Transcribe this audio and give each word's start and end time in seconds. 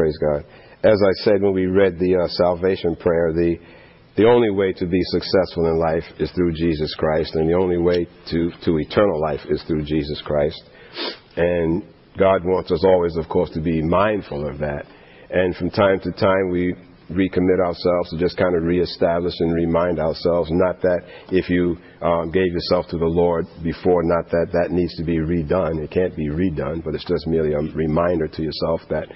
Praise 0.00 0.16
God. 0.16 0.46
As 0.82 0.98
I 1.06 1.12
said 1.24 1.42
when 1.42 1.52
we 1.52 1.66
read 1.66 1.98
the 1.98 2.24
uh, 2.24 2.28
salvation 2.28 2.96
prayer, 2.96 3.34
the 3.34 3.56
the 4.16 4.24
only 4.24 4.48
way 4.48 4.72
to 4.72 4.86
be 4.86 5.00
successful 5.02 5.66
in 5.66 5.78
life 5.78 6.04
is 6.18 6.30
through 6.32 6.54
Jesus 6.54 6.94
Christ, 6.94 7.34
and 7.34 7.46
the 7.46 7.52
only 7.52 7.76
way 7.76 8.06
to, 8.30 8.50
to 8.64 8.78
eternal 8.78 9.20
life 9.20 9.40
is 9.50 9.62
through 9.64 9.84
Jesus 9.84 10.22
Christ. 10.24 10.58
And 11.36 11.82
God 12.18 12.46
wants 12.46 12.72
us 12.72 12.82
always, 12.82 13.14
of 13.16 13.28
course, 13.28 13.50
to 13.50 13.60
be 13.60 13.82
mindful 13.82 14.48
of 14.48 14.58
that. 14.60 14.86
And 15.28 15.54
from 15.56 15.68
time 15.68 16.00
to 16.00 16.12
time, 16.12 16.48
we 16.50 16.74
recommit 17.10 17.60
ourselves 17.60 18.10
to 18.10 18.18
just 18.18 18.36
kind 18.36 18.56
of 18.56 18.62
reestablish 18.62 19.34
and 19.40 19.54
remind 19.54 19.98
ourselves. 19.98 20.48
Not 20.52 20.80
that 20.82 21.00
if 21.30 21.50
you 21.50 21.76
um, 22.00 22.30
gave 22.30 22.52
yourself 22.52 22.86
to 22.90 22.98
the 22.98 23.04
Lord 23.04 23.46
before, 23.62 24.02
not 24.02 24.30
that 24.30 24.48
that 24.52 24.70
needs 24.70 24.96
to 24.96 25.04
be 25.04 25.18
redone. 25.18 25.82
It 25.82 25.90
can't 25.90 26.16
be 26.16 26.28
redone, 26.28 26.82
but 26.84 26.94
it's 26.94 27.04
just 27.04 27.26
merely 27.26 27.52
a 27.52 27.58
reminder 27.74 28.28
to 28.28 28.42
yourself 28.42 28.80
that 28.90 29.08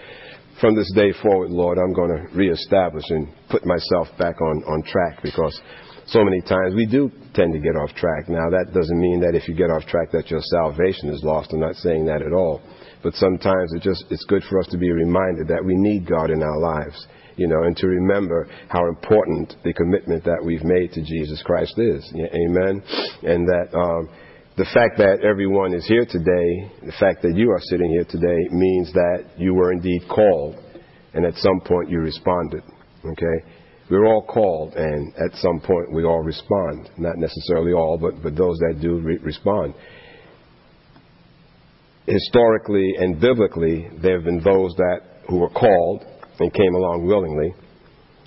from 0.61 0.75
this 0.75 0.91
day 0.95 1.13
forward, 1.23 1.51
Lord, 1.51 1.79
I'm 1.79 1.93
going 1.93 2.11
to 2.11 2.37
reestablish 2.37 3.05
and 3.09 3.29
put 3.51 3.67
myself 3.67 4.09
back 4.19 4.41
on, 4.41 4.63
on 4.65 4.83
track 4.85 5.23
because 5.23 5.61
so 6.07 6.23
many 6.23 6.41
times 6.43 6.75
we 6.75 6.87
do 6.87 7.11
tend 7.35 7.53
to 7.55 7.59
get 7.59 7.77
off 7.77 7.95
track. 7.97 8.29
Now, 8.29 8.51
that 8.51 8.73
doesn't 8.75 9.01
mean 9.01 9.21
that 9.21 9.35
if 9.35 9.49
you 9.49 9.55
get 9.55 9.71
off 9.71 9.87
track 9.87 10.13
that 10.13 10.31
your 10.31 10.41
salvation 10.43 11.09
is 11.09 11.23
lost. 11.25 11.53
I'm 11.53 11.61
not 11.61 11.77
saying 11.77 12.07
that 12.07 12.23
at 12.23 12.33
all. 12.33 12.63
But 13.03 13.15
sometimes 13.15 13.73
it 13.75 13.83
just, 13.83 14.05
it's 14.11 14.25
good 14.25 14.43
for 14.49 14.59
us 14.61 14.67
to 14.69 14.79
be 14.79 14.91
reminded 14.91 15.49
that 15.49 15.65
we 15.65 15.75
need 15.77 16.09
God 16.09 16.31
in 16.31 16.43
our 16.43 16.59
lives, 16.59 17.07
you 17.37 17.49
know, 17.49 17.65
and 17.65 17.77
to 17.79 17.87
remember 17.87 18.49
how 18.69 18.87
important 18.89 19.55
the 19.65 19.73
commitment 19.73 20.25
that 20.25 20.43
we've 20.45 20.65
made 20.65 20.93
to 20.93 21.03
Jesus 21.03 21.43
Christ 21.43 21.75
is. 21.79 22.05
Amen. 22.15 22.83
And 23.23 23.49
that, 23.49 23.69
um, 23.75 24.09
the 24.57 24.65
fact 24.73 24.99
that 24.99 25.25
everyone 25.29 25.75
is 25.75 25.85
here 25.87 26.07
today, 26.07 26.71
the 26.87 26.95
fact 27.01 27.23
that 27.23 27.35
you 27.35 27.51
are 27.51 27.61
sitting 27.61 27.91
here 27.91 28.05
today 28.05 28.49
means 28.53 28.93
that 28.93 29.25
you 29.37 29.53
were 29.53 29.73
indeed 29.73 30.03
called 30.09 30.57
and 31.13 31.25
at 31.25 31.35
some 31.37 31.61
point 31.61 31.91
you 31.91 31.99
responded. 31.99 32.63
Okay? 33.05 33.51
We're 33.91 34.07
all 34.07 34.23
called 34.23 34.75
and 34.75 35.13
at 35.17 35.37
some 35.39 35.61
point 35.61 35.93
we 35.93 36.05
all 36.05 36.23
respond. 36.23 36.89
Not 36.97 37.17
necessarily 37.19 37.73
all, 37.73 37.99
but, 37.99 38.23
but 38.23 38.37
those 38.37 38.57
that 38.59 38.79
do 38.81 39.01
re- 39.01 39.19
respond. 39.19 39.75
Historically 42.07 42.95
and 42.99 43.21
biblically, 43.21 43.89
there 44.01 44.17
have 44.17 44.25
been 44.25 44.43
those 44.43 44.73
that 44.77 45.01
who 45.29 45.39
were 45.39 45.51
called 45.51 46.05
and 46.39 46.53
came 46.53 46.75
along 46.77 47.07
willingly. 47.07 47.53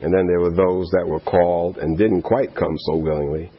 And 0.02 0.14
then 0.14 0.28
there 0.28 0.42
were 0.42 0.54
those 0.54 0.90
that 0.92 1.08
were 1.08 1.22
called 1.22 1.78
and 1.78 1.98
didn't 1.98 2.24
quite 2.24 2.54
come 2.54 2.76
so 2.80 2.98
willingly. 2.98 3.50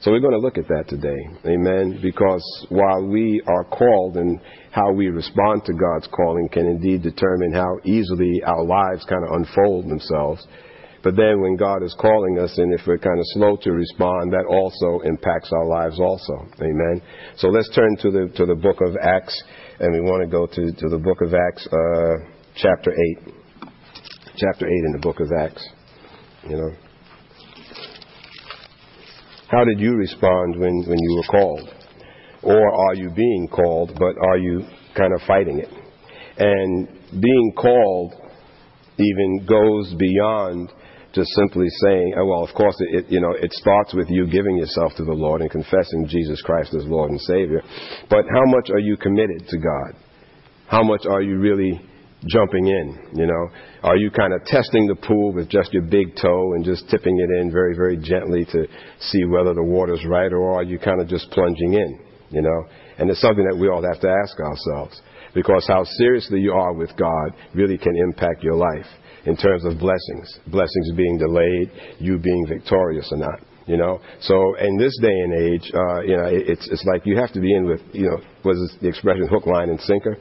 So 0.00 0.12
we're 0.12 0.20
going 0.20 0.38
to 0.38 0.38
look 0.38 0.58
at 0.58 0.68
that 0.68 0.86
today. 0.88 1.18
Amen. 1.44 1.98
Because 2.00 2.42
while 2.68 3.04
we 3.04 3.42
are 3.48 3.64
called 3.64 4.16
and 4.16 4.40
how 4.70 4.92
we 4.92 5.08
respond 5.08 5.64
to 5.64 5.72
God's 5.72 6.08
calling 6.14 6.48
can 6.52 6.66
indeed 6.66 7.02
determine 7.02 7.52
how 7.52 7.78
easily 7.84 8.40
our 8.46 8.64
lives 8.64 9.04
kind 9.08 9.24
of 9.24 9.34
unfold 9.34 9.88
themselves. 9.88 10.46
But 11.02 11.16
then 11.16 11.40
when 11.40 11.56
God 11.56 11.82
is 11.82 11.96
calling 12.00 12.38
us 12.38 12.56
and 12.58 12.72
if 12.72 12.86
we're 12.86 12.98
kind 12.98 13.18
of 13.18 13.24
slow 13.34 13.56
to 13.62 13.72
respond, 13.72 14.32
that 14.32 14.46
also 14.46 15.02
impacts 15.04 15.50
our 15.52 15.66
lives 15.66 15.98
also. 15.98 16.46
Amen. 16.60 17.02
So 17.36 17.48
let's 17.48 17.70
turn 17.74 17.96
to 18.02 18.10
the, 18.10 18.32
to 18.36 18.46
the 18.46 18.54
book 18.54 18.78
of 18.80 18.96
Acts 19.02 19.42
and 19.80 19.92
we 19.92 20.00
want 20.00 20.22
to 20.22 20.28
go 20.30 20.46
to, 20.46 20.72
to 20.72 20.88
the 20.88 20.98
book 20.98 21.22
of 21.22 21.34
Acts, 21.34 21.66
uh, 21.66 22.14
chapter 22.54 22.92
8. 23.26 23.34
Chapter 24.36 24.66
8 24.66 24.70
in 24.70 24.92
the 24.92 25.00
book 25.02 25.18
of 25.18 25.26
Acts. 25.40 25.68
You 26.48 26.56
know. 26.56 26.87
How 29.48 29.64
did 29.64 29.80
you 29.80 29.94
respond 29.94 30.58
when, 30.58 30.84
when 30.86 30.98
you 30.98 31.16
were 31.16 31.38
called? 31.38 31.68
Or 32.42 32.88
are 32.88 32.94
you 32.94 33.10
being 33.10 33.48
called, 33.50 33.92
but 33.98 34.14
are 34.22 34.38
you 34.38 34.62
kind 34.96 35.12
of 35.14 35.20
fighting 35.26 35.58
it? 35.58 35.68
And 36.38 36.88
being 37.20 37.52
called 37.56 38.14
even 38.98 39.46
goes 39.46 39.94
beyond 39.94 40.70
just 41.14 41.30
simply 41.34 41.66
saying, 41.82 42.14
oh, 42.18 42.26
well, 42.26 42.44
of 42.44 42.54
course, 42.54 42.76
it, 42.90 43.06
you 43.08 43.20
know, 43.20 43.32
it 43.32 43.52
starts 43.54 43.94
with 43.94 44.08
you 44.10 44.26
giving 44.26 44.58
yourself 44.58 44.92
to 44.96 45.04
the 45.04 45.12
Lord 45.12 45.40
and 45.40 45.50
confessing 45.50 46.06
Jesus 46.08 46.40
Christ 46.42 46.74
as 46.74 46.84
Lord 46.84 47.10
and 47.10 47.20
Savior. 47.22 47.62
But 48.10 48.24
how 48.30 48.44
much 48.44 48.70
are 48.70 48.78
you 48.78 48.96
committed 48.96 49.48
to 49.48 49.56
God? 49.56 50.02
How 50.66 50.82
much 50.82 51.06
are 51.06 51.22
you 51.22 51.38
really 51.38 51.80
jumping 52.26 52.66
in, 52.66 53.10
you 53.14 53.26
know? 53.26 53.48
Are 53.82 53.96
you 53.96 54.10
kind 54.10 54.32
of 54.32 54.44
testing 54.44 54.86
the 54.86 54.96
pool 54.96 55.32
with 55.32 55.48
just 55.48 55.72
your 55.72 55.82
big 55.82 56.16
toe 56.16 56.52
and 56.54 56.64
just 56.64 56.88
tipping 56.90 57.18
it 57.18 57.40
in 57.40 57.52
very, 57.52 57.74
very 57.76 57.96
gently 57.96 58.44
to 58.44 58.66
see 59.00 59.24
whether 59.24 59.54
the 59.54 59.62
water's 59.62 60.04
right, 60.06 60.32
or 60.32 60.58
are 60.58 60.64
you 60.64 60.78
kind 60.78 61.00
of 61.00 61.08
just 61.08 61.30
plunging 61.30 61.74
in, 61.74 62.00
you 62.30 62.42
know? 62.42 62.64
And 62.98 63.08
it's 63.08 63.20
something 63.20 63.46
that 63.48 63.56
we 63.56 63.68
all 63.68 63.82
have 63.82 64.00
to 64.00 64.08
ask 64.08 64.38
ourselves 64.40 65.00
because 65.34 65.64
how 65.68 65.84
seriously 65.84 66.40
you 66.40 66.52
are 66.52 66.72
with 66.72 66.90
God 66.96 67.32
really 67.54 67.78
can 67.78 67.94
impact 67.96 68.42
your 68.42 68.56
life 68.56 68.86
in 69.24 69.36
terms 69.36 69.64
of 69.64 69.78
blessings. 69.78 70.40
Blessings 70.46 70.92
being 70.96 71.18
delayed, 71.18 71.70
you 71.98 72.18
being 72.18 72.46
victorious 72.48 73.08
or 73.12 73.18
not. 73.18 73.40
You 73.66 73.76
know, 73.76 74.00
so 74.22 74.54
in 74.56 74.78
this 74.78 74.96
day 75.02 75.12
and 75.12 75.34
age, 75.34 75.70
uh, 75.74 76.00
you 76.00 76.16
know, 76.16 76.24
it's 76.24 76.66
it's 76.70 76.82
like 76.86 77.04
you 77.04 77.18
have 77.18 77.30
to 77.34 77.40
be 77.40 77.54
in 77.54 77.66
with, 77.66 77.80
you 77.92 78.08
know, 78.08 78.16
was 78.42 78.56
the 78.80 78.88
expression 78.88 79.28
hook, 79.28 79.44
line, 79.44 79.68
and 79.68 79.78
sinker? 79.82 80.16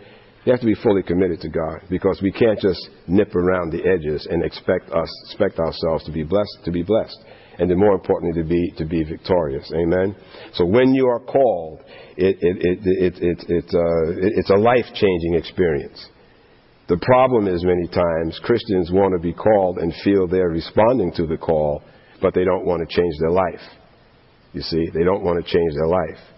You 0.47 0.53
have 0.53 0.61
to 0.61 0.65
be 0.65 0.75
fully 0.75 1.03
committed 1.03 1.41
to 1.41 1.49
God 1.49 1.81
because 1.89 2.21
we 2.23 2.31
can't 2.31 2.57
just 2.57 2.79
nip 3.05 3.35
around 3.35 3.69
the 3.73 3.83
edges 3.85 4.25
and 4.31 4.45
expect 4.45 4.89
us 4.91 5.11
expect 5.25 5.59
ourselves 5.59 6.05
to 6.05 6.11
be 6.13 6.23
blessed 6.23 6.59
to 6.63 6.71
be 6.71 6.83
blessed. 6.83 7.19
And 7.59 7.69
then 7.69 7.77
more 7.77 7.93
importantly 7.93 8.41
to 8.41 8.47
be 8.47 8.71
to 8.77 8.85
be 8.85 9.03
victorious. 9.03 9.69
Amen. 9.75 10.15
So 10.53 10.65
when 10.65 10.93
you 10.93 11.05
are 11.07 11.19
called, 11.19 11.81
it, 12.15 12.37
it, 12.39 12.57
it, 12.61 12.79
it, 12.81 13.13
it, 13.21 13.49
it, 13.49 13.65
uh, 13.65 14.39
it's 14.39 14.49
a 14.49 14.55
life 14.55 14.85
changing 14.93 15.33
experience. 15.33 16.07
The 16.87 16.97
problem 17.01 17.53
is 17.53 17.65
many 17.65 17.89
times 17.89 18.39
Christians 18.41 18.89
want 18.89 19.15
to 19.15 19.19
be 19.19 19.33
called 19.33 19.79
and 19.79 19.93
feel 20.01 20.29
they're 20.29 20.47
responding 20.47 21.11
to 21.17 21.27
the 21.27 21.35
call, 21.35 21.83
but 22.21 22.33
they 22.33 22.45
don't 22.45 22.65
want 22.65 22.87
to 22.87 22.95
change 22.95 23.15
their 23.19 23.31
life. 23.31 23.67
You 24.53 24.61
see, 24.61 24.85
they 24.93 25.03
don't 25.03 25.25
want 25.25 25.45
to 25.45 25.51
change 25.51 25.73
their 25.73 25.87
life. 25.87 26.36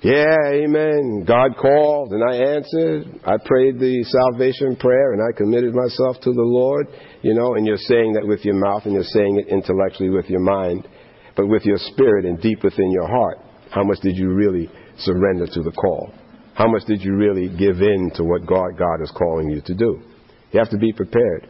Yeah, 0.00 0.36
amen. 0.52 1.24
God 1.26 1.56
called 1.60 2.12
and 2.12 2.22
I 2.22 2.54
answered. 2.54 3.20
I 3.26 3.34
prayed 3.44 3.80
the 3.80 4.04
salvation 4.04 4.76
prayer 4.76 5.12
and 5.12 5.20
I 5.20 5.36
committed 5.36 5.74
myself 5.74 6.20
to 6.22 6.32
the 6.32 6.46
Lord. 6.46 6.86
You 7.22 7.34
know, 7.34 7.54
and 7.54 7.66
you're 7.66 7.76
saying 7.76 8.12
that 8.12 8.26
with 8.26 8.44
your 8.44 8.54
mouth 8.54 8.82
and 8.84 8.94
you're 8.94 9.02
saying 9.02 9.40
it 9.40 9.48
intellectually 9.48 10.10
with 10.10 10.26
your 10.30 10.40
mind, 10.40 10.86
but 11.36 11.48
with 11.48 11.64
your 11.64 11.78
spirit 11.78 12.26
and 12.26 12.40
deep 12.40 12.62
within 12.62 12.92
your 12.92 13.08
heart. 13.08 13.38
How 13.70 13.82
much 13.82 13.98
did 14.00 14.16
you 14.16 14.32
really 14.32 14.70
surrender 14.98 15.46
to 15.46 15.62
the 15.62 15.72
call? 15.72 16.14
How 16.54 16.68
much 16.68 16.84
did 16.86 17.02
you 17.02 17.14
really 17.14 17.48
give 17.48 17.82
in 17.82 18.10
to 18.14 18.24
what 18.24 18.46
God, 18.46 18.78
God 18.78 19.02
is 19.02 19.12
calling 19.16 19.50
you 19.50 19.60
to 19.62 19.74
do? 19.74 20.00
You 20.52 20.60
have 20.60 20.70
to 20.70 20.78
be 20.78 20.92
prepared. 20.92 21.48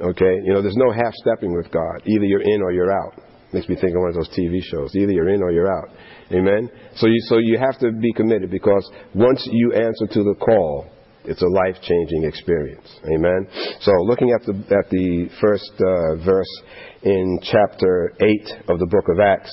Okay? 0.00 0.34
You 0.44 0.52
know, 0.52 0.60
there's 0.60 0.76
no 0.76 0.92
half 0.92 1.14
stepping 1.14 1.56
with 1.56 1.70
God. 1.70 2.02
Either 2.04 2.24
you're 2.24 2.42
in 2.42 2.60
or 2.60 2.72
you're 2.72 2.92
out. 2.92 3.22
Makes 3.52 3.68
me 3.68 3.76
think 3.76 3.94
of 3.94 4.00
one 4.00 4.10
of 4.10 4.16
those 4.16 4.28
TV 4.36 4.60
shows. 4.62 4.94
Either 4.94 5.12
you're 5.12 5.28
in 5.30 5.42
or 5.42 5.50
you're 5.50 5.72
out. 5.72 5.88
Amen. 6.32 6.70
So 6.96 7.06
you 7.06 7.20
so 7.28 7.38
you 7.38 7.58
have 7.58 7.78
to 7.80 7.92
be 7.92 8.12
committed 8.12 8.50
because 8.50 8.88
once 9.14 9.46
you 9.50 9.72
answer 9.72 10.06
to 10.06 10.22
the 10.24 10.34
call, 10.40 10.86
it's 11.24 11.42
a 11.42 11.46
life 11.46 11.76
changing 11.82 12.24
experience. 12.24 12.88
Amen. 13.04 13.46
So 13.80 13.92
looking 14.02 14.30
at 14.32 14.44
the 14.46 14.54
at 14.74 14.90
the 14.90 15.28
first 15.40 15.70
uh, 15.78 16.24
verse 16.24 16.62
in 17.02 17.38
chapter 17.42 18.12
eight 18.20 18.48
of 18.68 18.78
the 18.78 18.86
book 18.86 19.04
of 19.08 19.20
Acts. 19.20 19.50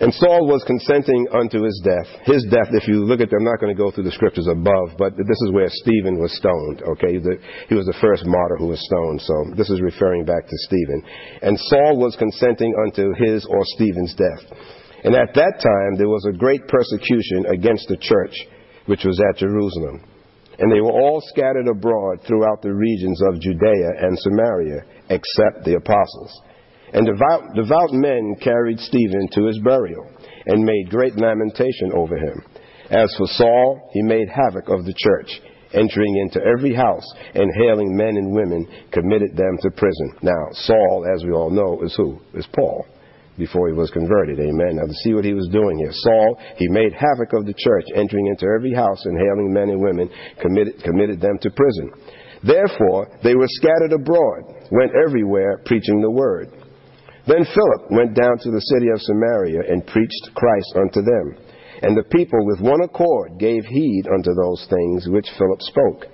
And 0.00 0.14
Saul 0.14 0.46
was 0.46 0.62
consenting 0.62 1.26
unto 1.34 1.64
his 1.64 1.74
death. 1.82 2.06
His 2.22 2.46
death, 2.54 2.70
if 2.70 2.86
you 2.86 3.02
look 3.02 3.18
at 3.18 3.34
I'm 3.34 3.42
not 3.42 3.58
going 3.58 3.74
to 3.74 3.82
go 3.82 3.90
through 3.90 4.04
the 4.04 4.14
scriptures 4.14 4.46
above, 4.46 4.94
but 4.96 5.16
this 5.18 5.40
is 5.42 5.50
where 5.50 5.66
Stephen 5.68 6.22
was 6.22 6.30
stoned, 6.38 6.86
okay? 6.86 7.18
He 7.66 7.74
was 7.74 7.86
the 7.86 7.98
first 8.00 8.22
martyr 8.24 8.56
who 8.58 8.68
was 8.68 8.78
stoned, 8.78 9.20
so 9.20 9.34
this 9.58 9.68
is 9.70 9.82
referring 9.82 10.24
back 10.24 10.46
to 10.46 10.56
Stephen. 10.70 11.02
And 11.42 11.58
Saul 11.58 11.98
was 11.98 12.14
consenting 12.14 12.72
unto 12.86 13.10
his 13.18 13.44
or 13.50 13.58
Stephen's 13.74 14.14
death. 14.14 14.46
And 15.04 15.14
at 15.14 15.34
that 15.34 15.62
time, 15.62 15.96
there 15.96 16.08
was 16.08 16.26
a 16.26 16.36
great 16.36 16.66
persecution 16.66 17.46
against 17.54 17.86
the 17.88 17.98
church, 18.00 18.34
which 18.86 19.04
was 19.04 19.20
at 19.30 19.38
Jerusalem. 19.38 20.02
And 20.58 20.72
they 20.72 20.80
were 20.80 20.90
all 20.90 21.22
scattered 21.28 21.68
abroad 21.68 22.18
throughout 22.26 22.62
the 22.62 22.74
regions 22.74 23.22
of 23.28 23.40
Judea 23.40 23.90
and 24.00 24.18
Samaria, 24.18 24.82
except 25.10 25.64
the 25.64 25.76
apostles. 25.78 26.42
And 26.92 27.06
devout, 27.06 27.54
devout 27.54 27.92
men 27.92 28.34
carried 28.42 28.80
Stephen 28.80 29.28
to 29.32 29.46
his 29.46 29.60
burial, 29.60 30.04
and 30.46 30.64
made 30.64 30.90
great 30.90 31.14
lamentation 31.14 31.92
over 31.94 32.16
him. 32.16 32.42
As 32.90 33.14
for 33.16 33.26
Saul, 33.26 33.90
he 33.92 34.02
made 34.02 34.26
havoc 34.28 34.68
of 34.68 34.84
the 34.84 34.94
church, 34.96 35.40
entering 35.74 36.16
into 36.26 36.40
every 36.42 36.74
house, 36.74 37.06
and 37.34 37.54
hailing 37.54 37.94
men 37.94 38.16
and 38.16 38.34
women, 38.34 38.66
committed 38.90 39.36
them 39.36 39.58
to 39.62 39.70
prison. 39.70 40.16
Now, 40.22 40.48
Saul, 40.52 41.06
as 41.14 41.22
we 41.22 41.30
all 41.30 41.50
know, 41.50 41.82
is 41.84 41.94
who? 41.94 42.18
Is 42.34 42.48
Paul 42.56 42.84
before 43.38 43.68
he 43.68 43.74
was 43.74 43.90
converted. 43.90 44.40
Amen. 44.40 44.76
Now, 44.76 44.86
to 44.86 45.00
see 45.04 45.14
what 45.14 45.24
he 45.24 45.32
was 45.32 45.48
doing 45.52 45.78
here. 45.78 45.92
Saul, 45.92 46.38
he 46.56 46.68
made 46.68 46.92
havoc 46.92 47.32
of 47.32 47.46
the 47.46 47.54
church, 47.56 47.86
entering 47.94 48.26
into 48.26 48.46
every 48.46 48.74
house 48.74 49.04
and 49.06 49.16
hailing 49.16 49.52
men 49.52 49.70
and 49.70 49.80
women, 49.80 50.10
committed, 50.42 50.82
committed 50.82 51.20
them 51.20 51.38
to 51.40 51.50
prison. 51.50 51.92
Therefore, 52.44 53.08
they 53.22 53.34
were 53.34 53.48
scattered 53.48 53.92
abroad, 53.92 54.68
went 54.70 54.92
everywhere 55.06 55.62
preaching 55.64 56.00
the 56.00 56.10
word. 56.10 56.50
Then 57.26 57.44
Philip 57.44 57.90
went 57.90 58.14
down 58.14 58.38
to 58.38 58.50
the 58.50 58.66
city 58.72 58.88
of 58.88 59.00
Samaria 59.02 59.60
and 59.68 59.86
preached 59.86 60.34
Christ 60.34 60.72
unto 60.76 61.02
them. 61.02 61.44
And 61.82 61.96
the 61.96 62.08
people 62.10 62.38
with 62.46 62.60
one 62.60 62.80
accord 62.82 63.38
gave 63.38 63.64
heed 63.64 64.04
unto 64.12 64.34
those 64.34 64.66
things 64.68 65.06
which 65.08 65.28
Philip 65.36 65.60
spoke. 65.62 66.06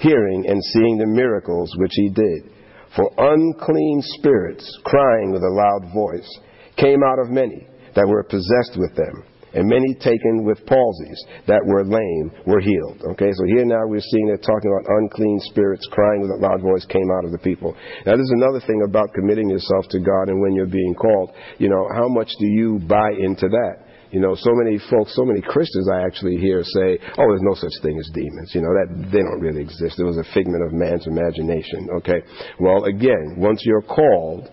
hearing 0.00 0.44
and 0.48 0.60
seeing 0.72 0.98
the 0.98 1.06
miracles 1.06 1.70
which 1.78 1.92
he 1.94 2.10
did. 2.10 2.50
For 2.96 3.10
unclean 3.18 4.00
spirits, 4.18 4.66
crying 4.84 5.32
with 5.32 5.42
a 5.42 5.50
loud 5.50 5.92
voice, 5.92 6.38
came 6.76 7.02
out 7.02 7.18
of 7.18 7.30
many 7.30 7.66
that 7.94 8.06
were 8.06 8.22
possessed 8.24 8.76
with 8.76 8.94
them 8.96 9.24
and 9.54 9.70
many 9.70 9.94
taken 10.02 10.42
with 10.44 10.58
palsies 10.66 11.18
that 11.46 11.62
were 11.64 11.86
lame 11.86 12.30
were 12.44 12.60
healed. 12.60 12.98
Okay, 13.14 13.30
so 13.30 13.46
here 13.46 13.64
now 13.64 13.86
we're 13.86 14.02
seeing 14.02 14.28
it 14.34 14.42
talking 14.42 14.66
about 14.66 14.90
unclean 14.98 15.38
spirits 15.46 15.86
crying 15.90 16.20
with 16.20 16.34
a 16.34 16.42
loud 16.42 16.60
voice 16.60 16.84
came 16.90 17.08
out 17.16 17.24
of 17.24 17.30
the 17.30 17.38
people. 17.38 17.72
Now, 18.04 18.18
there's 18.18 18.34
another 18.34 18.60
thing 18.66 18.82
about 18.82 19.14
committing 19.14 19.48
yourself 19.48 19.86
to 19.94 20.02
God 20.02 20.28
and 20.28 20.42
when 20.42 20.54
you're 20.54 20.66
being 20.66 20.94
called. 20.94 21.30
You 21.58 21.70
know, 21.70 21.86
how 21.94 22.08
much 22.08 22.28
do 22.38 22.46
you 22.46 22.82
buy 22.82 23.14
into 23.14 23.48
that? 23.48 23.86
You 24.10 24.20
know, 24.20 24.34
so 24.34 24.50
many 24.54 24.78
folks, 24.90 25.14
so 25.14 25.24
many 25.24 25.40
Christians 25.40 25.88
I 25.90 26.02
actually 26.02 26.36
hear 26.36 26.62
say, 26.62 26.98
"Oh, 27.18 27.26
there's 27.26 27.42
no 27.42 27.54
such 27.54 27.74
thing 27.82 27.98
as 27.98 28.08
demons." 28.14 28.54
You 28.54 28.62
know, 28.62 28.70
that 28.70 29.10
they 29.10 29.18
don't 29.18 29.40
really 29.40 29.62
exist. 29.62 29.98
It 29.98 30.04
was 30.04 30.18
a 30.18 30.32
figment 30.34 30.62
of 30.62 30.72
man's 30.72 31.06
imagination. 31.06 31.88
Okay. 31.98 32.22
Well, 32.60 32.84
again, 32.84 33.34
once 33.38 33.62
you're 33.66 33.82
called, 33.82 34.50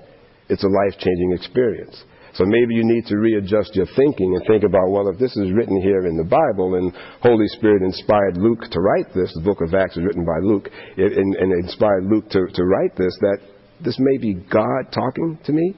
it's 0.49 0.63
a 0.63 0.67
life-changing 0.67 1.33
experience. 1.33 2.03
So 2.33 2.45
maybe 2.45 2.75
you 2.75 2.83
need 2.87 3.05
to 3.07 3.17
readjust 3.17 3.75
your 3.75 3.87
thinking 3.95 4.35
and 4.35 4.45
think 4.47 4.63
about, 4.63 4.89
well, 4.89 5.09
if 5.09 5.19
this 5.19 5.35
is 5.35 5.51
written 5.51 5.81
here 5.81 6.07
in 6.07 6.15
the 6.15 6.23
Bible 6.23 6.75
and 6.75 6.93
Holy 7.19 7.47
Spirit 7.59 7.83
inspired 7.83 8.37
Luke 8.37 8.63
to 8.71 8.79
write 8.79 9.11
this, 9.13 9.33
the 9.35 9.43
book 9.43 9.59
of 9.59 9.73
Acts 9.75 9.97
is 9.97 10.03
written 10.03 10.23
by 10.23 10.39
Luke, 10.41 10.69
and, 10.95 11.35
and 11.35 11.51
inspired 11.63 12.05
Luke 12.07 12.29
to, 12.29 12.47
to 12.47 12.63
write 12.63 12.95
this, 12.95 13.11
that 13.19 13.39
this 13.83 13.97
may 13.99 14.17
be 14.17 14.33
God 14.47 14.95
talking 14.95 15.39
to 15.43 15.51
me, 15.51 15.75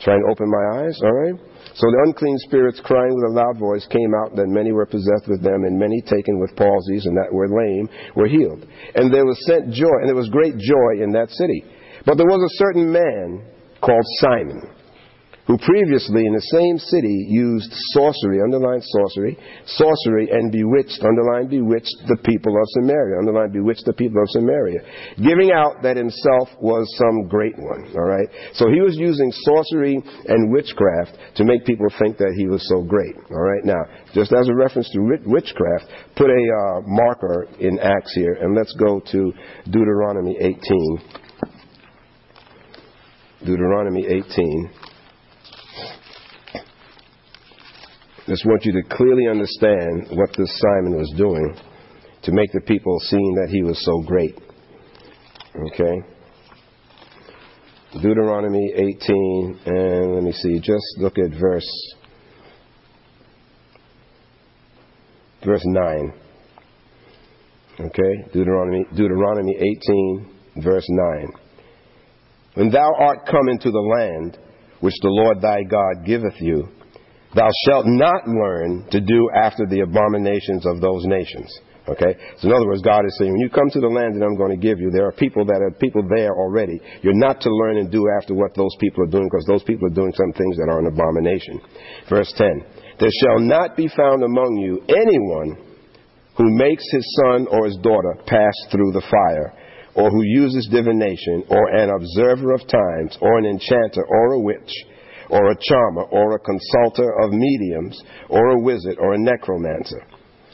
trying 0.00 0.24
to 0.24 0.30
open 0.32 0.48
my 0.48 0.80
eyes, 0.80 0.96
all 1.04 1.12
right? 1.12 1.36
So 1.76 1.84
the 1.92 2.04
unclean 2.08 2.38
spirits 2.48 2.80
crying 2.84 3.14
with 3.14 3.28
a 3.28 3.36
loud 3.36 3.58
voice 3.58 3.86
came 3.92 4.12
out, 4.24 4.34
then 4.34 4.48
many 4.48 4.72
were 4.72 4.86
possessed 4.86 5.28
with 5.28 5.44
them, 5.44 5.64
and 5.68 5.78
many 5.78 6.00
taken 6.08 6.40
with 6.40 6.56
palsies, 6.56 7.04
and 7.04 7.16
that 7.20 7.32
were 7.32 7.52
lame 7.52 7.88
were 8.16 8.28
healed. 8.28 8.64
And 8.96 9.12
there 9.12 9.26
was 9.26 9.38
sent 9.44 9.72
joy, 9.72 10.00
and 10.00 10.08
there 10.08 10.16
was 10.16 10.32
great 10.32 10.56
joy 10.56 11.04
in 11.04 11.12
that 11.12 11.28
city. 11.30 11.64
But 12.04 12.16
there 12.16 12.26
was 12.26 12.40
a 12.40 12.56
certain 12.56 12.90
man 12.90 13.44
called 13.80 14.04
Simon 14.24 14.71
who 15.46 15.58
previously 15.58 16.22
in 16.22 16.34
the 16.34 16.48
same 16.54 16.78
city 16.78 17.26
used 17.26 17.70
sorcery, 17.90 18.38
underline 18.40 18.80
sorcery, 18.80 19.34
sorcery 19.66 20.30
and 20.30 20.52
bewitched, 20.52 21.02
underline 21.02 21.50
bewitched 21.50 21.98
the 22.06 22.16
people 22.22 22.54
of 22.54 22.66
Samaria, 22.78 23.18
underline 23.18 23.50
bewitched 23.50 23.82
the 23.84 23.92
people 23.92 24.22
of 24.22 24.30
Samaria, 24.30 24.78
giving 25.18 25.50
out 25.50 25.82
that 25.82 25.96
himself 25.98 26.46
was 26.62 26.86
some 26.94 27.26
great 27.26 27.58
one, 27.58 27.90
all 27.98 28.06
right? 28.06 28.28
So 28.54 28.70
he 28.70 28.80
was 28.80 28.94
using 28.94 29.32
sorcery 29.42 29.98
and 29.98 30.52
witchcraft 30.52 31.18
to 31.36 31.44
make 31.44 31.66
people 31.66 31.90
think 31.98 32.18
that 32.18 32.34
he 32.38 32.46
was 32.46 32.62
so 32.70 32.82
great, 32.86 33.16
all 33.16 33.42
right? 33.42 33.64
Now, 33.64 33.82
just 34.14 34.32
as 34.32 34.46
a 34.48 34.54
reference 34.54 34.90
to 34.94 35.00
witchcraft, 35.26 35.90
put 36.14 36.30
a 36.30 36.38
uh, 36.38 36.80
marker 36.86 37.48
in 37.58 37.80
Acts 37.82 38.14
here, 38.14 38.38
and 38.40 38.54
let's 38.54 38.72
go 38.78 39.00
to 39.10 39.32
Deuteronomy 39.66 40.38
18. 40.38 41.20
Deuteronomy 43.44 44.06
18. 44.06 44.91
Just 48.26 48.46
want 48.46 48.64
you 48.64 48.72
to 48.72 48.82
clearly 48.94 49.26
understand 49.28 50.06
what 50.16 50.30
this 50.36 50.60
Simon 50.60 50.96
was 50.96 51.12
doing 51.16 51.56
to 52.22 52.32
make 52.32 52.52
the 52.52 52.60
people 52.60 52.98
seeing 53.00 53.34
that 53.34 53.50
he 53.50 53.62
was 53.62 53.84
so 53.84 54.00
great. 54.06 54.38
Okay? 55.72 56.02
Deuteronomy 58.00 58.72
18, 58.74 59.60
and 59.66 60.14
let 60.14 60.22
me 60.22 60.32
see, 60.32 60.60
just 60.60 60.84
look 60.98 61.18
at 61.18 61.38
verse 61.38 61.68
verse 65.44 65.64
9. 65.64 66.12
Okay? 67.80 68.30
Deuteronomy 68.32 68.84
Deuteronomy 68.94 69.56
18, 69.56 70.30
verse 70.62 70.86
9. 70.88 71.32
When 72.54 72.70
thou 72.70 72.88
art 72.98 73.26
come 73.26 73.48
into 73.48 73.70
the 73.70 73.78
land 73.78 74.38
which 74.80 74.94
the 75.02 75.08
Lord 75.08 75.40
thy 75.40 75.62
God 75.64 76.06
giveth 76.06 76.40
you, 76.40 76.68
Thou 77.34 77.48
shalt 77.66 77.86
not 77.86 78.28
learn 78.28 78.86
to 78.90 79.00
do 79.00 79.30
after 79.34 79.66
the 79.66 79.80
abominations 79.80 80.66
of 80.66 80.80
those 80.80 81.04
nations. 81.06 81.48
Okay? 81.88 82.14
So 82.38 82.48
in 82.48 82.54
other 82.54 82.66
words, 82.66 82.82
God 82.82 83.04
is 83.04 83.16
saying, 83.18 83.32
when 83.32 83.40
you 83.40 83.50
come 83.50 83.70
to 83.70 83.80
the 83.80 83.90
land 83.90 84.14
that 84.14 84.24
I'm 84.24 84.36
going 84.36 84.54
to 84.54 84.60
give 84.60 84.78
you, 84.78 84.90
there 84.90 85.06
are 85.06 85.12
people 85.12 85.44
that 85.46 85.60
are 85.60 85.72
people 85.72 86.06
there 86.14 86.30
already. 86.30 86.80
You're 87.02 87.18
not 87.18 87.40
to 87.40 87.50
learn 87.50 87.78
and 87.78 87.90
do 87.90 88.06
after 88.20 88.34
what 88.34 88.54
those 88.54 88.74
people 88.78 89.02
are 89.04 89.10
doing 89.10 89.26
because 89.26 89.46
those 89.46 89.64
people 89.64 89.88
are 89.88 89.96
doing 89.96 90.12
some 90.14 90.32
things 90.32 90.56
that 90.58 90.70
are 90.70 90.78
an 90.78 90.86
abomination. 90.86 91.60
Verse 92.08 92.32
10. 92.36 92.46
There 93.00 93.10
shall 93.24 93.40
not 93.40 93.76
be 93.76 93.88
found 93.88 94.22
among 94.22 94.62
you 94.62 94.84
anyone 94.86 95.72
who 96.36 96.54
makes 96.56 96.84
his 96.92 97.06
son 97.24 97.46
or 97.50 97.66
his 97.66 97.76
daughter 97.82 98.14
pass 98.26 98.54
through 98.70 98.92
the 98.92 99.04
fire, 99.10 99.52
or 99.94 100.08
who 100.08 100.22
uses 100.22 100.68
divination, 100.70 101.44
or 101.50 101.76
an 101.76 101.90
observer 101.90 102.54
of 102.54 102.60
times, 102.60 103.18
or 103.20 103.38
an 103.38 103.44
enchanter, 103.44 104.04
or 104.08 104.32
a 104.32 104.40
witch, 104.40 104.72
or 105.30 105.50
a 105.50 105.56
charmer, 105.68 106.02
or 106.10 106.34
a 106.34 106.38
consulter 106.38 107.12
of 107.22 107.32
mediums, 107.32 108.02
or 108.28 108.50
a 108.50 108.60
wizard, 108.60 108.96
or 108.98 109.14
a 109.14 109.18
necromancer. 109.18 110.04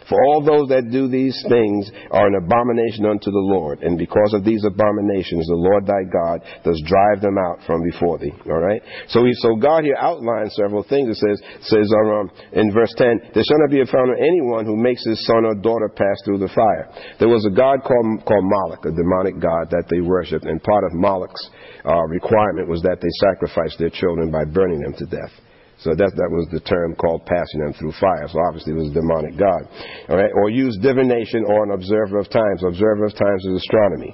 For 0.09 0.17
all 0.25 0.41
those 0.41 0.73
that 0.73 0.89
do 0.91 1.09
these 1.09 1.37
things 1.49 1.93
are 2.11 2.27
an 2.27 2.41
abomination 2.41 3.05
unto 3.05 3.29
the 3.29 3.47
Lord, 3.53 3.85
and 3.85 4.01
because 4.01 4.33
of 4.33 4.45
these 4.45 4.65
abominations, 4.65 5.45
the 5.47 5.61
Lord 5.61 5.85
thy 5.85 6.09
God 6.09 6.41
does 6.65 6.81
drive 6.89 7.21
them 7.21 7.37
out 7.37 7.61
from 7.69 7.85
before 7.85 8.17
thee. 8.17 8.33
All 8.49 8.61
right. 8.61 8.81
So, 9.13 9.25
he, 9.25 9.33
so 9.45 9.57
God 9.57 9.85
here 9.85 10.01
outlines 10.01 10.57
several 10.57 10.83
things. 10.83 11.13
It 11.13 11.21
says, 11.21 11.39
says 11.69 11.89
um, 11.93 12.33
in 12.57 12.73
verse 12.73 12.93
ten, 12.97 13.21
there 13.37 13.45
shall 13.45 13.61
not 13.61 13.71
be 13.71 13.85
found 13.85 14.17
anyone 14.17 14.65
who 14.65 14.81
makes 14.81 15.05
his 15.05 15.21
son 15.29 15.45
or 15.45 15.55
daughter 15.55 15.93
pass 15.93 16.17
through 16.25 16.41
the 16.41 16.53
fire. 16.57 16.89
There 17.21 17.29
was 17.29 17.45
a 17.45 17.53
god 17.53 17.85
called 17.85 18.25
called 18.25 18.49
Moloch, 18.49 18.85
a 18.89 18.93
demonic 18.97 19.37
god 19.41 19.69
that 19.71 19.87
they 19.93 20.01
worshipped, 20.01 20.45
and 20.45 20.63
part 20.63 20.85
of 20.85 20.97
Moloch's 20.97 21.51
uh, 21.85 22.09
requirement 22.09 22.69
was 22.69 22.81
that 22.83 22.99
they 23.01 23.13
sacrifice 23.29 23.77
their 23.79 23.91
children 23.91 24.31
by 24.31 24.45
burning 24.45 24.81
them 24.81 24.95
to 24.99 25.07
death. 25.07 25.33
So 25.79 25.95
that, 25.95 26.11
that 26.11 26.31
was 26.35 26.51
the 26.51 26.59
term 26.67 26.99
called 26.99 27.23
passing 27.23 27.63
them 27.63 27.71
through 27.79 27.95
fire. 28.03 28.27
So 28.27 28.43
obviously 28.51 28.75
it 28.75 28.83
was 28.83 28.91
a 28.91 28.99
demonic 28.99 29.39
god. 29.39 29.63
All 30.11 30.19
right? 30.19 30.35
Or 30.35 30.51
use 30.51 30.75
divination 30.83 31.47
or 31.47 31.63
an 31.63 31.71
observer 31.71 32.19
of 32.19 32.27
times. 32.31 32.67
Observer 32.67 33.07
of 33.07 33.15
times 33.15 33.47
is 33.47 33.63
astronomy. 33.63 34.11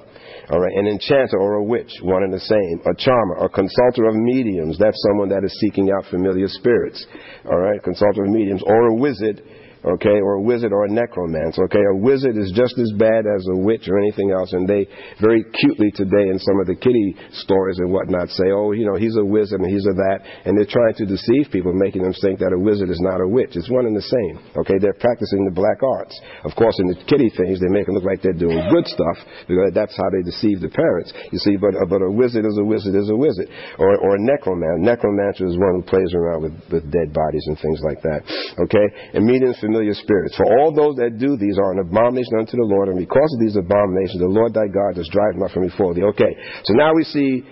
All 0.53 0.61
right? 0.61 0.75
An 0.77 0.85
enchanter 0.85 1.41
or 1.41 1.57
a 1.57 1.65
witch, 1.65 1.89
one 2.05 2.21
and 2.21 2.29
the 2.29 2.45
same. 2.45 2.75
A 2.85 2.93
charmer, 2.93 3.41
a 3.41 3.49
consulter 3.49 4.05
of 4.05 4.13
mediums. 4.13 4.77
That's 4.77 4.97
someone 5.09 5.29
that 5.33 5.41
is 5.41 5.57
seeking 5.57 5.89
out 5.89 6.05
familiar 6.13 6.45
spirits. 6.53 7.01
All 7.49 7.57
right? 7.57 7.81
Consulter 7.81 8.25
of 8.25 8.29
mediums. 8.29 8.61
Or 8.61 8.93
a 8.93 8.95
wizard 8.95 9.41
okay, 9.85 10.17
or 10.17 10.41
a 10.41 10.41
wizard 10.41 10.73
or 10.73 10.85
a 10.85 10.91
necromancer, 10.91 11.63
okay. 11.65 11.83
A 11.93 11.95
wizard 11.95 12.37
is 12.37 12.49
just 12.55 12.73
as 12.81 12.91
bad 12.97 13.29
as 13.29 13.45
a 13.53 13.57
witch 13.57 13.85
or 13.85 14.01
anything 14.01 14.31
else, 14.33 14.53
and 14.53 14.65
they 14.65 14.89
very 15.21 15.45
cutely 15.61 15.93
today 15.93 16.25
in 16.33 16.41
some 16.41 16.57
of 16.59 16.65
the 16.65 16.73
kiddie 16.73 17.13
stories 17.45 17.77
and 17.77 17.93
whatnot 17.93 18.29
say, 18.33 18.49
oh, 18.49 18.73
you 18.73 18.85
know, 18.85 18.97
he's 18.97 19.15
a 19.17 19.25
wizard 19.25 19.61
and 19.61 19.69
he's 19.69 19.85
a 19.85 19.93
that, 19.93 20.25
and 20.45 20.57
they're 20.57 20.69
trying 20.69 20.97
to 20.97 21.05
deceive 21.05 21.53
people, 21.53 21.71
making 21.73 22.01
them 22.01 22.13
think 22.21 22.41
that 22.41 22.49
a 22.49 22.57
wizard 22.57 22.89
is 22.89 22.99
not 23.01 23.21
a 23.21 23.27
witch. 23.27 23.53
It's 23.53 23.69
one 23.69 23.85
and 23.85 23.95
the 23.95 24.09
same, 24.09 24.41
okay. 24.57 24.81
They're 24.81 24.97
practicing 24.97 25.45
the 25.45 25.53
black 25.53 25.85
arts. 25.85 26.17
Of 26.43 26.57
course, 26.57 26.75
in 26.81 26.89
the 26.89 26.97
kiddie 27.05 27.31
things, 27.37 27.61
they 27.61 27.69
make 27.69 27.85
them 27.85 27.93
look 27.93 28.09
like 28.09 28.25
they're 28.25 28.33
doing 28.33 28.57
good 28.73 28.89
stuff 28.89 29.17
because 29.45 29.69
that's 29.77 29.93
how 29.93 30.09
they 30.09 30.25
deceive 30.25 30.65
the 30.65 30.73
parents. 30.73 31.13
You 31.29 31.39
see, 31.39 31.55
but 31.61 31.77
but 31.89 32.01
a 32.01 32.09
wizard 32.09 32.45
is 32.45 32.57
a 32.57 32.65
wizard 32.65 32.97
is 32.97 33.09
a 33.13 33.17
wizard, 33.17 33.47
or 33.77 33.93
or 34.01 34.17
a 34.17 34.21
necromancer. 34.21 34.81
Necromancer 34.81 35.45
is 35.45 35.57
one 35.57 35.77
who 35.77 35.83
plays 35.85 36.09
around 36.17 36.41
with 36.41 36.55
with 36.73 36.83
dead 36.89 37.13
bodies 37.13 37.45
and 37.47 37.57
things 37.61 37.79
like 37.85 38.01
that, 38.01 38.25
okay. 38.65 38.87
And 39.13 39.25
familiar 39.25 39.74
spirits. 39.93 40.35
For 40.37 40.45
all 40.45 40.71
those 40.71 40.95
that 40.97 41.17
do 41.17 41.35
these 41.37 41.57
are 41.57 41.71
an 41.73 41.79
abomination 41.79 42.39
unto 42.39 42.57
the 42.57 42.67
Lord, 42.67 42.89
and 42.89 42.97
because 42.97 43.29
of 43.35 43.39
these 43.39 43.55
abominations, 43.55 44.19
the 44.19 44.31
Lord 44.31 44.53
thy 44.53 44.67
God 44.67 44.95
does 44.95 45.09
drive 45.09 45.35
them 45.35 45.47
from 45.49 45.67
before 45.67 45.93
thee. 45.93 46.03
Okay, 46.15 46.33
so 46.63 46.73
now 46.73 46.93
we 46.93 47.03
see 47.03 47.43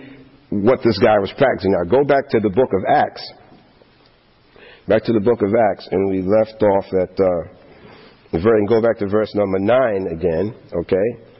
what 0.50 0.80
this 0.84 0.98
guy 0.98 1.18
was 1.18 1.32
practicing. 1.36 1.72
Now 1.72 1.84
go 1.84 2.04
back 2.04 2.28
to 2.30 2.40
the 2.40 2.50
book 2.50 2.70
of 2.72 2.82
Acts. 2.88 3.24
Back 4.86 5.04
to 5.04 5.12
the 5.12 5.24
book 5.24 5.40
of 5.40 5.50
Acts, 5.72 5.88
and 5.90 6.08
we 6.08 6.20
left 6.20 6.60
off 6.62 6.86
at, 6.92 7.14
uh, 7.16 7.42
and 8.32 8.68
go 8.68 8.80
back 8.80 8.98
to 8.98 9.08
verse 9.08 9.32
number 9.34 9.58
9 9.58 10.08
again, 10.12 10.54
okay? 10.72 11.34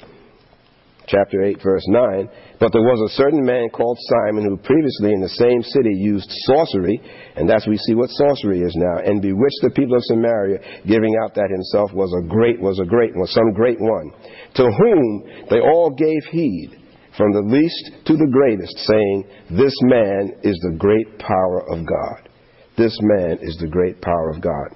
chapter 1.07 1.43
8, 1.43 1.63
verse 1.63 1.85
9. 1.87 2.29
But 2.61 2.73
there 2.73 2.87
was 2.87 3.11
a 3.11 3.17
certain 3.17 3.45
man 3.45 3.69
called 3.71 3.99
Simon 3.99 4.47
who 4.47 4.57
previously 4.57 5.13
in 5.13 5.21
the 5.21 5.37
same 5.43 5.63
city 5.63 5.91
used 5.91 6.31
sorcery, 6.47 7.01
and 7.37 7.49
that's 7.49 7.67
we 7.67 7.77
see 7.79 7.95
what 7.95 8.11
sorcery 8.11 8.61
is 8.61 8.75
now, 8.77 9.03
and 9.05 9.21
bewitched 9.21 9.63
the 9.63 9.75
people 9.75 9.97
of 9.97 10.05
Samaria, 10.05 10.59
giving 10.87 11.15
out 11.23 11.35
that 11.35 11.51
himself 11.51 11.93
was 11.93 12.15
a 12.15 12.27
great, 12.27 12.61
was 12.61 12.79
a 12.79 12.87
great 12.87 13.15
one, 13.17 13.27
some 13.27 13.53
great 13.53 13.81
one, 13.81 14.13
to 14.55 14.65
whom 14.65 15.25
they 15.51 15.59
all 15.59 15.91
gave 15.91 16.25
heed, 16.31 16.79
from 17.17 17.33
the 17.33 17.43
least 17.43 18.07
to 18.07 18.15
the 18.15 18.31
greatest, 18.31 18.77
saying, 18.87 19.25
This 19.51 19.75
man 19.83 20.33
is 20.43 20.59
the 20.63 20.77
great 20.79 21.19
power 21.19 21.63
of 21.71 21.87
God. 21.87 22.29
This 22.77 22.97
man 23.03 23.39
is 23.43 23.57
the 23.59 23.69
great 23.69 24.01
power 24.01 24.31
of 24.31 24.41
God. 24.41 24.71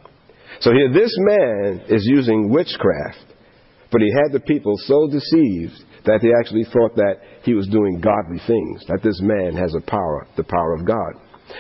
So 0.60 0.72
here, 0.72 0.92
this 0.92 1.14
man 1.18 1.82
is 1.88 2.06
using 2.06 2.50
witchcraft, 2.50 3.34
but 3.90 4.00
he 4.00 4.10
had 4.12 4.32
the 4.32 4.40
people 4.40 4.74
so 4.78 5.08
deceived 5.10 5.84
that 6.08 6.20
they 6.22 6.32
actually 6.40 6.64
thought 6.72 6.96
that 6.96 7.20
he 7.44 7.54
was 7.54 7.68
doing 7.68 8.00
godly 8.00 8.40
things, 8.46 8.84
that 8.88 9.02
this 9.02 9.20
man 9.20 9.54
has 9.54 9.74
a 9.76 9.90
power, 9.90 10.26
the 10.36 10.44
power 10.44 10.74
of 10.74 10.86
God. 10.86 11.12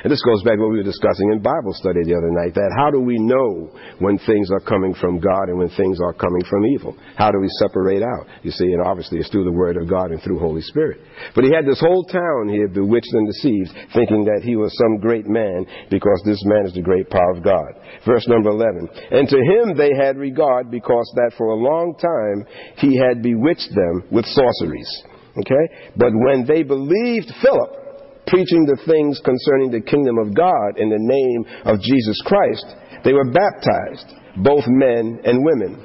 And 0.04 0.12
this 0.12 0.22
goes 0.22 0.42
back 0.44 0.56
to 0.56 0.62
what 0.62 0.70
we 0.70 0.78
were 0.78 0.86
discussing 0.86 1.32
in 1.32 1.40
Bible 1.40 1.72
study 1.72 2.04
the 2.04 2.14
other 2.14 2.30
night 2.30 2.54
that 2.54 2.74
how 2.76 2.90
do 2.90 3.00
we 3.00 3.18
know 3.18 3.72
when 3.98 4.18
things 4.18 4.50
are 4.52 4.60
coming 4.60 4.94
from 4.94 5.18
God 5.18 5.48
and 5.48 5.58
when 5.58 5.70
things 5.70 5.98
are 6.00 6.12
coming 6.12 6.44
from 6.44 6.66
evil? 6.66 6.96
How 7.16 7.30
do 7.30 7.40
we 7.40 7.48
separate 7.58 8.02
out? 8.02 8.26
You 8.42 8.50
see, 8.50 8.66
and 8.66 8.84
obviously 8.84 9.18
it's 9.18 9.30
through 9.30 9.44
the 9.44 9.56
Word 9.56 9.76
of 9.76 9.88
God 9.88 10.10
and 10.10 10.22
through 10.22 10.38
Holy 10.38 10.62
Spirit. 10.62 11.00
But 11.34 11.44
he 11.44 11.50
had 11.52 11.66
this 11.66 11.80
whole 11.80 12.04
town 12.04 12.48
here 12.48 12.68
bewitched 12.68 13.12
and 13.12 13.26
deceived, 13.26 13.72
thinking 13.94 14.24
that 14.24 14.44
he 14.44 14.56
was 14.56 14.76
some 14.76 15.00
great 15.00 15.26
man 15.26 15.66
because 15.90 16.22
this 16.24 16.42
man 16.44 16.66
is 16.66 16.74
the 16.74 16.82
great 16.84 17.08
power 17.10 17.32
of 17.34 17.42
God. 17.42 17.72
Verse 18.06 18.26
number 18.28 18.50
11. 18.50 18.88
And 19.10 19.28
to 19.28 19.38
him 19.40 19.76
they 19.76 19.96
had 19.96 20.16
regard 20.16 20.70
because 20.70 21.10
that 21.16 21.32
for 21.36 21.48
a 21.48 21.62
long 21.62 21.96
time 21.96 22.46
he 22.76 22.96
had 22.96 23.22
bewitched 23.22 23.72
them 23.74 24.04
with 24.10 24.26
sorceries. 24.26 24.90
Okay? 25.38 25.92
But 25.96 26.12
when 26.12 26.44
they 26.46 26.62
believed 26.62 27.32
Philip, 27.42 27.87
preaching 28.28 28.64
the 28.64 28.80
things 28.86 29.20
concerning 29.24 29.72
the 29.72 29.84
kingdom 29.84 30.18
of 30.18 30.36
God 30.36 30.76
in 30.76 30.88
the 30.88 31.00
name 31.00 31.40
of 31.64 31.80
Jesus 31.80 32.20
Christ, 32.24 32.64
they 33.04 33.12
were 33.12 33.32
baptized, 33.32 34.08
both 34.44 34.64
men 34.68 35.20
and 35.24 35.44
women. 35.44 35.84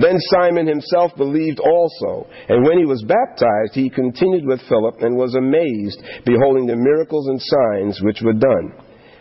Then 0.00 0.20
Simon 0.36 0.66
himself 0.66 1.12
believed 1.16 1.60
also, 1.60 2.28
and 2.48 2.64
when 2.64 2.78
he 2.78 2.84
was 2.84 3.04
baptized, 3.08 3.72
he 3.72 3.88
continued 3.88 4.44
with 4.46 4.60
Philip 4.68 5.00
and 5.00 5.16
was 5.16 5.34
amazed, 5.34 6.00
beholding 6.24 6.66
the 6.66 6.76
miracles 6.76 7.28
and 7.28 7.40
signs 7.40 8.00
which 8.02 8.20
were 8.22 8.36
done. 8.36 8.72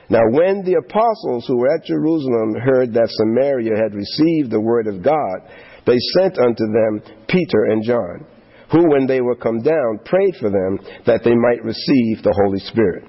Now, 0.09 0.23
when 0.31 0.63
the 0.63 0.79
apostles 0.79 1.45
who 1.47 1.57
were 1.57 1.73
at 1.73 1.85
Jerusalem 1.85 2.55
heard 2.63 2.93
that 2.93 3.11
Samaria 3.11 3.75
had 3.75 3.95
received 3.95 4.51
the 4.51 4.61
word 4.61 4.87
of 4.87 5.03
God, 5.03 5.37
they 5.85 5.97
sent 6.19 6.37
unto 6.37 6.63
them 6.67 7.01
Peter 7.27 7.71
and 7.71 7.83
John 7.83 8.36
who, 8.71 8.89
when 8.89 9.07
they 9.07 9.21
were 9.21 9.35
come 9.35 9.61
down, 9.61 9.99
prayed 10.05 10.35
for 10.39 10.49
them 10.49 10.79
that 11.05 11.21
they 11.23 11.35
might 11.35 11.63
receive 11.63 12.23
the 12.23 12.35
Holy 12.43 12.59
Spirit. 12.59 13.05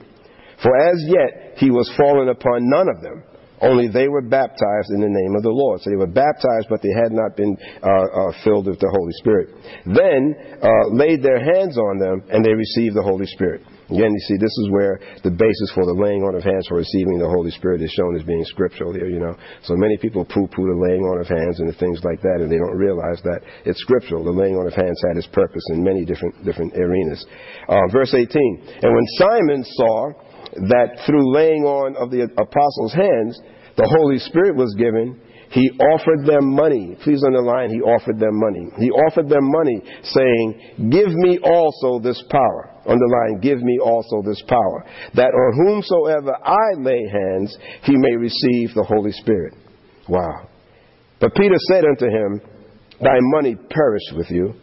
For 0.62 0.76
as 0.76 0.98
yet 1.06 1.58
he 1.58 1.70
was 1.70 1.92
fallen 1.96 2.28
upon 2.28 2.68
none 2.68 2.88
of 2.88 3.02
them, 3.02 3.22
only 3.60 3.88
they 3.88 4.08
were 4.08 4.22
baptized 4.22 4.90
in 4.90 5.00
the 5.00 5.10
name 5.10 5.34
of 5.34 5.42
the 5.42 5.50
Lord. 5.50 5.80
So 5.80 5.90
they 5.90 5.96
were 5.96 6.06
baptized, 6.06 6.66
but 6.70 6.80
they 6.82 6.94
had 6.94 7.10
not 7.10 7.36
been 7.36 7.56
uh, 7.82 7.88
uh, 7.88 8.32
filled 8.44 8.66
with 8.66 8.78
the 8.78 8.90
Holy 8.90 9.12
Spirit. 9.18 9.50
Then 9.86 10.34
uh, 10.62 10.94
laid 10.94 11.22
their 11.22 11.42
hands 11.42 11.76
on 11.76 11.98
them, 11.98 12.22
and 12.30 12.44
they 12.44 12.54
received 12.54 12.94
the 12.94 13.02
Holy 13.02 13.26
Spirit. 13.26 13.62
Again, 13.88 14.12
you 14.12 14.24
see, 14.28 14.36
this 14.36 14.52
is 14.52 14.68
where 14.68 15.00
the 15.24 15.32
basis 15.32 15.72
for 15.72 15.88
the 15.88 15.96
laying 15.96 16.20
on 16.20 16.36
of 16.36 16.44
hands 16.44 16.68
for 16.68 16.76
receiving 16.76 17.16
the 17.16 17.28
Holy 17.28 17.50
Spirit 17.56 17.80
is 17.80 17.88
shown 17.96 18.16
as 18.20 18.22
being 18.22 18.44
scriptural 18.44 18.92
here, 18.92 19.08
you 19.08 19.18
know. 19.18 19.32
So 19.64 19.80
many 19.80 19.96
people 19.96 20.28
poo-poo 20.28 20.68
the 20.68 20.76
laying 20.76 21.00
on 21.08 21.24
of 21.24 21.28
hands 21.28 21.56
and 21.60 21.68
the 21.68 21.78
things 21.80 22.04
like 22.04 22.20
that, 22.20 22.44
and 22.44 22.52
they 22.52 22.60
don't 22.60 22.76
realize 22.76 23.16
that 23.24 23.40
it's 23.64 23.80
scriptural. 23.80 24.24
The 24.24 24.36
laying 24.36 24.60
on 24.60 24.68
of 24.68 24.76
hands 24.76 25.00
had 25.08 25.16
its 25.16 25.26
purpose 25.32 25.64
in 25.72 25.82
many 25.82 26.04
different, 26.04 26.44
different 26.44 26.76
arenas. 26.76 27.24
Uh, 27.64 27.88
verse 27.88 28.12
18, 28.12 28.28
And 28.84 28.92
when 28.92 29.08
Simon 29.16 29.64
saw 29.64 30.12
that 30.68 31.00
through 31.08 31.32
laying 31.32 31.64
on 31.64 31.96
of 31.96 32.10
the 32.10 32.28
apostles' 32.28 32.92
hands, 32.92 33.40
the 33.80 33.88
Holy 33.88 34.18
Spirit 34.18 34.56
was 34.56 34.74
given, 34.76 35.16
he 35.50 35.70
offered 35.80 36.26
them 36.26 36.54
money. 36.54 36.96
Please 37.02 37.22
underline, 37.24 37.70
he 37.70 37.80
offered 37.80 38.18
them 38.18 38.36
money. 38.36 38.68
He 38.78 38.90
offered 38.90 39.28
them 39.28 39.48
money, 39.48 39.80
saying, 40.02 40.90
Give 40.90 41.08
me 41.08 41.38
also 41.42 42.00
this 42.00 42.22
power. 42.30 42.77
Underline, 42.88 43.40
give 43.40 43.60
me 43.60 43.78
also 43.78 44.22
this 44.24 44.42
power, 44.48 44.84
that 45.14 45.28
on 45.28 45.66
whomsoever 45.66 46.34
I 46.42 46.80
lay 46.80 47.04
hands, 47.12 47.54
he 47.84 47.94
may 47.96 48.16
receive 48.16 48.74
the 48.74 48.86
Holy 48.88 49.12
Spirit. 49.12 49.54
Wow. 50.08 50.48
But 51.20 51.34
Peter 51.34 51.56
said 51.70 51.84
unto 51.84 52.06
him, 52.06 52.40
Thy 53.00 53.18
money 53.36 53.54
perish 53.54 54.02
with 54.16 54.30
you, 54.30 54.54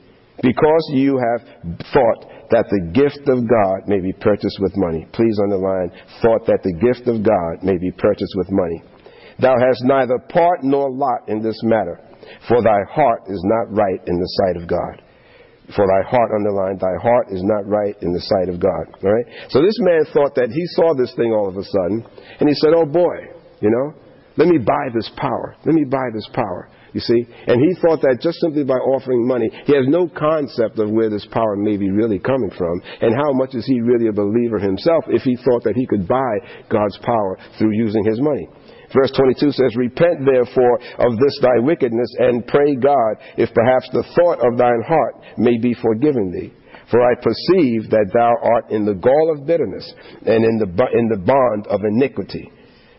because 0.42 0.90
you 0.92 1.18
have 1.18 1.48
thought 1.94 2.50
that 2.50 2.66
the 2.70 2.92
gift 2.94 3.30
of 3.30 3.48
God 3.48 3.88
may 3.88 4.00
be 4.02 4.12
purchased 4.20 4.58
with 4.60 4.74
money. 4.76 5.08
Please 5.14 5.38
underline, 5.44 5.92
thought 6.22 6.46
that 6.48 6.64
the 6.64 6.74
gift 6.82 7.08
of 7.08 7.24
God 7.24 7.64
may 7.64 7.78
be 7.78 7.92
purchased 7.92 8.34
with 8.36 8.48
money. 8.52 8.84
Thou 9.40 9.56
hast 9.60 9.84
neither 9.84 10.18
part 10.30 10.64
nor 10.64 10.92
lot 10.92 11.30
in 11.30 11.42
this 11.42 11.60
matter, 11.64 12.00
for 12.48 12.62
thy 12.62 12.80
heart 12.90 13.22
is 13.28 13.42
not 13.46 13.76
right 13.76 14.02
in 14.08 14.18
the 14.18 14.32
sight 14.42 14.62
of 14.62 14.68
God. 14.68 15.02
For 15.74 15.88
thy 15.88 16.08
heart, 16.08 16.32
underlined, 16.36 16.80
thy 16.80 16.94
heart 17.02 17.32
is 17.32 17.42
not 17.42 17.66
right 17.66 17.96
in 18.02 18.14
the 18.14 18.22
sight 18.22 18.50
of 18.54 18.60
God. 18.60 18.86
All 19.02 19.12
right? 19.12 19.26
So 19.50 19.62
this 19.62 19.78
man 19.82 20.06
thought 20.14 20.36
that 20.36 20.52
he 20.54 20.64
saw 20.78 20.94
this 20.94 21.14
thing 21.16 21.32
all 21.32 21.50
of 21.50 21.58
a 21.58 21.64
sudden, 21.64 22.06
and 22.40 22.48
he 22.48 22.54
said, 22.62 22.74
Oh 22.76 22.86
boy, 22.86 23.34
you 23.62 23.72
know, 23.72 23.94
let 24.38 24.48
me 24.48 24.60
buy 24.60 24.94
this 24.94 25.10
power. 25.18 25.56
Let 25.66 25.74
me 25.74 25.86
buy 25.86 26.12
this 26.14 26.28
power. 26.34 26.70
You 26.94 27.02
see? 27.02 27.28
And 27.48 27.60
he 27.60 27.76
thought 27.82 28.00
that 28.08 28.22
just 28.22 28.40
simply 28.40 28.64
by 28.64 28.80
offering 28.80 29.28
money, 29.28 29.50
he 29.66 29.76
has 29.76 29.84
no 29.88 30.08
concept 30.08 30.80
of 30.80 30.90
where 30.92 31.10
this 31.10 31.28
power 31.28 31.58
may 31.58 31.76
be 31.76 31.92
really 31.92 32.20
coming 32.20 32.52
from, 32.58 32.82
and 33.02 33.14
how 33.14 33.34
much 33.34 33.54
is 33.54 33.66
he 33.68 33.82
really 33.82 34.08
a 34.08 34.14
believer 34.14 34.60
himself 34.60 35.04
if 35.10 35.22
he 35.24 35.36
thought 35.36 35.64
that 35.64 35.76
he 35.76 35.86
could 35.86 36.08
buy 36.08 36.34
God's 36.70 36.98
power 37.04 37.38
through 37.60 37.76
using 37.76 38.06
his 38.06 38.22
money. 38.22 38.48
Verse 38.96 39.12
22 39.12 39.52
says, 39.52 39.76
Repent 39.76 40.24
therefore 40.24 40.80
of 41.04 41.20
this 41.20 41.38
thy 41.42 41.60
wickedness, 41.60 42.08
and 42.20 42.48
pray 42.48 42.76
God, 42.76 43.20
if 43.38 43.54
perhaps 43.54 43.90
the 43.92 44.08
thought 44.16 44.40
of 44.40 44.58
thine 44.58 44.84
heart 44.88 45.16
may 45.38 45.58
be 45.60 45.76
forgiven 45.76 46.32
thee. 46.32 46.54
For 46.90 47.02
I 47.02 47.16
perceive 47.16 47.90
that 47.90 48.12
thou 48.14 48.32
art 48.42 48.72
in 48.72 48.86
the 48.86 48.94
gall 48.94 49.36
of 49.36 49.46
bitterness, 49.46 49.92
and 50.26 50.46
in 50.46 50.58
the, 50.58 50.70
in 50.94 51.10
the 51.10 51.24
bond 51.26 51.68
of 51.68 51.82
iniquity. 51.84 52.50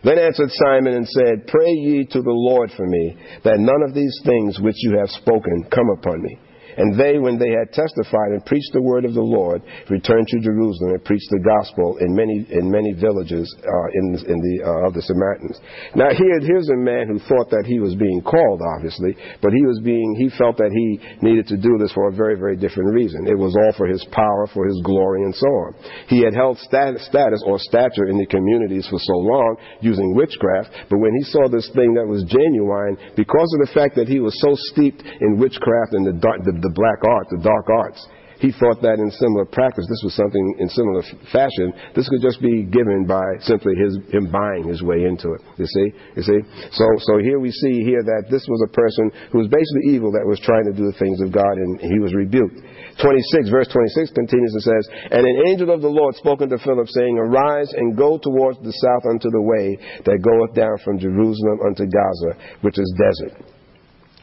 Then 0.03 0.19
answered 0.19 0.51
Simon 0.51 0.93
and 0.93 1.07
said, 1.07 1.47
Pray 1.47 1.71
ye 1.71 2.05
to 2.05 2.21
the 2.21 2.29
Lord 2.29 2.71
for 2.77 2.85
me, 2.85 3.17
that 3.43 3.59
none 3.59 3.81
of 3.87 3.95
these 3.95 4.21
things 4.23 4.59
which 4.59 4.75
you 4.79 4.97
have 4.99 5.09
spoken 5.09 5.65
come 5.71 5.89
upon 5.97 6.21
me. 6.21 6.37
And 6.77 6.93
they, 6.93 7.17
when 7.17 7.37
they 7.41 7.49
had 7.49 7.73
testified 7.73 8.37
and 8.37 8.45
preached 8.45 8.71
the 8.73 8.81
word 8.81 9.03
of 9.03 9.13
the 9.13 9.25
Lord, 9.25 9.61
returned 9.89 10.27
to 10.29 10.39
Jerusalem 10.39 10.93
and 10.93 11.03
preached 11.03 11.29
the 11.33 11.41
gospel 11.41 11.97
in 11.99 12.13
many 12.13 12.45
in 12.49 12.69
many 12.69 12.93
villages 12.93 13.49
uh, 13.57 13.87
in, 13.97 14.05
in 14.29 14.37
the 14.37 14.55
uh, 14.61 14.87
of 14.87 14.93
the 14.93 15.01
Samaritans. 15.01 15.57
Now 15.97 16.13
here 16.13 16.37
here's 16.41 16.69
a 16.69 16.77
man 16.77 17.09
who 17.09 17.17
thought 17.25 17.49
that 17.49 17.65
he 17.65 17.81
was 17.81 17.97
being 17.97 18.21
called, 18.21 18.61
obviously, 18.77 19.17
but 19.41 19.51
he 19.51 19.65
was 19.65 19.81
being 19.81 20.15
he 20.21 20.29
felt 20.37 20.57
that 20.57 20.69
he 20.69 21.01
needed 21.25 21.49
to 21.49 21.57
do 21.57 21.81
this 21.81 21.91
for 21.97 22.09
a 22.09 22.13
very 22.13 22.37
very 22.37 22.55
different 22.55 22.93
reason. 22.93 23.25
It 23.25 23.37
was 23.37 23.57
all 23.57 23.73
for 23.73 23.89
his 23.89 24.05
power, 24.13 24.45
for 24.53 24.69
his 24.69 24.77
glory, 24.85 25.25
and 25.25 25.33
so 25.33 25.49
on. 25.49 25.71
He 26.07 26.21
had 26.21 26.37
held 26.37 26.61
status, 26.61 27.05
status 27.09 27.41
or 27.45 27.57
stature 27.57 28.07
in 28.07 28.21
the 28.21 28.29
communities 28.29 28.85
for 28.85 29.01
so 29.01 29.17
long 29.17 29.57
using 29.81 30.13
witchcraft, 30.13 30.69
but 30.89 31.01
when 31.01 31.13
he 31.17 31.25
saw 31.33 31.49
this 31.49 31.69
thing 31.73 31.97
that 31.97 32.05
was 32.05 32.21
genuine, 32.29 32.97
because 33.17 33.49
of 33.57 33.65
the 33.65 33.73
fact 33.73 33.97
that 33.97 34.07
he 34.07 34.19
was 34.19 34.37
so 34.39 34.53
steeped 34.73 35.01
in 35.01 35.41
witchcraft 35.41 35.97
and 35.97 36.05
the, 36.05 36.13
the 36.13 36.66
the 36.67 36.75
black 36.75 36.99
art, 37.07 37.27
the 37.31 37.39
dark 37.39 37.67
arts. 37.71 38.03
He 38.37 38.53
thought 38.53 38.85
that 38.85 39.01
in 39.01 39.09
similar 39.17 39.49
practice, 39.49 39.89
this 39.89 40.05
was 40.05 40.13
something 40.13 40.45
in 40.61 40.69
similar 40.69 41.01
fashion. 41.33 41.73
This 41.97 42.05
could 42.05 42.21
just 42.21 42.37
be 42.37 42.69
given 42.69 43.09
by 43.09 43.25
simply 43.41 43.73
his, 43.73 43.97
him 44.13 44.29
buying 44.29 44.69
his 44.69 44.85
way 44.85 45.09
into 45.09 45.33
it. 45.33 45.41
You 45.57 45.65
see? 45.65 45.87
You 46.21 46.23
see? 46.23 46.39
So, 46.69 46.85
so 47.01 47.17
here 47.17 47.41
we 47.41 47.49
see 47.49 47.81
here 47.81 48.05
that 48.05 48.29
this 48.29 48.45
was 48.45 48.61
a 48.61 48.71
person 48.77 49.09
who 49.33 49.41
was 49.41 49.49
basically 49.49 49.97
evil 49.97 50.13
that 50.13 50.21
was 50.29 50.37
trying 50.45 50.69
to 50.69 50.75
do 50.77 50.85
the 50.85 50.97
things 51.01 51.17
of 51.17 51.33
God 51.33 51.49
and 51.57 51.81
he 51.81 51.97
was 51.97 52.13
rebuked. 52.13 52.61
26, 53.01 53.49
verse 53.49 53.69
26 53.73 54.13
continues 54.13 54.53
and 54.53 54.65
says, 54.69 54.85
And 55.17 55.25
an 55.25 55.37
angel 55.49 55.73
of 55.73 55.81
the 55.81 55.89
Lord 55.89 56.13
spoke 56.21 56.45
unto 56.45 56.61
Philip, 56.61 56.89
saying, 56.93 57.17
Arise 57.17 57.73
and 57.73 57.97
go 57.97 58.21
towards 58.21 58.61
the 58.61 58.73
south 58.85 59.05
unto 59.09 59.33
the 59.33 59.41
way 59.41 59.81
that 60.05 60.21
goeth 60.21 60.53
down 60.53 60.77
from 60.85 61.01
Jerusalem 61.01 61.57
unto 61.65 61.89
Gaza, 61.89 62.61
which 62.61 62.77
is 62.77 62.89
desert. 63.01 63.33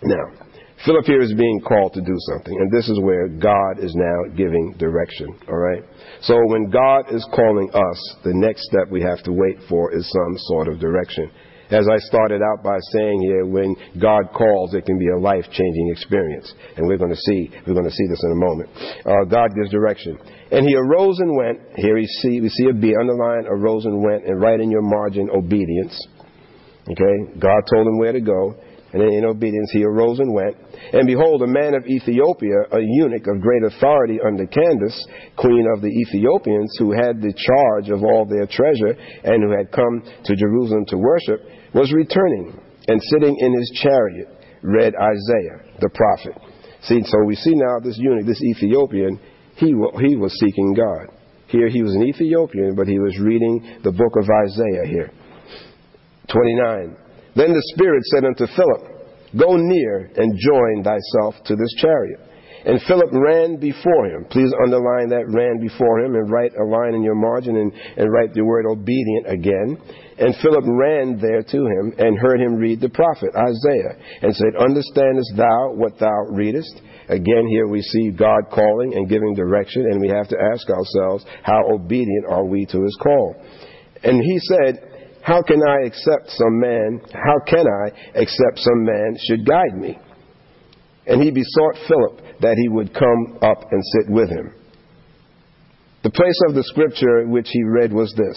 Now, 0.06 0.53
Philip 0.84 1.06
here 1.06 1.22
is 1.22 1.32
being 1.32 1.60
called 1.66 1.94
to 1.94 2.02
do 2.02 2.16
something, 2.28 2.52
and 2.60 2.70
this 2.70 2.88
is 2.90 3.00
where 3.00 3.28
God 3.28 3.78
is 3.80 3.94
now 3.94 4.36
giving 4.36 4.74
direction, 4.76 5.28
all 5.48 5.56
right? 5.56 5.82
So 6.20 6.36
when 6.46 6.68
God 6.68 7.08
is 7.08 7.26
calling 7.34 7.70
us, 7.72 8.16
the 8.22 8.34
next 8.34 8.64
step 8.68 8.90
we 8.90 9.00
have 9.00 9.22
to 9.24 9.32
wait 9.32 9.56
for 9.66 9.94
is 9.96 10.04
some 10.12 10.34
sort 10.52 10.68
of 10.68 10.78
direction. 10.78 11.30
As 11.70 11.88
I 11.90 11.96
started 11.98 12.42
out 12.42 12.62
by 12.62 12.76
saying 12.92 13.22
here, 13.22 13.46
when 13.46 13.74
God 13.98 14.28
calls, 14.36 14.74
it 14.74 14.84
can 14.84 14.98
be 14.98 15.08
a 15.08 15.18
life 15.18 15.44
changing 15.50 15.88
experience. 15.92 16.52
And 16.76 16.86
we're 16.86 16.98
going 16.98 17.10
to 17.10 17.24
see, 17.32 17.50
we're 17.66 17.72
going 17.72 17.88
to 17.88 17.90
see 17.90 18.06
this 18.10 18.22
in 18.22 18.32
a 18.32 18.44
moment. 18.44 18.68
Uh, 19.06 19.24
God 19.24 19.48
gives 19.56 19.70
direction. 19.70 20.18
And 20.52 20.68
he 20.68 20.76
arose 20.76 21.18
and 21.18 21.34
went. 21.34 21.60
Here 21.76 21.94
we 21.94 22.06
see, 22.20 22.42
we 22.42 22.50
see 22.50 22.68
a 22.68 22.74
B 22.74 22.92
underline, 23.00 23.46
arose 23.46 23.86
and 23.86 24.04
went, 24.04 24.26
and 24.26 24.38
write 24.38 24.60
in 24.60 24.70
your 24.70 24.82
margin, 24.82 25.30
obedience. 25.34 25.98
Okay? 26.90 27.40
God 27.40 27.62
told 27.72 27.86
him 27.86 27.98
where 27.98 28.12
to 28.12 28.20
go. 28.20 28.54
And 28.94 29.02
in 29.02 29.24
obedience 29.24 29.70
he 29.72 29.82
arose 29.82 30.20
and 30.20 30.32
went. 30.32 30.54
And 30.92 31.04
behold, 31.04 31.42
a 31.42 31.50
man 31.50 31.74
of 31.74 31.84
Ethiopia, 31.84 32.70
a 32.70 32.78
eunuch 32.78 33.26
of 33.26 33.42
great 33.42 33.64
authority 33.64 34.20
under 34.24 34.46
Candace, 34.46 34.94
queen 35.36 35.66
of 35.74 35.82
the 35.82 35.90
Ethiopians, 35.90 36.70
who 36.78 36.92
had 36.92 37.18
the 37.20 37.34
charge 37.34 37.90
of 37.90 38.04
all 38.04 38.24
their 38.24 38.46
treasure, 38.46 38.94
and 39.24 39.42
who 39.42 39.50
had 39.50 39.72
come 39.72 40.00
to 40.24 40.36
Jerusalem 40.36 40.86
to 40.94 40.96
worship, 40.96 41.42
was 41.74 41.92
returning, 41.92 42.54
and 42.86 43.02
sitting 43.10 43.36
in 43.36 43.52
his 43.52 43.80
chariot, 43.82 44.28
read 44.62 44.94
Isaiah 44.94 45.74
the 45.80 45.90
prophet. 45.90 46.40
See, 46.82 47.02
so 47.02 47.24
we 47.26 47.34
see 47.34 47.54
now 47.54 47.80
this 47.82 47.98
eunuch, 47.98 48.26
this 48.26 48.42
Ethiopian, 48.42 49.18
he, 49.56 49.74
he 50.06 50.14
was 50.14 50.38
seeking 50.38 50.74
God. 50.74 51.10
Here 51.48 51.68
he 51.68 51.82
was 51.82 51.96
an 51.96 52.04
Ethiopian, 52.04 52.76
but 52.76 52.86
he 52.86 53.00
was 53.00 53.18
reading 53.18 53.80
the 53.82 53.90
book 53.90 54.14
of 54.16 54.28
Isaiah 54.30 54.86
here. 54.86 55.10
29. 56.30 57.03
Then 57.36 57.52
the 57.52 57.72
Spirit 57.74 58.02
said 58.04 58.24
unto 58.24 58.46
Philip, 58.46 58.94
Go 59.38 59.56
near 59.56 60.10
and 60.16 60.38
join 60.38 60.84
thyself 60.84 61.34
to 61.46 61.56
this 61.56 61.74
chariot. 61.78 62.20
And 62.64 62.80
Philip 62.88 63.12
ran 63.12 63.56
before 63.56 64.06
him. 64.06 64.24
Please 64.30 64.50
underline 64.64 65.10
that 65.10 65.28
ran 65.28 65.60
before 65.60 66.00
him 66.00 66.14
and 66.14 66.30
write 66.30 66.52
a 66.56 66.64
line 66.64 66.94
in 66.94 67.02
your 67.02 67.14
margin 67.14 67.56
and, 67.56 67.72
and 67.72 68.10
write 68.10 68.32
the 68.32 68.44
word 68.44 68.64
obedient 68.64 69.28
again. 69.28 69.76
And 70.16 70.34
Philip 70.40 70.64
ran 70.64 71.18
there 71.20 71.42
to 71.42 71.60
him 71.60 71.92
and 71.98 72.18
heard 72.18 72.40
him 72.40 72.56
read 72.56 72.80
the 72.80 72.88
prophet 72.88 73.36
Isaiah 73.36 74.00
and 74.22 74.34
said, 74.34 74.56
Understandest 74.56 75.34
thou 75.36 75.74
what 75.74 75.98
thou 75.98 76.24
readest? 76.30 76.80
Again, 77.08 77.46
here 77.50 77.66
we 77.66 77.82
see 77.82 78.10
God 78.10 78.48
calling 78.50 78.94
and 78.94 79.10
giving 79.10 79.34
direction, 79.34 79.84
and 79.90 80.00
we 80.00 80.08
have 80.08 80.28
to 80.28 80.40
ask 80.40 80.66
ourselves, 80.70 81.26
how 81.42 81.68
obedient 81.70 82.24
are 82.30 82.46
we 82.46 82.64
to 82.64 82.80
his 82.82 82.96
call? 83.02 83.36
And 84.02 84.22
he 84.22 84.38
said, 84.38 84.93
How 85.24 85.40
can 85.40 85.62
I 85.66 85.86
accept 85.86 86.28
some 86.28 86.60
man? 86.60 87.00
How 87.14 87.40
can 87.48 87.64
I 87.64 87.88
accept 88.20 88.58
some 88.58 88.84
man 88.84 89.16
should 89.26 89.46
guide 89.48 89.74
me? 89.74 89.98
And 91.06 91.22
he 91.22 91.30
besought 91.30 91.80
Philip 91.88 92.40
that 92.40 92.56
he 92.60 92.68
would 92.68 92.92
come 92.92 93.38
up 93.40 93.72
and 93.72 93.82
sit 93.96 94.12
with 94.12 94.28
him. 94.28 94.52
The 96.02 96.10
place 96.10 96.38
of 96.46 96.54
the 96.54 96.64
scripture 96.64 97.26
which 97.26 97.48
he 97.50 97.62
read 97.64 97.90
was 97.90 98.12
this 98.12 98.36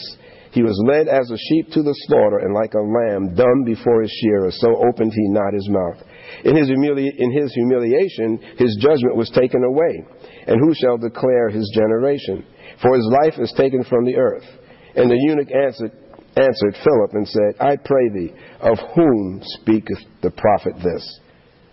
He 0.54 0.64
was 0.64 0.82
led 0.88 1.10
as 1.10 1.30
a 1.30 1.36
sheep 1.36 1.74
to 1.74 1.84
the 1.84 1.96
slaughter, 2.08 2.40
and 2.40 2.56
like 2.56 2.74
a 2.74 2.80
lamb 2.80 3.36
dumb 3.36 3.64
before 3.66 4.02
his 4.02 4.12
shearer, 4.24 4.52
so 4.52 4.80
opened 4.88 5.12
he 5.12 5.28
not 5.28 5.54
his 5.54 5.68
mouth. 5.68 6.00
In 6.46 6.56
his, 6.56 6.70
humili- 6.70 7.12
in 7.18 7.32
his 7.36 7.54
humiliation, 7.54 8.40
his 8.56 8.80
judgment 8.80 9.18
was 9.18 9.30
taken 9.32 9.62
away. 9.62 10.08
And 10.48 10.56
who 10.62 10.74
shall 10.74 10.98
declare 10.98 11.50
his 11.50 11.70
generation? 11.76 12.46
For 12.82 12.96
his 12.96 13.12
life 13.22 13.36
is 13.40 13.54
taken 13.58 13.84
from 13.84 14.06
the 14.06 14.16
earth. 14.16 14.48
And 14.96 15.12
the 15.12 15.20
eunuch 15.20 15.52
answered, 15.52 15.92
answered 16.38 16.76
Philip 16.84 17.14
and 17.14 17.28
said, 17.28 17.56
I 17.60 17.76
pray 17.76 18.10
thee, 18.10 18.34
of 18.62 18.78
whom 18.96 19.42
speaketh 19.44 20.00
the 20.22 20.32
prophet 20.32 20.74
this? 20.84 21.20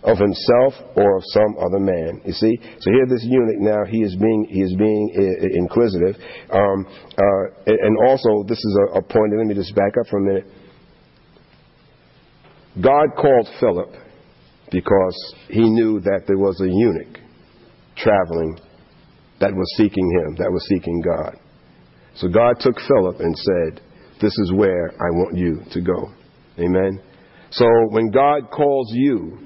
Of 0.03 0.19
himself 0.19 0.73
or 0.95 1.17
of 1.17 1.23
some 1.33 1.55
other 1.57 1.79
man? 1.79 2.21
You 2.25 2.33
see, 2.33 2.53
so 2.79 2.91
here 2.91 3.07
this 3.09 3.25
eunuch 3.27 3.59
now 3.59 3.85
he 3.89 4.03
is 4.03 4.15
being 4.15 4.45
he 4.47 4.61
is 4.61 4.75
being 4.77 5.09
inquisitive, 5.55 6.15
um, 6.51 6.85
uh, 7.17 7.45
and 7.65 7.97
also 8.07 8.43
this 8.47 8.59
is 8.59 8.79
a, 8.81 8.99
a 8.99 9.01
point. 9.01 9.33
Let 9.35 9.47
me 9.47 9.55
just 9.55 9.73
back 9.73 9.93
up 9.99 10.05
for 10.07 10.19
a 10.19 10.21
minute. 10.21 10.45
God 12.83 13.15
called 13.17 13.47
Philip 13.59 13.89
because 14.71 15.35
he 15.47 15.67
knew 15.69 15.99
that 16.01 16.25
there 16.27 16.37
was 16.37 16.59
a 16.61 16.67
eunuch 16.67 17.17
traveling 17.97 18.59
that 19.39 19.53
was 19.53 19.73
seeking 19.77 20.09
him, 20.21 20.35
that 20.35 20.51
was 20.51 20.65
seeking 20.67 21.01
God. 21.01 21.37
So 22.15 22.27
God 22.27 22.59
took 22.59 22.75
Philip 22.75 23.19
and 23.19 23.35
said, 23.35 23.81
This 24.21 24.37
is 24.37 24.53
where 24.53 24.87
I 24.91 25.09
want 25.11 25.37
you 25.37 25.61
to 25.71 25.81
go. 25.81 26.11
Amen. 26.57 27.01
So 27.51 27.65
when 27.89 28.11
God 28.11 28.49
calls 28.51 28.91
you, 28.93 29.39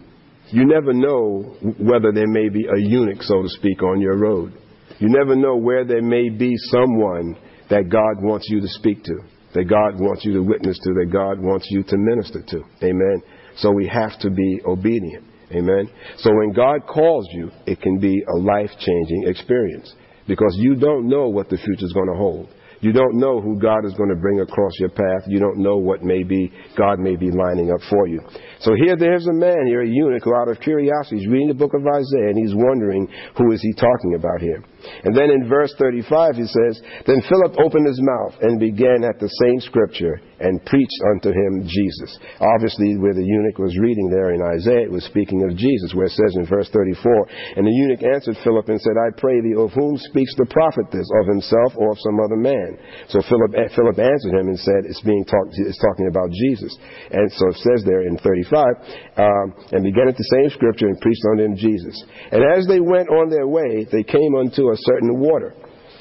you 0.51 0.65
never 0.65 0.93
know 0.93 1.55
whether 1.61 2.11
there 2.11 2.27
may 2.27 2.49
be 2.49 2.65
a 2.65 2.79
eunuch, 2.79 3.21
so 3.21 3.41
to 3.41 3.49
speak, 3.49 3.83
on 3.83 4.01
your 4.01 4.17
road. 4.17 4.53
You 4.99 5.07
never 5.09 5.35
know 5.35 5.55
where 5.55 5.85
there 5.85 6.01
may 6.01 6.29
be 6.29 6.53
someone 6.71 7.37
that 7.69 7.89
God 7.89 8.23
wants 8.23 8.47
you 8.49 8.59
to 8.61 8.67
speak 8.67 9.03
to, 9.03 9.19
that 9.53 9.65
God 9.65 9.99
wants 9.99 10.25
you 10.25 10.33
to 10.33 10.41
witness 10.41 10.77
to, 10.79 10.93
that 10.95 11.11
God 11.11 11.39
wants 11.39 11.67
you 11.69 11.83
to 11.83 11.97
minister 11.97 12.41
to. 12.41 12.63
Amen. 12.83 13.21
So 13.57 13.71
we 13.71 13.87
have 13.87 14.19
to 14.19 14.29
be 14.29 14.59
obedient. 14.65 15.25
Amen. 15.51 15.89
So 16.17 16.31
when 16.33 16.51
God 16.53 16.85
calls 16.87 17.27
you, 17.31 17.49
it 17.65 17.81
can 17.81 17.99
be 17.99 18.23
a 18.27 18.37
life 18.37 18.69
changing 18.79 19.25
experience 19.27 19.93
because 20.27 20.55
you 20.57 20.75
don't 20.75 21.07
know 21.07 21.27
what 21.27 21.49
the 21.49 21.57
future 21.57 21.85
is 21.85 21.93
going 21.93 22.07
to 22.07 22.17
hold. 22.17 22.49
You 22.81 22.93
don't 22.93 23.19
know 23.19 23.41
who 23.41 23.59
God 23.59 23.85
is 23.85 23.93
going 23.93 24.09
to 24.09 24.15
bring 24.15 24.39
across 24.39 24.71
your 24.79 24.89
path. 24.89 25.27
You 25.27 25.39
don't 25.39 25.57
know 25.57 25.77
what 25.77 26.01
may 26.01 26.23
be 26.23 26.51
God 26.77 26.99
may 26.99 27.15
be 27.15 27.29
lining 27.31 27.71
up 27.71 27.81
for 27.89 28.07
you. 28.07 28.21
So 28.61 28.73
here 28.75 28.95
there's 28.97 29.27
a 29.27 29.33
man 29.33 29.67
here, 29.67 29.81
a 29.81 29.87
eunuch, 29.87 30.23
who 30.23 30.35
out 30.35 30.47
of 30.47 30.59
curiosity 30.61 31.17
is 31.17 31.27
reading 31.27 31.49
the 31.49 31.53
book 31.53 31.73
of 31.73 31.85
Isaiah 31.85 32.29
and 32.29 32.37
he's 32.37 32.55
wondering 32.55 33.07
who 33.37 33.51
is 33.51 33.61
he 33.61 33.73
talking 33.73 34.15
about 34.15 34.39
here. 34.39 34.63
And 35.03 35.15
then 35.15 35.29
in 35.29 35.49
verse 35.49 35.73
35 35.77 36.35
he 36.35 36.43
says, 36.43 36.81
Then 37.05 37.21
Philip 37.27 37.55
opened 37.59 37.87
his 37.87 37.99
mouth 38.01 38.35
and 38.41 38.59
began 38.59 39.03
at 39.03 39.19
the 39.19 39.29
same 39.43 39.59
scripture 39.59 40.21
and 40.39 40.63
preached 40.65 41.01
unto 41.11 41.29
him 41.29 41.67
Jesus. 41.67 42.11
Obviously, 42.39 42.97
where 42.97 43.13
the 43.13 43.23
eunuch 43.23 43.59
was 43.59 43.75
reading 43.77 44.09
there 44.09 44.31
in 44.33 44.41
Isaiah, 44.41 44.87
it 44.87 44.91
was 44.91 45.03
speaking 45.05 45.43
of 45.43 45.55
Jesus, 45.55 45.93
where 45.93 46.07
it 46.07 46.15
says 46.15 46.35
in 46.35 46.47
verse 46.47 46.69
34, 46.71 47.59
And 47.59 47.67
the 47.67 47.75
eunuch 47.75 48.03
answered 48.03 48.39
Philip 48.43 48.69
and 48.69 48.79
said, 48.79 48.95
I 48.95 49.11
pray 49.19 49.41
thee, 49.41 49.59
of 49.59 49.75
whom 49.75 49.99
speaks 50.09 50.33
the 50.39 50.47
prophet 50.47 50.87
this, 50.91 51.07
of 51.21 51.27
himself 51.27 51.75
or 51.75 51.91
of 51.91 51.99
some 51.99 52.17
other 52.23 52.39
man? 52.39 52.79
So 53.11 53.19
Philip, 53.27 53.51
eh, 53.55 53.69
Philip 53.75 53.99
answered 53.99 54.35
him 54.39 54.47
and 54.47 54.59
said, 54.59 54.87
It's 54.87 55.03
being 55.03 55.25
talked, 55.27 55.55
it's 55.59 55.81
talking 55.83 56.07
about 56.07 56.31
Jesus. 56.31 56.71
And 57.11 57.27
so 57.35 57.51
it 57.51 57.59
says 57.59 57.81
there 57.83 58.07
in 58.07 58.15
35, 58.17 59.19
um, 59.19 59.47
and 59.75 59.83
began 59.83 60.07
at 60.07 60.17
the 60.17 60.31
same 60.39 60.49
scripture 60.55 60.87
and 60.87 60.99
preached 60.99 61.25
unto 61.31 61.43
him 61.43 61.55
Jesus. 61.59 61.95
And 62.31 62.43
as 62.55 62.67
they 62.67 62.79
went 62.79 63.11
on 63.11 63.29
their 63.29 63.47
way, 63.47 63.87
they 63.91 64.03
came 64.03 64.35
unto 64.35 64.71
a 64.71 64.79
certain 64.87 65.19
water. 65.19 65.53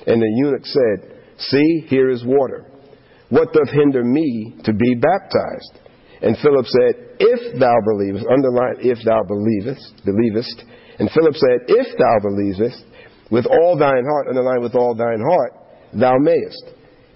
And 0.07 0.23
the 0.23 0.33
eunuch 0.41 0.65
said, 0.65 1.19
See, 1.39 1.87
here 1.89 2.11
is 2.11 2.25
water. 2.25 2.67
What 3.31 3.53
doth 3.53 3.71
hinder 3.71 4.03
me 4.05 4.57
to 4.65 4.73
be 4.73 4.95
baptized? 4.95 5.89
And 6.23 6.37
Philip 6.43 6.67
said, 6.67 6.95
If 7.21 7.61
thou 7.61 7.77
believest, 7.85 8.27
underline, 8.27 8.77
if 8.81 8.99
thou 9.05 9.23
believest, 9.23 10.03
believest. 10.05 10.65
And 10.99 11.11
Philip 11.11 11.35
said, 11.35 11.59
If 11.69 11.87
thou 11.99 12.17
believest, 12.23 12.85
with 13.31 13.47
all 13.47 13.77
thine 13.79 14.05
heart, 14.05 14.29
underline, 14.29 14.63
with 14.63 14.75
all 14.75 14.97
thine 14.97 15.21
heart, 15.21 15.53
thou 15.93 16.17
mayest. 16.19 16.65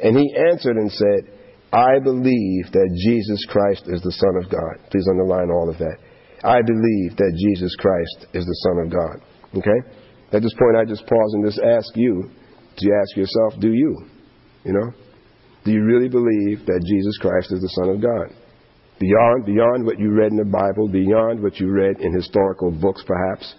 And 0.03 0.17
he 0.17 0.37
answered 0.51 0.77
and 0.77 0.93
said, 0.93 1.33
I 1.73 1.99
believe 2.05 2.69
that 2.73 2.91
Jesus 2.93 3.45
Christ 3.49 3.85
is 3.87 4.03
the 4.03 4.13
Son 4.13 4.37
of 4.45 4.51
God. 4.51 4.91
Please 4.91 5.09
underline 5.09 5.51
all 5.51 5.71
of 5.71 5.79
that. 5.79 5.97
I 6.45 6.61
believe 6.61 7.17
that 7.17 7.33
Jesus 7.33 7.75
Christ 7.79 8.27
is 8.35 8.45
the 8.45 8.59
Son 8.69 8.85
of 8.85 8.93
God. 8.93 9.25
Okay? 9.57 9.81
At 10.33 10.43
this 10.43 10.53
point, 10.59 10.77
I 10.77 10.85
just 10.85 11.07
pause 11.07 11.33
and 11.35 11.47
just 11.47 11.61
ask 11.61 11.89
you 11.95 12.31
to 12.77 12.91
ask 13.01 13.17
yourself, 13.17 13.61
do 13.61 13.73
you? 13.73 14.05
You 14.65 14.73
know? 14.75 14.91
Do 15.65 15.71
you 15.71 15.85
really 15.85 16.09
believe 16.09 16.67
that 16.67 16.83
Jesus 16.85 17.19
Christ 17.19 17.53
is 17.53 17.61
the 17.61 17.73
Son 17.81 17.89
of 17.91 18.03
God? 18.03 18.35
Beyond, 18.99 19.47
beyond 19.47 19.85
what 19.85 19.99
you 19.99 20.11
read 20.11 20.31
in 20.31 20.37
the 20.37 20.45
Bible, 20.45 20.89
beyond 20.89 21.43
what 21.43 21.59
you 21.59 21.71
read 21.71 22.01
in 22.01 22.15
historical 22.15 22.71
books 22.71 23.03
perhaps, 23.07 23.55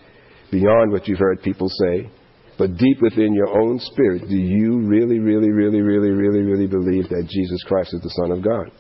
beyond 0.52 0.92
what 0.92 1.08
you've 1.08 1.20
heard 1.20 1.42
people 1.42 1.68
say, 1.70 2.10
but 2.58 2.78
deep 2.78 3.02
within 3.02 3.34
your 3.34 3.50
own 3.60 3.80
spirit, 3.80 4.28
do 4.30 4.38
you 4.38 4.80
really, 4.80 5.20
really, 5.20 5.50
really, 5.50 5.82
really, 5.82 6.12
really, 6.12 6.42
really 6.42 6.68
believe 6.68 7.10
that 7.10 7.28
Jesus 7.28 7.64
Christ 7.66 7.94
is 7.94 8.02
the 8.02 8.14
Son 8.22 8.32
of 8.32 8.44
God? 8.44 8.72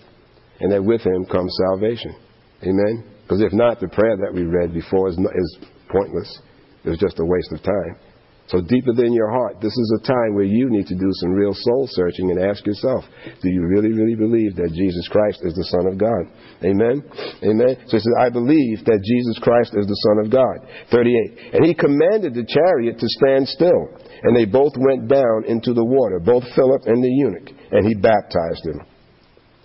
And 0.59 0.71
that 0.71 0.83
with 0.83 1.01
him 1.01 1.25
comes 1.25 1.55
salvation. 1.69 2.15
Amen? 2.61 3.03
Because 3.23 3.41
if 3.41 3.51
not, 3.51 3.79
the 3.79 3.87
prayer 3.87 4.15
that 4.17 4.33
we 4.33 4.43
read 4.43 4.73
before 4.73 5.09
is, 5.09 5.17
is 5.17 5.57
pointless. 5.89 6.39
It 6.85 6.89
was 6.89 6.99
just 6.99 7.19
a 7.19 7.25
waste 7.25 7.51
of 7.51 7.63
time. 7.63 8.12
So 8.47 8.59
deep 8.59 8.83
within 8.85 9.13
your 9.13 9.31
heart, 9.31 9.61
this 9.61 9.71
is 9.71 9.99
a 9.99 10.05
time 10.05 10.35
where 10.35 10.43
you 10.43 10.69
need 10.69 10.85
to 10.87 10.95
do 10.95 11.09
some 11.23 11.31
real 11.31 11.53
soul 11.55 11.87
searching 11.89 12.29
and 12.29 12.43
ask 12.43 12.65
yourself, 12.65 13.05
do 13.41 13.49
you 13.49 13.65
really, 13.65 13.93
really 13.93 14.15
believe 14.15 14.55
that 14.57 14.75
Jesus 14.75 15.07
Christ 15.07 15.39
is 15.43 15.55
the 15.55 15.63
Son 15.71 15.87
of 15.87 15.97
God? 15.97 16.27
Amen? 16.59 17.01
Amen? 17.41 17.75
So 17.87 17.97
he 17.97 18.03
says, 18.03 18.15
I 18.19 18.29
believe 18.29 18.83
that 18.83 18.99
Jesus 18.99 19.39
Christ 19.39 19.71
is 19.79 19.87
the 19.87 20.01
Son 20.11 20.25
of 20.25 20.31
God. 20.31 20.59
38. 20.91 21.55
And 21.55 21.65
he 21.65 21.73
commanded 21.73 22.35
the 22.35 22.43
chariot 22.43 22.99
to 22.99 23.07
stand 23.07 23.47
still. 23.47 23.95
And 24.23 24.35
they 24.35 24.45
both 24.45 24.73
went 24.77 25.07
down 25.07 25.45
into 25.47 25.73
the 25.73 25.83
water, 25.83 26.19
both 26.19 26.43
Philip 26.55 26.83
and 26.85 27.03
the 27.03 27.09
eunuch, 27.09 27.47
and 27.71 27.87
he 27.87 27.95
baptized 27.95 28.63
him 28.67 28.79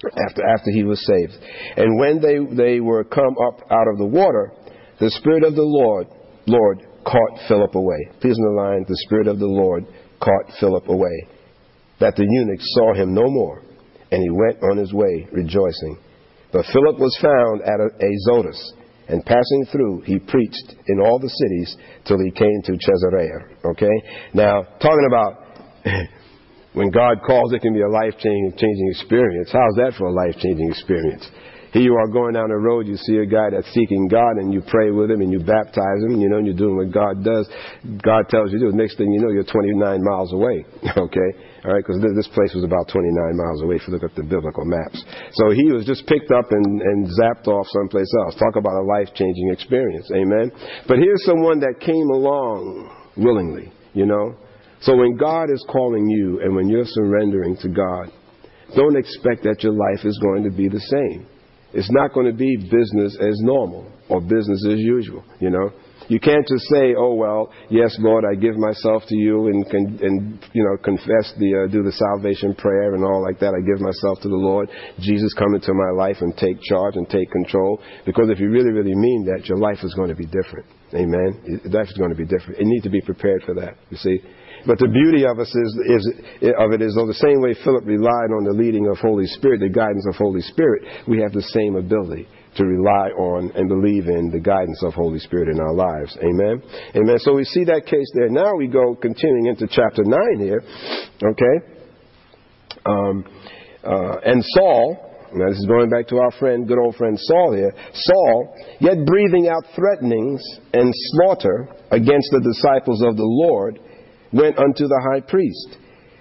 after, 0.07 0.43
after 0.47 0.71
he 0.71 0.85
was 0.85 1.05
saved. 1.05 1.35
And 1.77 1.99
when 1.99 2.23
they, 2.23 2.38
they 2.55 2.81
were 2.81 3.05
come 3.05 3.35
up 3.43 3.61
out 3.71 3.88
of 3.91 3.99
the 3.99 4.07
water, 4.07 4.53
the 5.01 5.11
Spirit 5.11 5.45
of 5.45 5.55
the 5.55 5.62
Lord, 5.67 6.07
Lord 6.47 6.88
caught 7.09 7.49
Philip 7.49 7.75
away. 7.75 8.11
Please 8.21 8.37
underline, 8.38 8.85
the 8.87 9.01
Spirit 9.07 9.29
of 9.29 9.38
the 9.38 9.47
Lord 9.47 9.87
caught 10.21 10.53
Philip 10.61 10.88
away. 10.88 11.27
That 12.01 12.14
the 12.16 12.27
eunuch 12.29 12.61
saw 12.61 12.94
him 12.94 13.14
no 13.14 13.25
more, 13.25 13.62
and 14.12 14.23
he 14.23 14.31
went 14.31 14.62
on 14.62 14.77
his 14.77 14.92
way 14.92 15.27
rejoicing. 15.33 15.99
But 16.53 16.66
Philip 16.73 16.99
was 17.01 17.16
found 17.21 17.62
at 17.62 17.81
Azotus, 17.81 18.61
and 19.09 19.25
passing 19.25 19.66
through, 19.73 20.03
he 20.05 20.18
preached 20.18 20.75
in 20.87 21.01
all 21.01 21.18
the 21.18 21.29
cities 21.29 21.77
till 22.07 22.18
he 22.21 22.31
came 22.31 22.62
to 22.64 22.73
Caesarea. 22.77 23.57
Okay? 23.73 23.97
Now, 24.35 24.62
talking 24.81 25.09
about 25.09 25.49
when 26.75 26.90
God 26.90 27.16
calls, 27.27 27.53
it 27.53 27.62
can 27.62 27.73
be 27.73 27.81
a 27.81 27.88
life 27.88 28.14
changing 28.21 28.88
experience. 28.92 29.49
How's 29.51 29.75
that 29.77 29.94
for 29.99 30.09
a 30.09 30.12
life 30.12 30.37
changing 30.38 30.71
experience? 30.71 31.27
Here 31.72 31.83
you 31.83 31.94
are 31.94 32.09
going 32.09 32.33
down 32.33 32.48
the 32.48 32.57
road, 32.57 32.88
you 32.88 32.96
see 32.96 33.20
a 33.20 33.28
guy 33.28 33.52
that's 33.52 33.68
seeking 33.76 34.09
God, 34.09 34.40
and 34.40 34.52
you 34.52 34.64
pray 34.64 34.90
with 34.90 35.11
him, 35.11 35.20
and 35.20 35.28
you 35.28 35.40
baptize 35.40 36.00
him, 36.09 36.16
you 36.16 36.28
know, 36.28 36.40
and 36.40 36.46
you're 36.46 36.57
doing 36.57 36.81
what 36.81 36.88
God 36.88 37.20
does. 37.20 37.44
God 38.00 38.24
tells 38.33 38.52
you 38.52 38.59
to 38.61 38.70
do. 38.70 38.76
Next 38.76 38.96
thing 38.96 39.12
you 39.12 39.20
know, 39.20 39.28
you're 39.28 39.44
29 39.44 39.76
miles 40.00 40.33
away. 40.33 40.64
okay? 40.96 41.31
All 41.64 41.76
right? 41.76 41.85
Because 41.85 42.00
this 42.00 42.28
place 42.33 42.57
was 42.57 42.64
about 42.64 42.88
29 42.88 43.12
miles 43.37 43.61
away 43.61 43.76
if 43.76 43.85
you 43.85 43.92
look 43.92 44.04
at 44.04 44.16
the 44.16 44.24
biblical 44.24 44.64
maps. 44.64 45.04
So 45.37 45.52
he 45.52 45.68
was 45.68 45.85
just 45.85 46.09
picked 46.09 46.33
up 46.33 46.48
and, 46.48 46.81
and 46.81 47.04
zapped 47.20 47.48
off 47.52 47.68
someplace 47.68 48.09
else. 48.24 48.40
Talk 48.40 48.57
about 48.57 48.81
a 48.81 48.87
life 48.88 49.12
changing 49.12 49.52
experience. 49.52 50.09
Amen? 50.16 50.48
But 50.88 51.04
here's 51.04 51.24
someone 51.28 51.61
that 51.61 51.85
came 51.85 52.09
along 52.16 52.88
willingly, 53.16 53.72
you 53.92 54.07
know? 54.07 54.37
So 54.81 54.96
when 54.96 55.16
God 55.16 55.50
is 55.50 55.64
calling 55.68 56.09
you 56.09 56.40
and 56.40 56.54
when 56.54 56.68
you're 56.68 56.87
surrendering 56.87 57.57
to 57.61 57.68
God, 57.68 58.09
don't 58.76 58.96
expect 58.96 59.42
that 59.44 59.61
your 59.61 59.72
life 59.72 60.04
is 60.04 60.18
going 60.22 60.44
to 60.44 60.50
be 60.50 60.68
the 60.68 60.81
same. 60.81 61.26
It's 61.72 61.90
not 61.90 62.14
going 62.14 62.26
to 62.26 62.37
be 62.37 62.57
business 62.57 63.16
as 63.20 63.37
normal 63.40 63.90
or 64.09 64.20
business 64.20 64.64
as 64.66 64.78
usual, 64.78 65.22
you 65.40 65.50
know. 65.50 65.70
You 66.09 66.18
can't 66.18 66.46
just 66.48 66.64
say, 66.72 66.94
"Oh 66.96 67.14
well, 67.14 67.52
yes, 67.68 67.94
Lord, 68.00 68.24
I 68.24 68.35
give 68.35 68.57
myself 68.57 69.02
to 69.09 69.14
you," 69.14 69.48
and 69.48 69.66
and 70.00 70.46
you 70.54 70.64
know 70.64 70.78
confess 70.83 71.35
the 71.37 71.64
uh, 71.68 71.70
do 71.70 71.83
the 71.83 71.92
salvation 71.92 72.54
prayer 72.54 72.94
and 72.94 73.04
all 73.04 73.22
like 73.22 73.38
that. 73.40 73.52
I 73.52 73.61
give 73.61 73.81
myself 73.81 74.20
to 74.22 74.28
the 74.28 74.40
Lord. 74.40 74.70
Jesus, 75.00 75.35
come 75.35 75.54
into 75.54 75.74
my 75.74 75.90
life 75.90 76.16
and 76.20 76.35
take 76.37 76.57
charge 76.62 76.96
and 76.96 77.09
take 77.11 77.31
control. 77.31 77.81
Because 78.07 78.31
if 78.31 78.40
you 78.40 78.48
really, 78.48 78.72
really 78.72 78.94
mean 78.94 79.26
that, 79.26 79.46
your 79.46 79.59
life 79.59 79.78
is 79.83 79.92
going 79.94 80.09
to 80.09 80.16
be 80.16 80.24
different. 80.24 80.64
Amen. 80.94 81.44
Your 81.44 81.72
life 81.72 81.88
is 81.88 81.98
going 81.98 82.11
to 82.11 82.16
be 82.16 82.24
different. 82.24 82.59
You 82.59 82.66
need 82.66 82.85
to 82.85 82.90
be 82.90 83.02
prepared 83.02 83.42
for 83.44 83.54
that. 83.54 83.76
You 83.90 83.98
see. 83.98 84.18
But 84.66 84.79
the 84.79 84.88
beauty 84.88 85.25
of 85.25 85.38
us 85.38 85.49
is, 85.55 85.71
is 85.87 86.05
of 86.59 86.73
it 86.73 86.83
is, 86.83 86.94
though 86.94 87.07
the 87.07 87.23
same 87.23 87.40
way 87.40 87.55
Philip 87.64 87.85
relied 87.87 88.31
on 88.35 88.44
the 88.44 88.57
leading 88.57 88.88
of 88.88 88.99
Holy 88.99 89.27
Spirit, 89.27 89.61
the 89.61 89.68
guidance 89.68 90.07
of 90.09 90.16
Holy 90.16 90.42
Spirit, 90.42 91.07
we 91.07 91.21
have 91.21 91.33
the 91.33 91.42
same 91.42 91.77
ability 91.77 92.29
to 92.57 92.64
rely 92.64 93.11
on 93.14 93.53
and 93.55 93.68
believe 93.68 94.09
in 94.09 94.31
the 94.31 94.40
guidance 94.40 94.83
of 94.83 94.94
Holy 94.94 95.18
Spirit 95.18 95.49
in 95.49 95.61
our 95.61 95.75
lives. 95.75 96.16
Amen. 96.18 96.62
Amen. 96.97 97.18
So 97.18 97.35
we 97.35 97.44
see 97.44 97.64
that 97.64 97.87
case 97.87 98.11
there. 98.14 98.29
Now 98.29 98.57
we 98.57 98.66
go 98.66 98.97
continuing 98.97 99.47
into 99.47 99.68
chapter 99.68 100.03
nine 100.05 100.38
here. 100.40 100.62
Okay. 101.23 101.57
Um, 102.85 103.25
uh, 103.85 104.16
and 104.25 104.44
Saul. 104.44 105.05
Now 105.35 105.51
this 105.51 105.59
is 105.59 105.66
going 105.66 105.90
back 105.90 106.09
to 106.09 106.16
our 106.16 106.31
friend, 106.40 106.66
good 106.66 106.79
old 106.79 106.97
friend 106.97 107.18
Saul 107.21 107.53
here. 107.53 107.73
Saul, 107.92 108.57
yet 108.81 109.05
breathing 109.05 109.47
out 109.49 109.62
threatenings 109.77 110.42
and 110.73 110.90
slaughter 111.12 111.68
against 111.90 112.29
the 112.33 112.40
disciples 112.40 113.03
of 113.03 113.16
the 113.16 113.29
Lord, 113.29 113.79
went 114.33 114.59
unto 114.59 114.87
the 114.87 115.01
high 115.11 115.21
priest 115.21 115.79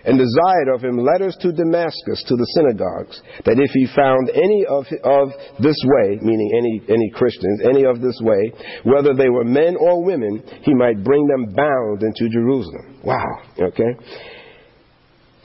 and 0.08 0.18
desired 0.18 0.70
of 0.74 0.82
him 0.82 0.98
letters 0.98 1.36
to 1.42 1.52
Damascus, 1.52 2.24
to 2.28 2.36
the 2.36 2.48
synagogues, 2.56 3.22
that 3.44 3.60
if 3.60 3.72
he 3.76 3.86
found 3.94 4.32
any 4.32 4.64
of, 4.66 4.88
of 5.04 5.30
this 5.60 5.76
way, 5.84 6.18
meaning 6.22 6.50
any, 6.56 6.82
any 6.88 7.12
Christians, 7.14 7.62
any 7.68 7.84
of 7.84 8.00
this 8.00 8.18
way, 8.24 8.54
whether 8.84 9.14
they 9.14 9.28
were 9.28 9.44
men 9.44 9.76
or 9.76 10.04
women, 10.04 10.42
he 10.64 10.74
might 10.74 11.04
bring 11.04 11.28
them 11.28 11.54
bound 11.54 12.04
into 12.04 12.32
Jerusalem. 12.32 13.02
Wow, 13.04 13.28
okay? 13.60 13.94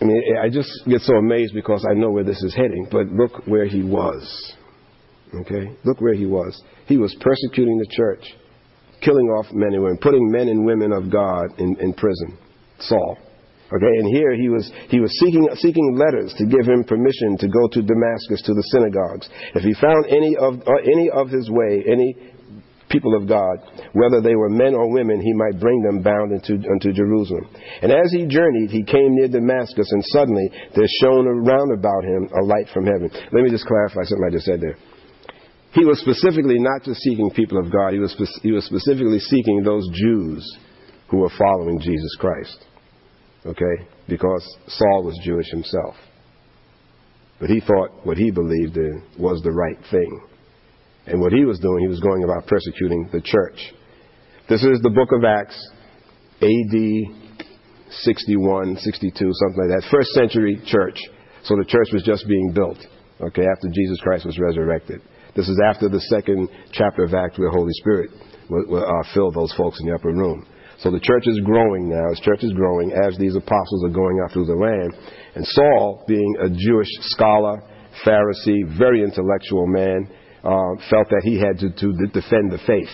I 0.01 0.05
mean, 0.05 0.23
I 0.41 0.49
just 0.49 0.71
get 0.89 1.01
so 1.03 1.17
amazed 1.17 1.55
because 1.55 1.85
I 1.89 1.95
know 1.95 2.11
where 2.11 2.25
this 2.25 2.43
is 2.43 2.55
heading, 2.55 2.87
but 2.91 3.07
look 3.07 3.47
where 3.47 3.67
he 3.67 3.83
was. 3.83 4.55
Okay? 5.41 5.75
Look 5.85 6.01
where 6.01 6.15
he 6.15 6.27
was. 6.27 6.61
He 6.87 6.97
was 6.99 7.15
persecuting 7.21 7.79
the 7.79 7.87
church, 7.91 8.25
killing 9.01 9.27
off 9.29 9.47
men 9.53 9.75
and 9.75 9.83
women, 9.83 9.99
putting 10.01 10.31
men 10.31 10.49
and 10.49 10.65
women 10.65 10.93
of 10.93 11.11
God 11.11 11.59
in, 11.59 11.77
in 11.81 11.95
prison. 11.95 12.39
Saul. 12.89 13.19
Okay, 13.73 13.89
and 13.89 14.09
here 14.13 14.37
he 14.37 14.51
was 14.53 14.69
he 14.93 15.01
was 15.01 15.09
seeking 15.17 15.49
seeking 15.57 15.97
letters 15.97 16.35
to 16.37 16.45
give 16.45 16.69
him 16.69 16.85
permission 16.85 17.41
to 17.41 17.49
go 17.49 17.65
to 17.73 17.81
Damascus 17.81 18.45
to 18.45 18.53
the 18.53 18.69
synagogues. 18.69 19.33
If 19.57 19.65
he 19.65 19.73
found 19.81 20.05
any 20.13 20.37
of 20.37 20.61
uh, 20.61 20.85
any 20.85 21.09
of 21.09 21.33
his 21.33 21.49
way, 21.49 21.81
any 21.89 22.13
people 22.93 23.17
of 23.17 23.25
God, 23.25 23.57
whether 23.97 24.21
they 24.21 24.37
were 24.37 24.53
men 24.53 24.77
or 24.77 24.93
women, 24.93 25.25
he 25.25 25.33
might 25.33 25.57
bring 25.57 25.81
them 25.81 26.05
bound 26.05 26.37
into 26.37 26.61
unto 26.69 26.93
Jerusalem. 26.93 27.49
And 27.81 27.89
as 27.89 28.13
he 28.13 28.29
journeyed, 28.29 28.69
he 28.69 28.85
came 28.85 29.17
near 29.17 29.33
Damascus, 29.33 29.89
and 29.89 30.05
suddenly 30.13 30.53
there 30.77 30.93
shone 31.01 31.25
around 31.25 31.73
about 31.73 32.05
him 32.05 32.29
a 32.29 32.45
light 32.45 32.69
from 32.77 32.85
heaven. 32.85 33.09
Let 33.33 33.41
me 33.41 33.49
just 33.49 33.65
clarify 33.65 34.05
something 34.05 34.29
I 34.29 34.37
just 34.37 34.45
said 34.45 34.61
there. 34.61 34.77
He 35.73 35.89
was 35.89 35.97
specifically 36.05 36.61
not 36.61 36.85
just 36.85 37.01
seeking 37.01 37.33
people 37.33 37.57
of 37.57 37.73
God; 37.73 37.97
he 37.97 38.05
was 38.05 38.13
he 38.45 38.53
was 38.53 38.69
specifically 38.69 39.19
seeking 39.19 39.65
those 39.65 39.89
Jews 39.97 40.45
who 41.09 41.25
were 41.25 41.33
following 41.41 41.81
Jesus 41.81 42.13
Christ 42.21 42.69
okay, 43.47 43.87
because 44.09 44.45
Saul 44.69 45.05
was 45.05 45.19
Jewish 45.25 45.51
himself. 45.51 45.95
But 47.41 47.51
he 47.51 47.61
thought 47.61 48.07
what 48.07 48.17
he 48.17 48.31
believed 48.31 48.77
in 48.77 49.03
was 49.19 49.41
the 49.43 49.51
right 49.51 49.79
thing. 49.91 50.21
And 51.07 51.21
what 51.21 51.33
he 51.33 51.45
was 51.45 51.59
doing, 51.59 51.83
he 51.83 51.89
was 51.89 52.01
going 52.01 52.23
about 52.23 52.47
persecuting 52.47 53.09
the 53.13 53.21
church. 53.21 53.59
This 54.49 54.63
is 54.63 54.81
the 54.83 54.91
book 54.91 55.09
of 55.11 55.25
Acts, 55.25 55.59
AD 56.41 57.33
61, 57.91 58.77
62, 58.77 59.11
something 59.11 59.59
like 59.59 59.81
that. 59.81 59.89
First 59.91 60.11
century 60.11 60.61
church. 60.67 60.99
So 61.45 61.57
the 61.57 61.65
church 61.65 61.89
was 61.93 62.05
just 62.05 62.27
being 62.29 62.53
built, 62.55 62.79
okay, 63.21 63.43
after 63.43 63.69
Jesus 63.73 63.99
Christ 64.01 64.25
was 64.25 64.39
resurrected. 64.39 65.03
This 65.35 65.49
is 65.49 65.59
after 65.67 65.89
the 65.89 66.01
second 66.01 66.49
chapter 66.73 67.05
of 67.05 67.15
Acts 67.15 67.39
where 67.39 67.51
the 67.51 67.57
Holy 67.57 67.73
Spirit 67.81 68.11
will, 68.49 68.85
uh, 68.85 69.15
fill 69.15 69.33
those 69.33 69.53
folks 69.57 69.81
in 69.81 69.89
the 69.89 69.95
upper 69.95 70.13
room. 70.13 70.47
So 70.83 70.91
the 70.91 70.99
church 70.99 71.31
is 71.31 71.39
growing 71.47 71.89
now. 71.89 72.11
The 72.11 72.21
church 72.27 72.43
is 72.43 72.53
growing 72.53 72.91
as 72.91 73.17
these 73.17 73.37
apostles 73.37 73.87
are 73.87 73.95
going 73.95 74.19
out 74.19 74.35
through 74.35 74.51
the 74.51 74.59
land. 74.59 74.91
And 75.39 75.47
Saul, 75.47 76.03
being 76.09 76.35
a 76.43 76.51
Jewish 76.51 76.91
scholar, 77.15 77.63
Pharisee, 78.03 78.67
very 78.77 79.07
intellectual 79.07 79.67
man, 79.71 80.11
uh, 80.43 80.75
felt 80.91 81.07
that 81.07 81.23
he 81.23 81.39
had 81.39 81.63
to, 81.63 81.71
to 81.71 81.89
defend 82.11 82.51
the 82.51 82.59
faith, 82.67 82.91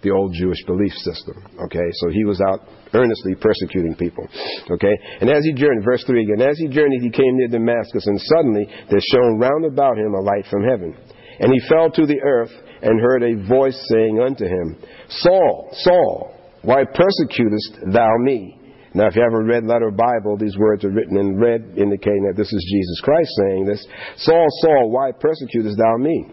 the 0.00 0.08
old 0.08 0.32
Jewish 0.32 0.64
belief 0.64 0.92
system. 1.04 1.36
Okay, 1.68 1.84
so 2.00 2.08
he 2.08 2.24
was 2.24 2.40
out 2.48 2.64
earnestly 2.96 3.36
persecuting 3.36 3.92
people. 4.00 4.24
Okay, 4.70 4.94
and 5.20 5.28
as 5.28 5.44
he 5.44 5.52
journeyed, 5.52 5.84
verse 5.84 6.02
3 6.08 6.24
again, 6.24 6.40
as 6.40 6.56
he 6.56 6.68
journeyed, 6.72 7.04
he 7.04 7.12
came 7.12 7.36
near 7.36 7.52
Damascus, 7.52 8.06
and 8.06 8.16
suddenly 8.24 8.64
there 8.88 9.04
shone 9.12 9.36
round 9.36 9.68
about 9.68 9.98
him 9.98 10.16
a 10.16 10.24
light 10.24 10.48
from 10.48 10.64
heaven. 10.64 10.96
And 11.40 11.52
he 11.52 11.68
fell 11.68 11.90
to 11.92 12.06
the 12.06 12.24
earth 12.24 12.56
and 12.80 13.04
heard 13.04 13.22
a 13.22 13.46
voice 13.46 13.76
saying 13.92 14.18
unto 14.18 14.46
him, 14.46 14.80
Saul, 15.10 15.68
Saul, 15.84 16.37
why 16.68 16.84
persecutest 16.84 17.80
thou 17.94 18.12
me? 18.18 18.60
Now, 18.92 19.06
if 19.06 19.16
you 19.16 19.22
have 19.22 19.32
a 19.32 19.42
red 19.42 19.64
letter 19.64 19.90
Bible, 19.90 20.36
these 20.36 20.58
words 20.58 20.84
are 20.84 20.90
written 20.90 21.16
in 21.16 21.40
red, 21.40 21.62
indicating 21.78 22.28
that 22.28 22.36
this 22.36 22.52
is 22.52 22.72
Jesus 22.76 23.00
Christ 23.00 23.30
saying 23.40 23.64
this. 23.64 23.86
Saul, 24.18 24.46
Saul, 24.60 24.90
why 24.90 25.12
persecutest 25.18 25.78
thou 25.78 25.96
me? 25.96 26.26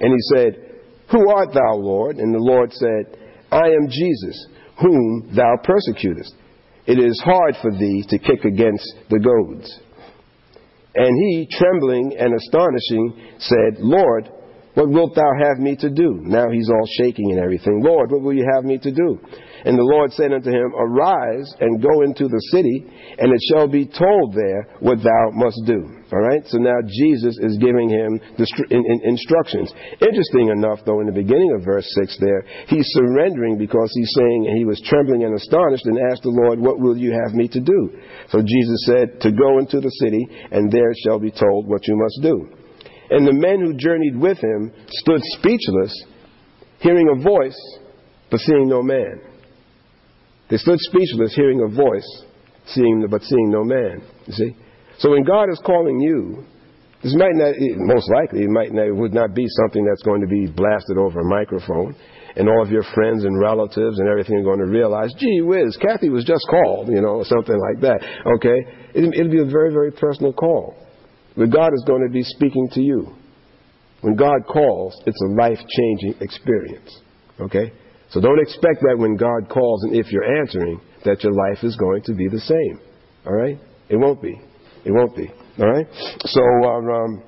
And 0.00 0.08
he 0.08 0.34
said, 0.34 0.80
Who 1.10 1.28
art 1.28 1.52
thou, 1.52 1.74
Lord? 1.76 2.16
And 2.16 2.32
the 2.32 2.38
Lord 2.38 2.72
said, 2.72 3.18
I 3.52 3.66
am 3.66 3.90
Jesus, 3.90 4.46
whom 4.80 5.28
thou 5.36 5.56
persecutest. 5.62 6.36
It 6.86 6.98
is 6.98 7.20
hard 7.22 7.56
for 7.60 7.70
thee 7.70 8.02
to 8.08 8.18
kick 8.18 8.46
against 8.46 8.88
the 9.10 9.20
goads. 9.20 9.78
And 10.94 11.12
he, 11.20 11.48
trembling 11.50 12.16
and 12.18 12.32
astonishing, 12.32 13.36
said, 13.40 13.76
Lord, 13.80 14.30
what 14.72 14.88
wilt 14.88 15.14
thou 15.14 15.30
have 15.38 15.58
me 15.58 15.76
to 15.76 15.90
do? 15.90 16.20
Now 16.22 16.46
he's 16.50 16.70
all 16.70 16.88
shaking 16.98 17.32
and 17.32 17.40
everything. 17.40 17.82
Lord, 17.84 18.10
what 18.10 18.22
will 18.22 18.32
you 18.32 18.48
have 18.54 18.64
me 18.64 18.78
to 18.78 18.90
do? 18.90 19.20
And 19.64 19.78
the 19.78 19.90
Lord 19.94 20.12
said 20.12 20.32
unto 20.32 20.50
him, 20.50 20.74
Arise 20.74 21.48
and 21.60 21.82
go 21.82 22.02
into 22.02 22.26
the 22.26 22.42
city, 22.50 22.84
and 23.18 23.30
it 23.30 23.42
shall 23.50 23.68
be 23.68 23.86
told 23.86 24.34
there 24.34 24.66
what 24.80 24.98
thou 24.98 25.24
must 25.34 25.62
do. 25.66 26.02
All 26.12 26.20
right? 26.20 26.44
So 26.46 26.58
now 26.58 26.76
Jesus 26.84 27.38
is 27.40 27.56
giving 27.56 27.88
him 27.88 28.20
instructions. 29.08 29.72
Interesting 29.96 30.52
enough, 30.52 30.84
though, 30.84 31.00
in 31.00 31.06
the 31.06 31.16
beginning 31.16 31.56
of 31.56 31.64
verse 31.64 31.88
6 32.04 32.18
there, 32.20 32.44
he's 32.68 32.84
surrendering 32.92 33.56
because 33.56 33.90
he's 33.94 34.12
saying, 34.18 34.46
and 34.48 34.58
he 34.58 34.66
was 34.66 34.82
trembling 34.84 35.24
and 35.24 35.34
astonished 35.34 35.86
and 35.86 35.98
asked 36.12 36.22
the 36.22 36.36
Lord, 36.44 36.60
What 36.60 36.80
will 36.80 36.96
you 36.96 37.12
have 37.12 37.32
me 37.32 37.48
to 37.48 37.60
do? 37.60 37.96
So 38.28 38.42
Jesus 38.44 38.84
said, 38.84 39.20
To 39.22 39.32
go 39.32 39.58
into 39.58 39.80
the 39.80 39.94
city, 40.04 40.26
and 40.50 40.70
there 40.70 40.92
shall 41.06 41.18
be 41.18 41.30
told 41.30 41.66
what 41.66 41.86
you 41.88 41.96
must 41.96 42.20
do. 42.20 42.50
And 43.08 43.26
the 43.26 43.32
men 43.32 43.60
who 43.60 43.72
journeyed 43.76 44.16
with 44.18 44.38
him 44.38 44.72
stood 44.88 45.20
speechless, 45.38 45.92
hearing 46.80 47.08
a 47.08 47.22
voice, 47.22 47.60
but 48.30 48.40
seeing 48.40 48.68
no 48.68 48.82
man. 48.82 49.31
They 50.52 50.58
stood 50.58 50.76
speechless, 50.80 51.34
hearing 51.34 51.64
a 51.64 51.74
voice, 51.74 52.04
seeing 52.66 53.06
but 53.08 53.22
seeing 53.22 53.48
no 53.50 53.64
man. 53.64 54.02
You 54.26 54.32
see? 54.34 54.56
So 54.98 55.12
when 55.12 55.24
God 55.24 55.48
is 55.48 55.58
calling 55.64 55.98
you, 55.98 56.44
this 57.02 57.16
might 57.16 57.32
not, 57.32 57.54
most 57.56 58.12
likely, 58.12 58.42
it 58.44 58.50
might 58.50 58.70
not, 58.70 58.84
it 58.84 58.94
would 58.94 59.14
not 59.14 59.34
be 59.34 59.46
something 59.48 59.82
that's 59.82 60.02
going 60.02 60.20
to 60.20 60.26
be 60.26 60.52
blasted 60.52 60.98
over 60.98 61.20
a 61.20 61.24
microphone, 61.24 61.96
and 62.36 62.50
all 62.50 62.62
of 62.62 62.70
your 62.70 62.84
friends 62.92 63.24
and 63.24 63.40
relatives 63.40 63.98
and 63.98 64.06
everything 64.06 64.36
are 64.36 64.42
going 64.42 64.58
to 64.58 64.66
realize, 64.66 65.08
gee 65.18 65.40
whiz, 65.40 65.74
Kathy 65.80 66.10
was 66.10 66.26
just 66.26 66.44
called, 66.50 66.88
you 66.88 67.00
know, 67.00 67.16
or 67.16 67.24
something 67.24 67.58
like 67.58 67.80
that. 67.80 68.04
Okay, 68.36 68.58
it, 68.92 69.14
it'll 69.14 69.32
be 69.32 69.40
a 69.40 69.50
very, 69.50 69.72
very 69.72 69.90
personal 69.90 70.34
call. 70.34 70.76
But 71.34 71.48
God 71.48 71.72
is 71.72 71.82
going 71.86 72.06
to 72.06 72.12
be 72.12 72.24
speaking 72.24 72.68
to 72.72 72.82
you. 72.82 73.16
When 74.02 74.16
God 74.16 74.44
calls, 74.46 75.00
it's 75.06 75.22
a 75.22 75.32
life-changing 75.32 76.20
experience. 76.20 77.00
Okay? 77.40 77.72
So 78.12 78.20
don't 78.20 78.40
expect 78.40 78.80
that 78.82 78.96
when 78.98 79.16
God 79.16 79.48
calls 79.48 79.84
and 79.84 79.96
if 79.96 80.12
you're 80.12 80.38
answering, 80.40 80.80
that 81.04 81.22
your 81.24 81.32
life 81.32 81.64
is 81.64 81.76
going 81.76 82.02
to 82.04 82.14
be 82.14 82.28
the 82.28 82.40
same. 82.40 82.80
All 83.26 83.32
right? 83.32 83.58
It 83.88 83.96
won't 83.96 84.22
be. 84.22 84.38
It 84.84 84.92
won't 84.92 85.16
be. 85.16 85.28
All 85.58 85.68
right? 85.68 85.86
So, 86.24 86.42
uh, 86.64 86.92
um, 86.92 87.22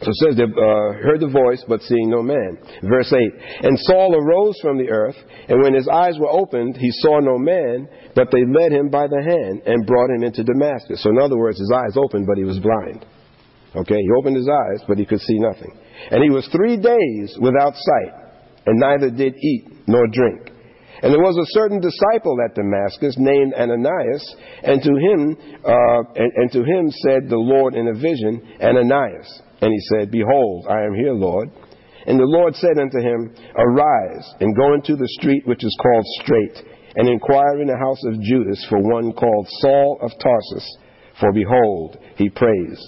so 0.00 0.08
it 0.08 0.16
says 0.24 0.36
they 0.36 0.44
uh, 0.44 0.96
heard 1.04 1.20
the 1.20 1.28
voice, 1.28 1.62
but 1.68 1.82
seeing 1.82 2.08
no 2.08 2.22
man. 2.22 2.56
Verse 2.82 3.12
8. 3.12 3.20
And 3.68 3.78
Saul 3.80 4.16
arose 4.16 4.58
from 4.62 4.78
the 4.78 4.88
earth, 4.88 5.16
and 5.48 5.62
when 5.62 5.74
his 5.74 5.88
eyes 5.88 6.16
were 6.18 6.30
opened, 6.30 6.76
he 6.78 6.90
saw 7.04 7.20
no 7.20 7.36
man, 7.36 7.86
but 8.14 8.28
they 8.32 8.44
led 8.48 8.72
him 8.72 8.88
by 8.88 9.06
the 9.06 9.20
hand 9.20 9.62
and 9.66 9.86
brought 9.86 10.08
him 10.08 10.24
into 10.24 10.42
Damascus. 10.42 11.02
So 11.02 11.10
in 11.10 11.18
other 11.18 11.36
words, 11.36 11.58
his 11.58 11.72
eyes 11.74 11.98
opened, 11.98 12.26
but 12.26 12.38
he 12.38 12.44
was 12.44 12.58
blind. 12.58 13.04
Okay, 13.76 14.00
he 14.00 14.10
opened 14.18 14.36
his 14.36 14.48
eyes, 14.48 14.82
but 14.88 14.96
he 14.96 15.04
could 15.04 15.20
see 15.20 15.38
nothing. 15.38 15.78
And 16.10 16.24
he 16.24 16.30
was 16.30 16.48
three 16.48 16.76
days 16.76 17.36
without 17.38 17.74
sight, 17.76 18.32
and 18.66 18.80
neither 18.80 19.10
did 19.10 19.36
eat 19.36 19.79
nor 19.90 20.06
drink. 20.06 20.50
And 21.02 21.12
there 21.12 21.20
was 21.20 21.36
a 21.36 21.52
certain 21.56 21.80
disciple 21.80 22.36
at 22.44 22.54
Damascus 22.54 23.16
named 23.16 23.54
Ananias, 23.54 24.24
and 24.62 24.82
to 24.82 24.92
him, 24.92 25.20
uh, 25.64 26.02
and, 26.14 26.30
and 26.36 26.52
to 26.52 26.60
him 26.60 26.90
said 27.08 27.28
the 27.28 27.40
Lord 27.40 27.74
in 27.74 27.88
a 27.88 27.94
vision, 27.96 28.44
Ananias. 28.60 29.42
And 29.62 29.72
he 29.72 29.80
said, 29.92 30.10
Behold, 30.10 30.66
I 30.68 30.84
am 30.84 30.94
here, 30.94 31.14
Lord. 31.14 31.48
And 32.06 32.18
the 32.18 32.28
Lord 32.28 32.54
said 32.56 32.78
unto 32.78 33.00
him, 33.00 33.32
Arise, 33.56 34.26
and 34.40 34.56
go 34.56 34.74
into 34.74 34.96
the 34.96 35.08
street 35.20 35.46
which 35.46 35.64
is 35.64 35.76
called 35.80 36.04
Straight, 36.20 36.64
and 36.96 37.08
inquire 37.08 37.60
in 37.60 37.68
the 37.68 37.80
house 37.80 38.02
of 38.04 38.20
Judas 38.20 38.64
for 38.68 38.78
one 38.80 39.12
called 39.12 39.48
Saul 39.60 39.98
of 40.02 40.12
Tarsus. 40.20 40.66
For 41.18 41.32
behold, 41.32 41.98
he 42.16 42.28
prays. 42.28 42.78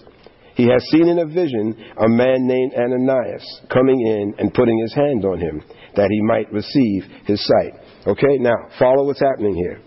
He 0.54 0.68
has 0.68 0.84
seen 0.90 1.08
in 1.08 1.18
a 1.18 1.26
vision 1.26 1.76
a 1.96 2.08
man 2.08 2.46
named 2.46 2.74
Ananias 2.74 3.44
coming 3.72 4.00
in 4.06 4.34
and 4.38 4.52
putting 4.52 4.78
his 4.78 4.94
hand 4.94 5.24
on 5.24 5.40
him, 5.40 5.62
that 5.96 6.08
he 6.10 6.22
might 6.22 6.52
receive 6.52 7.04
his 7.26 7.44
sight. 7.46 7.72
Okay, 8.06 8.38
now 8.38 8.54
follow 8.78 9.04
what's 9.06 9.20
happening 9.20 9.54
here. 9.54 9.80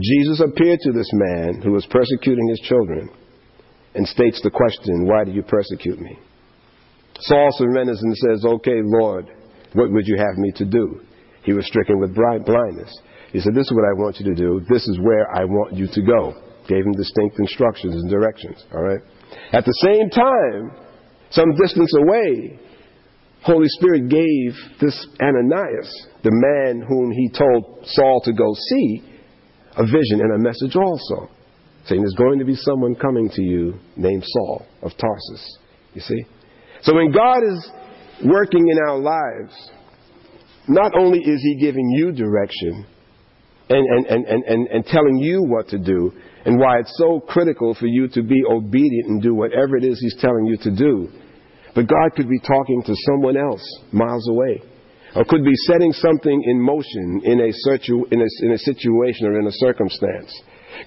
Jesus 0.00 0.40
appeared 0.40 0.80
to 0.82 0.92
this 0.92 1.10
man 1.12 1.60
who 1.62 1.72
was 1.72 1.86
persecuting 1.90 2.48
his 2.48 2.60
children 2.60 3.10
and 3.94 4.06
states 4.08 4.40
the 4.42 4.50
question, 4.50 5.06
Why 5.06 5.24
do 5.24 5.32
you 5.32 5.42
persecute 5.42 6.00
me? 6.00 6.18
Saul 7.20 7.50
surrenders 7.52 8.00
and 8.02 8.16
says, 8.16 8.44
Okay, 8.44 8.80
Lord, 8.82 9.26
what 9.74 9.92
would 9.92 10.06
you 10.06 10.16
have 10.16 10.38
me 10.38 10.52
to 10.56 10.64
do? 10.64 11.00
He 11.44 11.52
was 11.52 11.66
stricken 11.66 12.00
with 12.00 12.14
blindness. 12.14 12.98
He 13.32 13.40
said, 13.40 13.54
This 13.54 13.66
is 13.66 13.72
what 13.72 13.84
I 13.84 13.92
want 13.94 14.18
you 14.18 14.26
to 14.26 14.34
do. 14.34 14.60
This 14.68 14.86
is 14.88 14.98
where 15.00 15.30
I 15.34 15.44
want 15.44 15.76
you 15.76 15.86
to 15.92 16.02
go. 16.02 16.34
Gave 16.68 16.86
him 16.86 16.92
distinct 16.92 17.38
instructions 17.38 17.94
and 17.94 18.10
directions. 18.10 18.64
All 18.72 18.82
right? 18.82 19.00
At 19.52 19.64
the 19.64 19.74
same 19.82 20.08
time, 20.10 20.70
some 21.30 21.52
distance 21.56 21.92
away, 21.98 22.58
Holy 23.44 23.68
Spirit 23.68 24.08
gave 24.08 24.54
this 24.80 25.06
Ananias, 25.20 26.06
the 26.22 26.30
man 26.30 26.80
whom 26.86 27.10
he 27.10 27.28
told 27.28 27.86
Saul 27.86 28.20
to 28.24 28.32
go 28.32 28.54
see, 28.54 29.02
a 29.76 29.84
vision 29.84 30.20
and 30.20 30.34
a 30.34 30.38
message 30.38 30.76
also, 30.76 31.28
saying 31.86 32.02
there's 32.02 32.14
going 32.14 32.38
to 32.38 32.44
be 32.44 32.54
someone 32.54 32.94
coming 32.94 33.28
to 33.30 33.42
you 33.42 33.74
named 33.96 34.24
Saul 34.24 34.64
of 34.82 34.92
Tarsus. 34.96 35.58
You 35.94 36.02
see? 36.02 36.24
So 36.82 36.94
when 36.94 37.10
God 37.10 37.42
is 37.42 37.70
working 38.24 38.68
in 38.68 38.78
our 38.88 38.98
lives, 38.98 39.70
not 40.68 40.92
only 40.96 41.18
is 41.18 41.40
He 41.42 41.56
giving 41.58 41.90
you 41.96 42.12
direction 42.12 42.86
and, 43.68 44.06
and, 44.06 44.06
and, 44.06 44.44
and, 44.44 44.66
and, 44.68 44.86
telling 44.86 45.16
you 45.18 45.42
what 45.42 45.68
to 45.68 45.78
do, 45.78 46.12
and 46.44 46.58
why 46.58 46.78
it's 46.80 46.94
so 46.98 47.20
critical 47.20 47.74
for 47.74 47.86
you 47.86 48.06
to 48.08 48.22
be 48.22 48.42
obedient 48.48 49.08
and 49.08 49.22
do 49.22 49.34
whatever 49.34 49.76
it 49.76 49.84
is 49.84 49.98
He's 50.00 50.20
telling 50.20 50.46
you 50.46 50.56
to 50.58 50.70
do, 50.70 51.08
but 51.74 51.86
God 51.86 52.14
could 52.16 52.28
be 52.28 52.38
talking 52.40 52.82
to 52.84 52.94
someone 53.08 53.36
else 53.36 53.64
miles 53.92 54.28
away 54.28 54.62
or 55.14 55.24
could 55.24 55.44
be 55.44 55.54
setting 55.66 55.92
something 55.92 56.42
in 56.46 56.60
motion 56.60 57.20
in 57.24 57.40
a, 57.40 57.52
situ- 57.52 58.06
in, 58.10 58.20
a, 58.20 58.46
in 58.46 58.52
a 58.52 58.58
situation 58.58 59.26
or 59.26 59.38
in 59.38 59.46
a 59.46 59.52
circumstance. 59.52 60.32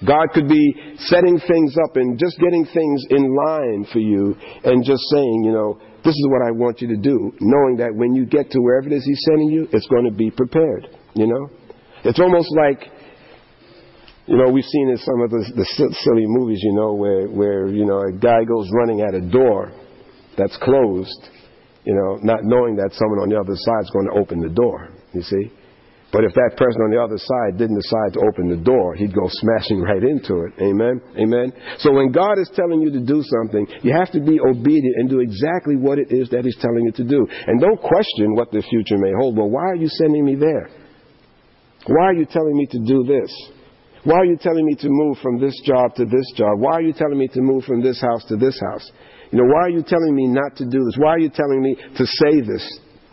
God 0.06 0.28
could 0.34 0.48
be 0.48 0.74
setting 0.98 1.38
things 1.38 1.76
up 1.84 1.96
and 1.96 2.18
just 2.18 2.38
getting 2.38 2.66
things 2.66 3.04
in 3.10 3.34
line 3.34 3.86
for 3.92 4.00
you 4.00 4.34
and 4.64 4.84
just 4.84 5.02
saying, 5.12 5.42
you 5.44 5.52
know, 5.52 5.78
this 6.04 6.14
is 6.14 6.26
what 6.28 6.42
I 6.46 6.50
want 6.50 6.80
you 6.80 6.88
to 6.88 6.96
do, 6.96 7.32
knowing 7.40 7.76
that 7.78 7.94
when 7.94 8.14
you 8.14 8.26
get 8.26 8.50
to 8.50 8.60
wherever 8.60 8.88
it 8.88 8.92
is 8.92 9.04
He's 9.04 9.22
sending 9.30 9.48
you, 9.48 9.68
it's 9.72 9.86
going 9.86 10.04
to 10.04 10.14
be 10.14 10.30
prepared, 10.30 10.88
you 11.14 11.26
know? 11.26 11.48
It's 12.04 12.20
almost 12.20 12.48
like, 12.54 12.90
you 14.26 14.36
know, 14.36 14.50
we've 14.50 14.64
seen 14.64 14.90
in 14.90 14.98
some 14.98 15.20
of 15.22 15.30
the, 15.30 15.52
the 15.54 15.64
silly 16.02 16.26
movies, 16.26 16.60
you 16.62 16.74
know, 16.74 16.94
where, 16.94 17.28
where, 17.28 17.68
you 17.68 17.84
know, 17.84 18.00
a 18.02 18.12
guy 18.12 18.42
goes 18.44 18.68
running 18.72 19.00
at 19.00 19.14
a 19.14 19.20
door 19.20 19.72
that's 20.36 20.56
closed 20.58 21.30
you 21.86 21.94
know, 21.94 22.18
not 22.20 22.42
knowing 22.42 22.74
that 22.82 22.90
someone 22.98 23.22
on 23.22 23.30
the 23.30 23.38
other 23.38 23.54
side 23.54 23.86
is 23.86 23.94
going 23.94 24.10
to 24.10 24.18
open 24.18 24.42
the 24.42 24.50
door, 24.50 24.90
you 25.14 25.22
see. 25.22 25.54
But 26.10 26.26
if 26.26 26.34
that 26.34 26.58
person 26.58 26.82
on 26.82 26.90
the 26.90 26.98
other 26.98 27.18
side 27.18 27.58
didn't 27.58 27.78
decide 27.78 28.14
to 28.18 28.26
open 28.26 28.50
the 28.50 28.58
door, 28.58 28.94
he'd 28.98 29.14
go 29.14 29.30
smashing 29.30 29.82
right 29.82 30.02
into 30.02 30.50
it. 30.50 30.58
Amen? 30.58 30.98
Amen? 31.14 31.54
So 31.78 31.94
when 31.94 32.10
God 32.10 32.42
is 32.42 32.50
telling 32.58 32.82
you 32.82 32.90
to 32.90 33.02
do 33.02 33.22
something, 33.22 33.66
you 33.86 33.94
have 33.94 34.10
to 34.18 34.20
be 34.22 34.38
obedient 34.42 34.96
and 34.98 35.06
do 35.10 35.22
exactly 35.22 35.78
what 35.78 35.98
it 35.98 36.10
is 36.10 36.30
that 36.30 36.42
He's 36.42 36.58
telling 36.58 36.90
you 36.90 36.94
to 36.98 37.06
do. 37.06 37.22
And 37.22 37.60
don't 37.60 37.78
question 37.78 38.34
what 38.34 38.50
the 38.50 38.66
future 38.66 38.98
may 38.98 39.14
hold. 39.18 39.38
Well, 39.38 39.50
why 39.50 39.66
are 39.70 39.78
you 39.78 39.88
sending 39.88 40.24
me 40.24 40.34
there? 40.34 40.70
Why 41.86 42.10
are 42.10 42.18
you 42.18 42.26
telling 42.26 42.56
me 42.56 42.66
to 42.66 42.78
do 42.82 43.06
this? 43.06 43.30
Why 44.02 44.22
are 44.22 44.26
you 44.26 44.38
telling 44.38 44.64
me 44.64 44.74
to 44.76 44.88
move 44.88 45.18
from 45.18 45.38
this 45.38 45.54
job 45.66 45.94
to 45.96 46.04
this 46.04 46.26
job? 46.34 46.58
Why 46.58 46.78
are 46.78 46.82
you 46.82 46.94
telling 46.94 47.18
me 47.18 47.28
to 47.34 47.40
move 47.40 47.64
from 47.64 47.82
this 47.82 48.00
house 48.00 48.24
to 48.26 48.36
this 48.36 48.58
house? 48.70 48.90
You 49.30 49.38
know, 49.38 49.48
why 49.52 49.66
are 49.66 49.70
you 49.70 49.82
telling 49.82 50.14
me 50.14 50.26
not 50.28 50.56
to 50.56 50.64
do 50.64 50.84
this? 50.84 50.96
Why 50.98 51.14
are 51.14 51.18
you 51.18 51.30
telling 51.30 51.62
me 51.62 51.74
to 51.74 52.06
say 52.06 52.40
this, 52.40 52.62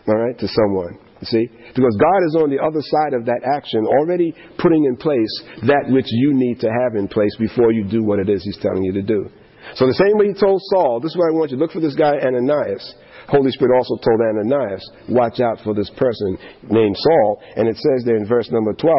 all 0.06 0.16
right, 0.16 0.38
to 0.38 0.48
someone? 0.48 0.98
You 1.20 1.26
see? 1.26 1.46
Because 1.74 1.96
God 1.96 2.20
is 2.26 2.36
on 2.36 2.50
the 2.50 2.60
other 2.60 2.80
side 2.82 3.14
of 3.14 3.24
that 3.26 3.42
action, 3.56 3.86
already 3.86 4.34
putting 4.58 4.84
in 4.84 4.96
place 4.96 5.32
that 5.66 5.88
which 5.88 6.06
you 6.08 6.34
need 6.34 6.60
to 6.60 6.68
have 6.68 6.94
in 6.96 7.08
place 7.08 7.34
before 7.38 7.72
you 7.72 7.84
do 7.84 8.02
what 8.02 8.18
it 8.18 8.28
is 8.28 8.44
He's 8.44 8.58
telling 8.58 8.84
you 8.84 8.92
to 8.92 9.02
do. 9.02 9.30
So 9.74 9.86
the 9.86 9.94
same 9.94 10.18
way 10.18 10.28
He 10.28 10.34
told 10.34 10.60
Saul, 10.70 11.00
this 11.00 11.12
is 11.12 11.16
what 11.16 11.32
I 11.32 11.36
want 11.36 11.50
you 11.50 11.56
to 11.56 11.62
look 11.62 11.72
for 11.72 11.80
this 11.80 11.94
guy 11.94 12.18
Ananias. 12.20 12.94
Holy 13.28 13.50
Spirit 13.50 13.76
also 13.76 13.96
told 13.96 14.20
Ananias, 14.20 14.84
watch 15.08 15.40
out 15.40 15.60
for 15.64 15.74
this 15.74 15.90
person 15.96 16.36
named 16.68 16.96
Saul. 16.96 17.42
And 17.56 17.68
it 17.68 17.76
says 17.76 18.04
there 18.04 18.16
in 18.16 18.26
verse 18.26 18.50
number 18.50 18.72
12, 18.72 18.92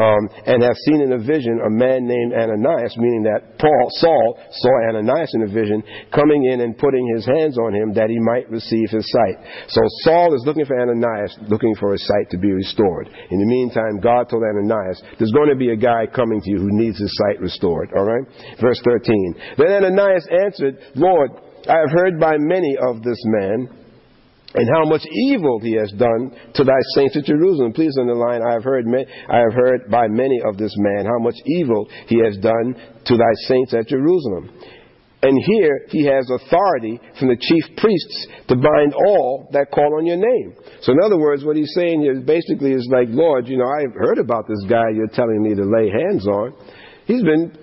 um, 0.00 0.22
and 0.46 0.62
have 0.62 0.76
seen 0.86 1.00
in 1.02 1.12
a 1.12 1.20
vision 1.20 1.60
a 1.64 1.70
man 1.70 2.06
named 2.06 2.32
Ananias, 2.32 2.96
meaning 2.96 3.24
that 3.24 3.58
Paul, 3.58 3.86
Saul 4.00 4.38
saw 4.50 4.74
Ananias 4.88 5.32
in 5.34 5.42
a 5.42 5.50
vision 5.52 5.82
coming 6.12 6.44
in 6.52 6.60
and 6.60 6.76
putting 6.78 7.04
his 7.14 7.26
hands 7.26 7.58
on 7.58 7.74
him 7.74 7.92
that 7.94 8.10
he 8.10 8.18
might 8.20 8.48
receive 8.50 8.90
his 8.90 9.04
sight. 9.10 9.36
So 9.68 9.80
Saul 10.04 10.34
is 10.34 10.42
looking 10.46 10.64
for 10.64 10.78
Ananias, 10.80 11.36
looking 11.48 11.74
for 11.76 11.92
his 11.92 12.04
sight 12.06 12.30
to 12.30 12.38
be 12.38 12.52
restored. 12.52 13.08
In 13.08 13.38
the 13.38 13.46
meantime, 13.46 14.00
God 14.00 14.28
told 14.28 14.42
Ananias, 14.42 15.02
there's 15.18 15.32
going 15.32 15.50
to 15.50 15.56
be 15.56 15.70
a 15.70 15.76
guy 15.76 16.06
coming 16.06 16.40
to 16.40 16.50
you 16.50 16.58
who 16.58 16.72
needs 16.72 16.98
his 16.98 17.12
sight 17.16 17.40
restored. 17.40 17.90
All 17.96 18.04
right? 18.04 18.24
Verse 18.60 18.80
13. 18.84 19.56
Then 19.58 19.84
Ananias 19.84 20.26
answered, 20.30 20.78
Lord, 20.94 21.30
I 21.68 21.78
have 21.78 21.90
heard 21.90 22.20
by 22.20 22.36
many 22.38 22.76
of 22.80 23.02
this 23.02 23.18
man 23.24 23.68
and 24.54 24.68
how 24.72 24.88
much 24.88 25.02
evil 25.28 25.60
he 25.60 25.74
has 25.74 25.92
done 25.92 26.32
to 26.54 26.64
thy 26.64 26.80
saints 26.94 27.16
at 27.16 27.24
Jerusalem. 27.24 27.72
Please 27.72 27.96
underline, 28.00 28.40
I 28.42 28.54
have 28.54 28.64
heard, 28.64 28.86
I 28.86 29.38
have 29.38 29.52
heard 29.52 29.90
by 29.90 30.08
many 30.08 30.40
of 30.44 30.56
this 30.56 30.72
man 30.78 31.04
how 31.04 31.18
much 31.18 31.36
evil 31.44 31.88
he 32.06 32.22
has 32.24 32.38
done 32.38 32.74
to 33.04 33.16
thy 33.16 33.34
saints 33.48 33.74
at 33.74 33.88
Jerusalem. 33.88 34.50
And 35.22 35.36
here 35.44 35.86
he 35.88 36.04
has 36.06 36.30
authority 36.30 37.00
from 37.18 37.28
the 37.28 37.36
chief 37.40 37.76
priests 37.76 38.26
to 38.48 38.54
bind 38.54 38.94
all 38.94 39.48
that 39.52 39.72
call 39.72 39.96
on 39.98 40.06
your 40.06 40.16
name. 40.16 40.54
So 40.82 40.92
in 40.92 40.98
other 41.04 41.18
words, 41.18 41.44
what 41.44 41.56
he's 41.56 41.72
saying 41.74 42.02
here 42.02 42.20
basically 42.20 42.72
is 42.72 42.86
like, 42.92 43.08
Lord, 43.10 43.48
you 43.48 43.58
know, 43.58 43.66
I've 43.66 43.94
heard 43.94 44.18
about 44.18 44.46
this 44.46 44.62
guy 44.68 44.84
you're 44.94 45.08
telling 45.08 45.42
me 45.42 45.54
to 45.54 45.64
lay 45.64 45.90
hands 45.90 46.26
on. 46.28 46.54
He's 47.06 47.22
been 47.22 47.58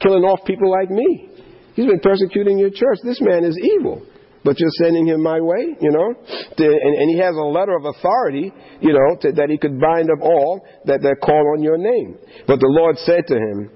killing 0.00 0.24
off 0.24 0.44
people 0.46 0.70
like 0.70 0.90
me. 0.90 1.30
He's 1.76 1.86
been 1.86 2.00
persecuting 2.00 2.58
your 2.58 2.70
church. 2.70 2.98
This 3.04 3.20
man 3.20 3.44
is 3.44 3.56
evil. 3.62 4.02
But 4.42 4.58
you're 4.58 4.70
sending 4.82 5.06
him 5.06 5.22
my 5.22 5.40
way, 5.40 5.76
you 5.80 5.90
know? 5.90 6.14
To, 6.14 6.64
and, 6.64 6.94
and, 6.96 7.10
he 7.10 7.18
has 7.18 7.34
a 7.34 7.44
letter 7.44 7.76
of 7.76 7.84
authority, 7.84 8.52
you 8.80 8.92
know, 8.92 9.16
to, 9.20 9.32
that 9.32 9.50
he 9.50 9.58
could 9.58 9.78
bind 9.80 10.08
up 10.08 10.22
all 10.22 10.64
that, 10.84 11.02
that 11.02 11.16
call 11.22 11.52
on 11.56 11.62
your 11.62 11.76
name. 11.76 12.16
But 12.46 12.60
the 12.60 12.70
Lord 12.70 12.96
said 12.98 13.26
to 13.26 13.34
him, 13.34 13.70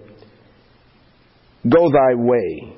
Go 1.68 1.90
thy 1.90 2.14
way, 2.14 2.76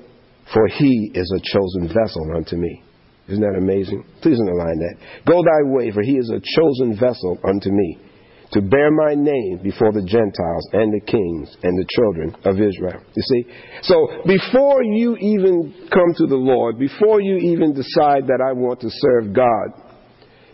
for 0.52 0.66
he 0.68 1.12
is 1.14 1.30
a 1.37 1.40
chosen 1.52 1.94
vessel 1.94 2.35
unto 2.35 2.56
me. 2.56 2.82
Isn't 3.28 3.42
that 3.42 3.58
amazing? 3.58 4.04
Please 4.22 4.40
underline 4.40 4.78
that. 4.78 4.96
Go 5.26 5.42
thy 5.44 5.70
way, 5.70 5.92
for 5.92 6.02
he 6.02 6.16
is 6.16 6.30
a 6.30 6.40
chosen 6.40 6.98
vessel 6.98 7.38
unto 7.44 7.70
me 7.70 7.98
to 8.52 8.60
bear 8.60 8.90
my 8.90 9.14
name 9.14 9.60
before 9.62 9.92
the 9.92 10.04
Gentiles 10.04 10.68
and 10.72 10.92
the 10.92 11.00
kings 11.00 11.56
and 11.62 11.72
the 11.78 11.86
children 11.96 12.36
of 12.44 12.60
Israel. 12.60 13.00
You 13.14 13.22
see? 13.22 13.44
So 13.82 14.22
before 14.26 14.82
you 14.84 15.16
even 15.16 15.88
come 15.88 16.12
to 16.16 16.26
the 16.26 16.36
Lord, 16.36 16.78
before 16.78 17.20
you 17.20 17.36
even 17.36 17.72
decide 17.72 18.28
that 18.28 18.44
I 18.44 18.52
want 18.52 18.80
to 18.80 18.88
serve 18.90 19.32
God, 19.32 19.96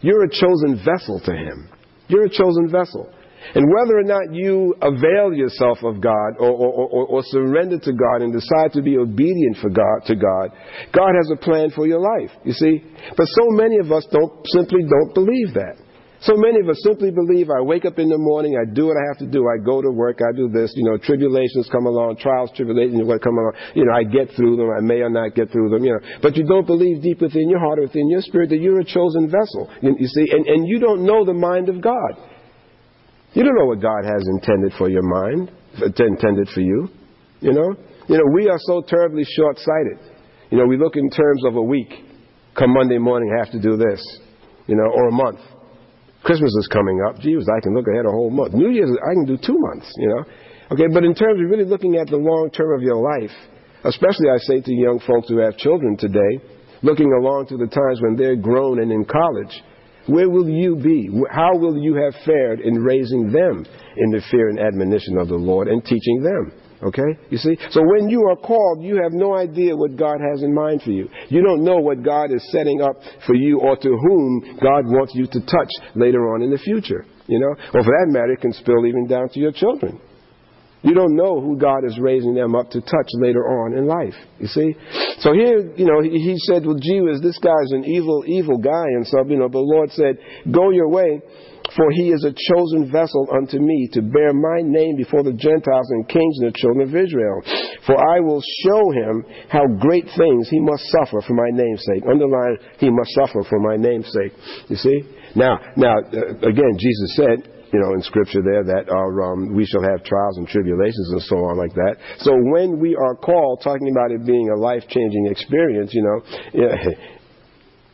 you're 0.01 0.25
a 0.25 0.31
chosen 0.31 0.81
vessel 0.85 1.21
to 1.25 1.33
Him. 1.33 1.71
You're 2.07 2.27
a 2.27 2.31
chosen 2.31 2.71
vessel. 2.71 3.13
And 3.55 3.65
whether 3.75 3.99
or 3.99 4.05
not 4.05 4.35
you 4.35 4.75
avail 4.83 5.33
yourself 5.33 5.79
of 5.83 6.01
God 6.01 6.37
or, 6.39 6.51
or, 6.51 6.89
or, 6.91 7.07
or, 7.07 7.23
surrender 7.27 7.79
to 7.79 7.93
God 7.93 8.21
and 8.21 8.33
decide 8.33 8.73
to 8.75 8.83
be 8.83 8.99
obedient 8.99 9.57
for 9.63 9.71
God 9.71 10.05
to 10.07 10.17
God, 10.17 10.51
God 10.93 11.13
has 11.17 11.31
a 11.33 11.37
plan 11.37 11.71
for 11.71 11.87
your 11.87 12.01
life, 12.01 12.31
you 12.45 12.53
see. 12.53 12.83
But 13.17 13.27
so 13.27 13.45
many 13.51 13.79
of 13.79 13.91
us 13.91 14.07
don't 14.13 14.45
simply 14.53 14.81
don't 14.83 15.15
believe 15.15 15.55
that. 15.55 15.77
So 16.21 16.35
many 16.35 16.59
of 16.59 16.69
us 16.69 16.83
simply 16.83 17.13
believe 17.13 17.47
I 17.47 17.63
wake 17.63 17.85
up 17.85 17.99
in 17.99 18.09
the 18.09 18.19
morning, 18.19 18.59
I 18.59 18.67
do 18.67 18.91
what 18.91 18.99
I 18.99 19.07
have 19.07 19.19
to 19.23 19.31
do, 19.31 19.47
I 19.47 19.63
go 19.63 19.81
to 19.81 19.91
work, 19.91 20.19
I 20.19 20.35
do 20.35 20.51
this, 20.51 20.73
you 20.75 20.83
know, 20.83 20.99
tribulations 20.99 21.69
come 21.71 21.87
along, 21.87 22.19
trials, 22.19 22.51
tribulations 22.57 22.99
come 23.23 23.39
along, 23.39 23.55
you 23.79 23.87
know, 23.87 23.95
I 23.95 24.03
get 24.03 24.35
through 24.35 24.57
them, 24.59 24.67
I 24.67 24.83
may 24.83 24.99
or 24.99 25.11
not 25.11 25.39
get 25.39 25.53
through 25.55 25.71
them, 25.71 25.85
you 25.85 25.95
know. 25.95 26.03
But 26.21 26.35
you 26.37 26.43
don't 26.43 26.67
believe 26.67 27.03
deep 27.03 27.23
within 27.23 27.49
your 27.49 27.61
heart 27.61 27.79
or 27.79 27.83
within 27.83 28.11
your 28.11 28.23
spirit 28.23 28.51
that 28.51 28.59
you're 28.59 28.81
a 28.81 28.85
chosen 28.85 29.31
vessel. 29.31 29.71
You, 29.81 29.95
you 29.95 30.09
see, 30.09 30.27
and, 30.35 30.45
and 30.47 30.67
you 30.67 30.81
don't 30.81 31.07
know 31.07 31.25
the 31.25 31.39
mind 31.39 31.69
of 31.69 31.81
God. 31.81 32.19
You 33.35 33.45
don't 33.45 33.55
know 33.55 33.67
what 33.67 33.81
God 33.81 34.03
has 34.03 34.27
intended 34.27 34.73
for 34.77 34.91
your 34.91 35.07
mind, 35.07 35.53
uh, 35.79 35.87
intended 35.87 36.49
for 36.51 36.61
you. 36.61 36.89
You 37.39 37.53
know? 37.53 37.77
You 38.09 38.19
know, 38.19 38.27
we 38.35 38.49
are 38.49 38.59
so 38.59 38.83
terribly 38.83 39.23
short 39.23 39.59
sighted. 39.59 40.03
You 40.51 40.59
know, 40.59 40.67
we 40.67 40.79
look 40.79 40.97
in 40.97 41.11
terms 41.11 41.45
of 41.47 41.55
a 41.55 41.63
week. 41.63 41.93
Come 42.59 42.75
Monday 42.75 42.99
morning, 42.99 43.31
I 43.37 43.45
have 43.45 43.53
to 43.53 43.61
do 43.61 43.77
this. 43.77 44.03
You 44.67 44.75
know, 44.75 44.91
or 44.93 45.09
a 45.09 45.13
month 45.13 45.39
Christmas 46.23 46.53
is 46.55 46.69
coming 46.73 47.01
up. 47.09 47.21
Gee, 47.21 47.37
I 47.37 47.61
can 47.63 47.75
look 47.75 47.87
ahead 47.89 48.07
a 48.07 48.11
whole 48.11 48.31
month. 48.31 48.55
New 48.55 48.71
Year's, 48.71 48.91
I 48.91 49.15
can 49.15 49.25
do 49.25 49.39
two 49.39 49.59
months, 49.59 49.91
you 49.97 50.09
know. 50.09 50.25
Okay, 50.73 50.87
but 50.93 51.05
in 51.05 51.15
terms 51.15 51.41
of 51.41 51.51
really 51.51 51.65
looking 51.65 51.97
at 51.97 52.09
the 52.09 52.17
long 52.17 52.51
term 52.53 52.77
of 52.77 52.83
your 52.83 52.97
life, 52.97 53.35
especially 53.85 54.29
I 54.29 54.39
say 54.39 54.61
to 54.61 54.73
young 54.73 55.01
folks 55.07 55.29
who 55.29 55.39
have 55.39 55.57
children 55.57 55.97
today, 55.97 56.43
looking 56.83 57.13
along 57.13 57.47
to 57.49 57.57
the 57.57 57.67
times 57.67 58.01
when 58.03 58.17
they're 58.17 58.37
grown 58.37 58.81
and 58.81 58.93
in 58.93 59.05
college, 59.05 59.63
where 60.07 60.29
will 60.29 60.49
you 60.49 60.77
be? 60.77 61.09
How 61.31 61.57
will 61.57 61.77
you 61.77 61.95
have 61.95 62.15
fared 62.25 62.61
in 62.61 62.75
raising 62.83 63.31
them 63.31 63.65
in 63.97 64.11
the 64.11 64.23
fear 64.31 64.49
and 64.49 64.59
admonition 64.59 65.19
of 65.19 65.29
the 65.29 65.37
Lord 65.37 65.69
and 65.69 65.85
teaching 65.85 66.23
them? 66.23 66.53
Okay? 66.83 67.19
You 67.31 67.39
see? 67.39 67.57
So 67.71 67.81
when 67.83 68.09
you 68.09 68.23
are 68.31 68.37
called, 68.37 68.83
you 68.83 69.01
have 69.03 69.13
no 69.13 69.37
idea 69.37 69.77
what 69.77 69.97
God 69.97 70.19
has 70.21 70.43
in 70.43 70.55
mind 70.55 70.83
for 70.83 70.91
you. 70.91 71.09
You 71.29 71.43
don't 71.43 71.65
know 71.65 71.79
what 71.79 72.03
God 72.03 72.33
is 72.33 72.47
setting 72.53 72.81
up 72.81 72.97
for 73.27 73.35
you 73.35 73.61
or 73.61 73.77
to 73.77 73.89
whom 73.89 74.59
God 74.63 74.87
wants 74.87 75.15
you 75.15 75.27
to 75.27 75.41
touch 75.41 75.71
later 75.95 76.33
on 76.35 76.43
in 76.43 76.51
the 76.51 76.59
future. 76.59 77.05
You 77.27 77.41
know? 77.41 77.51
Or 77.75 77.83
for 77.83 77.93
that 77.93 78.07
matter, 78.09 78.33
it 78.33 78.41
can 78.41 78.53
spill 78.53 78.87
even 78.87 79.07
down 79.07 79.29
to 79.31 79.41
your 79.41 79.53
children. 79.53 80.01
You 80.83 80.95
don't 80.95 81.17
know 81.17 81.41
who 81.41 81.59
God 81.59 81.85
is 81.85 81.99
raising 81.99 82.35
them 82.35 82.55
up 82.55 82.71
to 82.71 82.81
touch 82.81 83.11
later 83.15 83.43
on 83.43 83.77
in 83.77 83.87
life. 83.87 84.15
You 84.39 84.47
see? 84.47 84.77
So 85.19 85.33
here, 85.33 85.75
you 85.75 85.85
know, 85.85 86.01
he, 86.01 86.35
said, 86.47 86.65
well, 86.65 86.79
gee 86.81 87.01
whiz, 87.01 87.21
this 87.21 87.39
guy's 87.39 87.73
an 87.73 87.85
evil, 87.85 88.23
evil 88.27 88.59
guy 88.59 88.87
and 88.95 89.05
stuff, 89.05 89.27
you 89.29 89.37
know, 89.37 89.49
but 89.49 89.59
the 89.59 89.75
Lord 89.75 89.91
said, 89.91 90.19
go 90.53 90.71
your 90.71 90.89
way, 90.89 91.21
for 91.77 91.91
he 91.93 92.11
is 92.11 92.25
a 92.25 92.33
chosen 92.33 92.91
vessel 92.91 93.29
unto 93.33 93.59
me 93.59 93.89
to 93.93 94.03
bear 94.03 94.33
my 94.33 94.61
name 94.63 94.97
before 94.97 95.23
the 95.23 95.33
Gentiles 95.33 95.91
and 95.91 96.09
kings 96.09 96.37
and 96.41 96.49
the 96.49 96.59
children 96.59 96.89
of 96.89 96.95
Israel. 96.95 97.43
For 97.87 97.97
I 97.97 98.21
will 98.21 98.43
show 98.65 98.83
him 98.93 99.25
how 99.49 99.67
great 99.81 100.07
things 100.17 100.49
he 100.49 100.61
must 100.61 100.85
suffer 100.99 101.21
for 101.27 101.35
my 101.35 101.51
name's 101.53 101.85
sake. 101.85 102.05
Underline, 102.09 102.57
he 102.79 102.91
must 102.91 103.11
suffer 103.15 103.45
for 103.49 103.61
my 103.61 103.77
name's 103.77 104.09
sake. 104.13 104.33
You 104.69 104.77
see? 104.77 105.01
Now, 105.37 105.59
now, 105.77 105.99
uh, 105.99 106.49
again, 106.49 106.75
Jesus 106.79 107.17
said, 107.17 107.59
you 107.73 107.81
know, 107.81 107.93
in 107.93 108.03
scripture 108.03 108.41
there 108.41 108.65
that 108.65 108.89
are, 108.89 109.33
um, 109.33 109.55
we 109.55 109.67
shall 109.67 109.83
have 109.83 110.03
trials 110.05 110.39
and 110.39 110.49
tribulations 110.49 111.13
and 111.13 111.23
so 111.23 111.37
on 111.37 111.59
like 111.59 111.75
that. 111.75 111.97
So 112.25 112.33
when 112.33 112.81
we 112.81 112.97
are 112.97 113.15
called, 113.15 113.61
talking 113.63 113.91
about 113.91 114.11
it 114.11 114.25
being 114.25 114.49
a 114.49 114.57
life 114.57 114.85
changing 114.89 115.29
experience, 115.31 115.93
you 115.93 116.03
know, 116.03 116.19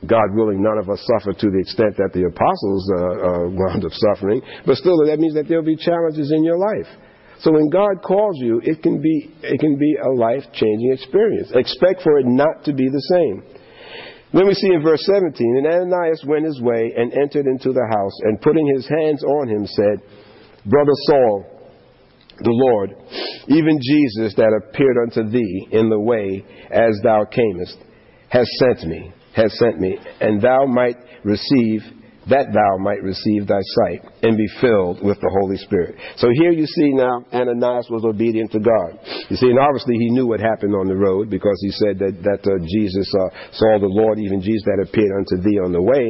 God 0.06 0.34
willing, 0.34 0.62
none 0.62 0.78
of 0.78 0.88
us 0.90 1.00
suffer 1.16 1.32
to 1.32 1.48
the 1.50 1.60
extent 1.60 1.96
that 1.96 2.12
the 2.12 2.24
apostles 2.26 2.82
uh, 2.90 2.98
uh, 2.98 3.44
wound 3.50 3.84
up 3.84 3.92
suffering, 3.92 4.42
but 4.66 4.76
still, 4.76 4.96
that 5.06 5.18
means 5.18 5.34
that 5.34 5.48
there'll 5.48 5.64
be 5.64 5.76
challenges 5.76 6.32
in 6.32 6.44
your 6.44 6.58
life. 6.58 6.90
So 7.40 7.52
when 7.52 7.68
God 7.68 8.00
calls 8.02 8.36
you, 8.38 8.60
it 8.64 8.82
can 8.82 9.02
be 9.02 9.34
it 9.42 9.60
can 9.60 9.76
be 9.76 9.96
a 10.00 10.10
life 10.16 10.44
changing 10.52 10.92
experience. 10.92 11.52
Expect 11.54 12.02
for 12.02 12.18
it 12.18 12.26
not 12.26 12.64
to 12.64 12.72
be 12.72 12.88
the 12.88 13.04
same. 13.12 13.42
Then 14.32 14.46
we 14.48 14.54
see 14.54 14.72
in 14.72 14.82
verse 14.82 15.04
17, 15.06 15.30
and 15.58 15.66
Ananias 15.66 16.24
went 16.26 16.44
his 16.44 16.60
way 16.60 16.92
and 16.96 17.12
entered 17.12 17.46
into 17.46 17.72
the 17.72 17.86
house, 17.86 18.12
and 18.24 18.40
putting 18.40 18.66
his 18.74 18.88
hands 18.88 19.22
on 19.22 19.48
him 19.48 19.64
said, 19.64 20.02
Brother 20.66 20.96
Saul, 21.06 21.44
the 22.38 22.50
Lord, 22.50 22.90
even 23.46 23.78
Jesus 23.80 24.34
that 24.34 24.50
appeared 24.50 24.96
unto 25.06 25.30
thee 25.30 25.68
in 25.70 25.88
the 25.88 26.00
way 26.00 26.44
as 26.68 26.98
thou 27.04 27.24
camest, 27.30 27.78
has 28.28 28.48
sent 28.58 28.88
me, 28.88 29.12
has 29.34 29.56
sent 29.58 29.80
me, 29.80 29.98
and 30.20 30.40
thou 30.40 30.66
might 30.66 30.96
receive 31.24 31.82
that 32.28 32.48
thou 32.56 32.80
might 32.80 33.02
receive 33.04 33.46
thy 33.46 33.60
sight 33.84 34.00
and 34.24 34.36
be 34.36 34.48
filled 34.60 35.04
with 35.04 35.20
the 35.20 35.32
Holy 35.40 35.56
Spirit. 35.60 35.96
So 36.16 36.32
here 36.32 36.52
you 36.52 36.64
see 36.64 36.92
now 36.96 37.20
Ananias 37.32 37.88
was 37.92 38.04
obedient 38.04 38.52
to 38.52 38.60
God. 38.60 38.96
You 39.28 39.36
see, 39.36 39.52
and 39.52 39.60
obviously 39.60 39.96
he 40.00 40.08
knew 40.08 40.26
what 40.26 40.40
happened 40.40 40.72
on 40.72 40.88
the 40.88 40.96
road 40.96 41.28
because 41.28 41.58
he 41.60 41.70
said 41.84 42.00
that, 42.00 42.16
that 42.24 42.42
uh, 42.48 42.56
Jesus 42.64 43.08
uh, 43.12 43.28
saw 43.52 43.76
the 43.76 43.92
Lord, 43.92 44.18
even 44.18 44.40
Jesus 44.40 44.64
that 44.64 44.80
appeared 44.80 45.12
unto 45.12 45.36
thee 45.44 45.60
on 45.60 45.72
the 45.72 45.84
way, 45.84 46.04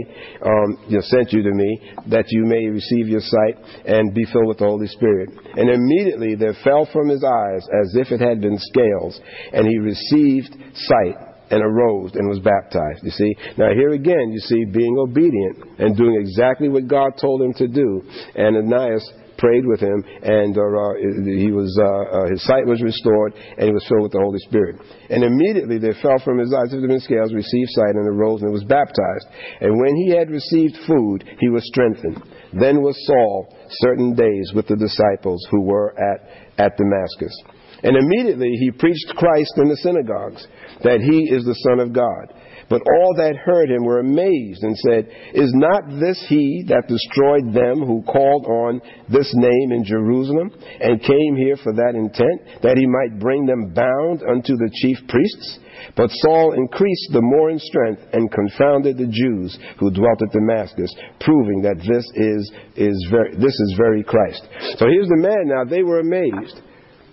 um, 0.46 0.78
you 0.86 1.02
know, 1.02 1.06
sent 1.10 1.34
you 1.34 1.42
to 1.42 1.54
me 1.54 1.70
that 2.06 2.30
you 2.30 2.46
may 2.46 2.70
receive 2.70 3.10
your 3.10 3.24
sight 3.24 3.58
and 3.86 4.14
be 4.14 4.24
filled 4.30 4.54
with 4.54 4.62
the 4.62 4.70
Holy 4.70 4.86
Spirit. 4.86 5.34
And 5.58 5.66
immediately 5.66 6.34
there 6.38 6.54
fell 6.62 6.86
from 6.94 7.10
his 7.10 7.24
eyes 7.26 7.66
as 7.82 7.98
if 7.98 8.14
it 8.14 8.22
had 8.22 8.40
been 8.40 8.58
scales, 8.58 9.18
and 9.50 9.66
he 9.66 9.78
received 9.78 10.54
sight 10.86 11.33
and 11.50 11.62
arose 11.62 12.12
and 12.14 12.28
was 12.28 12.40
baptized. 12.40 13.00
You 13.02 13.10
see? 13.10 13.34
Now, 13.56 13.70
here 13.74 13.90
again, 13.90 14.32
you 14.32 14.40
see, 14.40 14.64
being 14.64 14.96
obedient 14.98 15.80
and 15.80 15.96
doing 15.96 16.16
exactly 16.20 16.68
what 16.68 16.86
God 16.86 17.12
told 17.20 17.42
him 17.42 17.52
to 17.54 17.68
do. 17.68 18.02
And 18.34 18.56
Ananias 18.56 19.04
prayed 19.36 19.66
with 19.66 19.80
him, 19.80 19.98
and 20.22 20.56
uh, 20.56 20.62
uh, 20.62 20.94
he 21.26 21.50
was, 21.50 21.68
uh, 21.74 22.16
uh, 22.16 22.30
his 22.30 22.42
sight 22.46 22.64
was 22.64 22.80
restored, 22.80 23.34
and 23.34 23.66
he 23.66 23.74
was 23.74 23.84
filled 23.88 24.06
with 24.06 24.12
the 24.12 24.22
Holy 24.22 24.38
Spirit. 24.46 24.78
And 25.10 25.24
immediately 25.24 25.78
there 25.78 25.98
fell 26.00 26.22
from 26.24 26.38
his 26.38 26.54
eyes 26.54 26.70
fifty 26.70 27.00
scales, 27.00 27.34
received 27.34 27.70
sight, 27.74 27.98
and 27.98 28.06
arose 28.06 28.42
and 28.42 28.52
was 28.52 28.64
baptized. 28.64 29.26
And 29.60 29.74
when 29.74 29.96
he 29.96 30.14
had 30.14 30.30
received 30.30 30.78
food, 30.86 31.26
he 31.40 31.50
was 31.50 31.66
strengthened. 31.66 32.22
Then 32.54 32.80
was 32.80 32.94
Saul 33.10 33.50
certain 33.82 34.14
days 34.14 34.52
with 34.54 34.68
the 34.68 34.78
disciples 34.78 35.44
who 35.50 35.62
were 35.62 35.92
at, 35.98 36.30
at 36.56 36.78
Damascus. 36.78 37.34
And 37.82 37.98
immediately 37.98 38.48
he 38.48 38.70
preached 38.70 39.12
Christ 39.16 39.52
in 39.58 39.68
the 39.68 39.76
synagogues, 39.76 40.46
that 40.82 41.00
he 41.00 41.30
is 41.30 41.44
the 41.44 41.60
Son 41.68 41.80
of 41.80 41.92
God. 41.92 42.34
But 42.68 42.80
all 42.80 43.14
that 43.16 43.36
heard 43.36 43.70
him 43.70 43.84
were 43.84 44.00
amazed 44.00 44.62
and 44.62 44.76
said, 44.78 45.08
Is 45.34 45.52
not 45.54 46.00
this 46.00 46.24
he 46.28 46.64
that 46.68 46.88
destroyed 46.88 47.52
them 47.52 47.84
who 47.84 48.02
called 48.02 48.46
on 48.46 48.80
this 49.08 49.30
name 49.34 49.72
in 49.72 49.84
Jerusalem 49.84 50.50
and 50.80 51.00
came 51.00 51.36
here 51.36 51.56
for 51.62 51.72
that 51.74 51.92
intent, 51.94 52.62
that 52.62 52.78
he 52.78 52.86
might 52.86 53.20
bring 53.20 53.44
them 53.44 53.74
bound 53.74 54.22
unto 54.24 54.56
the 54.56 54.70
chief 54.80 54.96
priests? 55.08 55.58
But 55.96 56.10
Saul 56.24 56.54
increased 56.56 57.12
the 57.12 57.20
more 57.20 57.50
in 57.50 57.58
strength 57.58 58.02
and 58.12 58.32
confounded 58.32 58.96
the 58.96 59.12
Jews 59.12 59.58
who 59.78 59.90
dwelt 59.90 60.22
at 60.22 60.32
Damascus, 60.32 60.90
proving 61.20 61.62
that 61.62 61.78
this 61.78 62.06
is, 62.16 62.42
is 62.76 62.96
very, 63.10 63.36
this 63.36 63.54
is 63.54 63.74
very 63.76 64.02
Christ. 64.02 64.42
So 64.78 64.86
here's 64.88 65.08
the 65.08 65.20
man 65.20 65.44
now. 65.44 65.64
They 65.64 65.82
were 65.82 66.00
amazed 66.00 66.60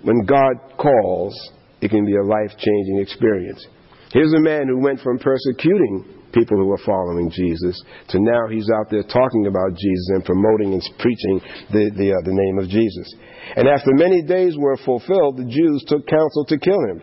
when 0.03 0.25
God 0.25 0.55
calls, 0.77 1.35
it 1.81 1.89
can 1.89 2.05
be 2.05 2.15
a 2.15 2.23
life 2.23 2.51
changing 2.57 2.99
experience. 2.99 3.65
Here's 4.13 4.33
a 4.33 4.39
man 4.39 4.67
who 4.67 4.79
went 4.79 4.99
from 5.01 5.19
persecuting 5.19 6.05
people 6.33 6.57
who 6.57 6.67
were 6.67 6.81
following 6.85 7.29
Jesus 7.29 7.81
to 8.09 8.19
now 8.19 8.47
he's 8.49 8.69
out 8.69 8.89
there 8.89 9.03
talking 9.03 9.47
about 9.47 9.75
Jesus 9.75 10.07
and 10.15 10.23
promoting 10.23 10.73
and 10.73 10.81
preaching 10.99 11.41
the, 11.71 11.91
the, 11.95 12.11
uh, 12.13 12.21
the 12.23 12.33
name 12.33 12.59
of 12.59 12.69
Jesus. 12.69 13.13
And 13.55 13.67
after 13.67 13.91
many 13.93 14.21
days 14.21 14.55
were 14.57 14.77
fulfilled, 14.77 15.37
the 15.37 15.49
Jews 15.49 15.83
took 15.87 16.07
counsel 16.07 16.45
to 16.45 16.57
kill 16.57 16.79
him. 16.87 17.01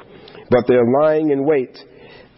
But 0.50 0.66
their 0.66 0.84
lying 1.00 1.30
in 1.30 1.44
wait 1.44 1.76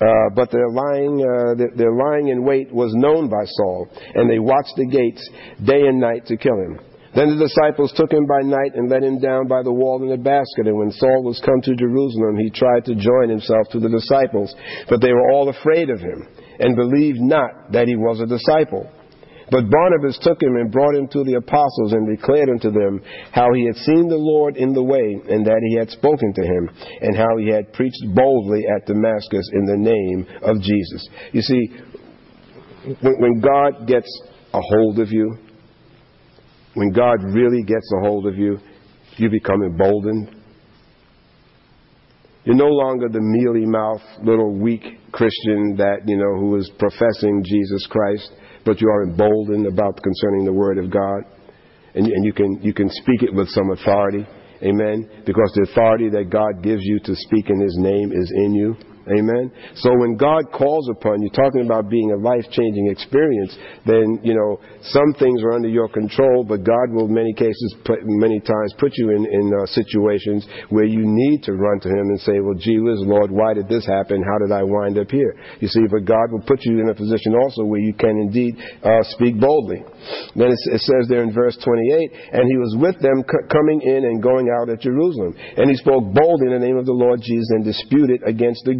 uh, 0.00 0.30
but 0.34 0.50
their 0.50 0.68
lying, 0.70 1.20
uh, 1.20 1.54
their, 1.56 1.70
their 1.76 1.92
lying 1.92 2.28
in 2.28 2.42
wait 2.42 2.72
was 2.72 2.90
known 2.94 3.28
by 3.28 3.44
Saul, 3.44 3.86
and 4.14 4.30
they 4.30 4.38
watched 4.38 4.72
the 4.76 4.86
gates 4.86 5.28
day 5.62 5.86
and 5.86 6.00
night 6.00 6.24
to 6.26 6.38
kill 6.38 6.56
him. 6.56 6.80
Then 7.14 7.34
the 7.34 7.42
disciples 7.42 7.92
took 7.96 8.12
him 8.12 8.26
by 8.26 8.46
night 8.46 8.74
and 8.74 8.88
let 8.88 9.02
him 9.02 9.18
down 9.18 9.48
by 9.48 9.62
the 9.62 9.72
wall 9.72 10.02
in 10.02 10.12
a 10.12 10.22
basket. 10.22 10.70
And 10.70 10.78
when 10.78 10.92
Saul 10.92 11.24
was 11.24 11.42
come 11.44 11.60
to 11.62 11.74
Jerusalem, 11.74 12.38
he 12.38 12.50
tried 12.50 12.84
to 12.86 12.94
join 12.94 13.28
himself 13.28 13.66
to 13.72 13.80
the 13.80 13.90
disciples. 13.90 14.54
But 14.88 15.00
they 15.00 15.12
were 15.12 15.32
all 15.32 15.48
afraid 15.48 15.90
of 15.90 15.98
him 15.98 16.28
and 16.60 16.76
believed 16.76 17.18
not 17.18 17.72
that 17.72 17.88
he 17.88 17.96
was 17.96 18.20
a 18.20 18.30
disciple. 18.30 18.86
But 19.50 19.68
Barnabas 19.68 20.18
took 20.22 20.40
him 20.40 20.54
and 20.54 20.70
brought 20.70 20.94
him 20.94 21.08
to 21.08 21.24
the 21.24 21.34
apostles 21.34 21.92
and 21.92 22.06
declared 22.06 22.48
unto 22.48 22.70
them 22.70 23.02
how 23.32 23.52
he 23.52 23.66
had 23.66 23.74
seen 23.74 24.08
the 24.08 24.14
Lord 24.14 24.56
in 24.56 24.72
the 24.72 24.82
way 24.82 25.18
and 25.28 25.44
that 25.44 25.60
he 25.66 25.76
had 25.76 25.90
spoken 25.90 26.32
to 26.34 26.42
him 26.42 26.70
and 27.00 27.16
how 27.16 27.36
he 27.38 27.50
had 27.50 27.72
preached 27.72 28.06
boldly 28.14 28.62
at 28.70 28.86
Damascus 28.86 29.50
in 29.52 29.66
the 29.66 29.76
name 29.76 30.26
of 30.42 30.62
Jesus. 30.62 31.08
You 31.32 31.42
see, 31.42 31.68
when 33.02 33.40
God 33.40 33.88
gets 33.88 34.08
a 34.54 34.60
hold 34.60 35.00
of 35.00 35.10
you, 35.10 35.36
when 36.74 36.92
God 36.92 37.22
really 37.24 37.62
gets 37.62 37.90
a 37.98 38.00
hold 38.06 38.26
of 38.26 38.36
you, 38.36 38.58
you 39.16 39.28
become 39.28 39.62
emboldened. 39.62 40.36
You're 42.44 42.56
no 42.56 42.68
longer 42.68 43.08
the 43.08 43.20
mealy 43.20 43.66
mouthed 43.66 44.24
little 44.24 44.54
weak 44.54 44.82
Christian 45.12 45.76
that, 45.76 46.02
you 46.06 46.16
know, 46.16 46.40
who 46.40 46.56
is 46.56 46.70
professing 46.78 47.42
Jesus 47.44 47.86
Christ, 47.90 48.32
but 48.64 48.80
you 48.80 48.88
are 48.88 49.02
emboldened 49.02 49.66
about 49.66 50.00
concerning 50.02 50.44
the 50.44 50.52
Word 50.52 50.78
of 50.78 50.90
God. 50.90 51.22
And, 51.94 52.06
and 52.06 52.24
you, 52.24 52.32
can, 52.32 52.60
you 52.62 52.72
can 52.72 52.88
speak 52.88 53.22
it 53.22 53.34
with 53.34 53.48
some 53.48 53.70
authority. 53.72 54.26
Amen. 54.62 55.08
Because 55.26 55.50
the 55.54 55.66
authority 55.70 56.08
that 56.10 56.30
God 56.30 56.62
gives 56.62 56.82
you 56.84 57.00
to 57.00 57.14
speak 57.14 57.50
in 57.50 57.60
His 57.60 57.76
name 57.78 58.12
is 58.12 58.32
in 58.36 58.54
you. 58.54 58.76
Amen. 59.10 59.50
So 59.76 59.90
when 59.98 60.16
God 60.16 60.52
calls 60.52 60.88
upon 60.88 61.22
you, 61.22 61.30
talking 61.30 61.66
about 61.66 61.90
being 61.90 62.12
a 62.12 62.16
life 62.16 62.46
changing 62.52 62.86
experience, 62.90 63.56
then, 63.86 64.20
you 64.22 64.34
know, 64.34 64.60
some 64.94 65.12
things 65.18 65.42
are 65.42 65.52
under 65.52 65.68
your 65.68 65.88
control, 65.88 66.44
but 66.46 66.62
God 66.62 66.94
will, 66.94 67.08
many 67.08 67.34
cases, 67.34 67.74
put, 67.84 67.98
many 68.04 68.38
times, 68.38 68.74
put 68.78 68.92
you 68.94 69.10
in, 69.10 69.26
in 69.26 69.50
uh, 69.50 69.66
situations 69.66 70.46
where 70.68 70.84
you 70.84 71.02
need 71.02 71.42
to 71.42 71.54
run 71.54 71.80
to 71.80 71.88
Him 71.88 72.06
and 72.14 72.20
say, 72.20 72.38
well, 72.38 72.54
gee 72.54 72.78
whiz, 72.78 73.02
Lord, 73.02 73.30
why 73.30 73.52
did 73.52 73.68
this 73.68 73.84
happen? 73.84 74.22
How 74.22 74.38
did 74.38 74.54
I 74.54 74.62
wind 74.62 74.96
up 74.98 75.10
here? 75.10 75.34
You 75.58 75.66
see, 75.66 75.82
but 75.90 76.04
God 76.04 76.30
will 76.30 76.46
put 76.46 76.62
you 76.62 76.78
in 76.78 76.88
a 76.88 76.94
position 76.94 77.34
also 77.34 77.64
where 77.64 77.80
you 77.80 77.94
can 77.94 78.14
indeed 78.14 78.54
uh, 78.84 79.02
speak 79.10 79.40
boldly. 79.40 79.82
Then 80.36 80.54
it, 80.54 80.60
it, 80.70 80.80
says 80.86 81.08
there 81.08 81.22
in 81.22 81.34
verse 81.34 81.58
28, 81.58 82.10
and 82.32 82.46
He 82.46 82.56
was 82.62 82.76
with 82.78 82.98
them 83.02 83.26
c- 83.26 83.46
coming 83.50 83.82
in 83.82 84.06
and 84.06 84.22
going 84.22 84.46
out 84.54 84.70
at 84.70 84.80
Jerusalem. 84.80 85.34
And 85.56 85.68
He 85.68 85.76
spoke 85.76 86.06
boldly 86.14 86.46
in 86.46 86.54
the 86.54 86.66
name 86.66 86.78
of 86.78 86.86
the 86.86 86.94
Lord 86.96 87.20
Jesus 87.22 87.50
and 87.50 87.64
disputed 87.64 88.22
against 88.24 88.64
the 88.64 88.74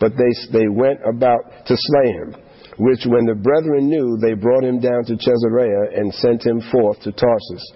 But 0.00 0.12
they, 0.16 0.58
they 0.58 0.68
went 0.68 1.00
about 1.08 1.66
to 1.66 1.76
slay 1.76 2.12
him. 2.12 2.36
Which 2.76 3.06
when 3.06 3.26
the 3.26 3.38
brethren 3.38 3.88
knew, 3.88 4.18
they 4.20 4.34
brought 4.34 4.64
him 4.64 4.80
down 4.80 5.04
to 5.06 5.16
Caesarea 5.16 5.94
and 5.94 6.12
sent 6.14 6.44
him 6.44 6.60
forth 6.72 7.00
to 7.02 7.12
Tarsus. 7.12 7.72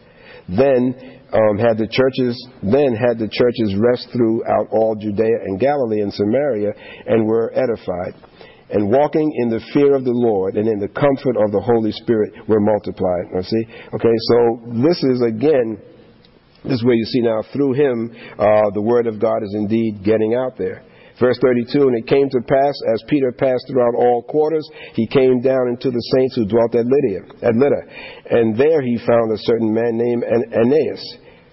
Then 0.49 1.19
um, 1.33 1.59
had 1.59 1.77
the 1.77 1.87
churches 1.87 2.35
then 2.63 2.97
had 2.97 3.19
the 3.19 3.29
churches 3.29 3.77
rest 3.77 4.09
throughout 4.13 4.69
all 4.73 4.97
Judea 4.97 5.45
and 5.45 5.61
Galilee 5.61 6.01
and 6.01 6.13
Samaria 6.13 6.73
and 7.07 7.27
were 7.27 7.53
edified. 7.55 8.15
and 8.71 8.91
walking 8.91 9.33
in 9.37 9.49
the 9.49 9.61
fear 9.73 9.95
of 9.95 10.05
the 10.05 10.13
Lord 10.13 10.57
and 10.57 10.69
in 10.69 10.79
the 10.79 10.89
comfort 10.89 11.37
of 11.37 11.53
the 11.53 11.61
Holy 11.61 11.93
Spirit 11.93 12.33
were 12.49 12.61
multiplied. 12.61 13.33
Now, 13.33 13.43
see? 13.43 13.65
Okay, 13.95 14.17
so 14.29 14.61
this 14.85 15.03
is 15.05 15.23
again, 15.23 15.81
this 16.65 16.75
is 16.75 16.85
where 16.85 16.95
you 16.95 17.05
see 17.05 17.21
now 17.23 17.43
through 17.53 17.73
him, 17.75 18.13
uh, 18.39 18.71
the 18.75 18.83
word 18.83 19.07
of 19.07 19.21
God 19.21 19.43
is 19.43 19.55
indeed 19.55 20.05
getting 20.05 20.35
out 20.35 20.59
there. 20.59 20.85
Verse 21.21 21.39
32, 21.43 21.83
and 21.83 21.99
it 21.99 22.07
came 22.07 22.29
to 22.31 22.41
pass, 22.41 22.75
as 22.95 23.03
Peter 23.09 23.33
passed 23.33 23.67
throughout 23.67 23.95
all 23.99 24.23
quarters, 24.23 24.69
he 24.95 25.07
came 25.07 25.41
down 25.41 25.69
into 25.69 25.91
the 25.91 26.05
saints 26.15 26.37
who 26.37 26.47
dwelt 26.47 26.75
at 26.75 26.87
Lydia, 26.87 27.27
at 27.43 27.57
Lydda. 27.59 27.83
And 28.31 28.57
there 28.57 28.81
he 28.83 28.99
found 28.99 29.33
a 29.33 29.43
certain 29.43 29.75
man 29.75 29.99
named 29.99 30.23
Aeneas, 30.23 31.03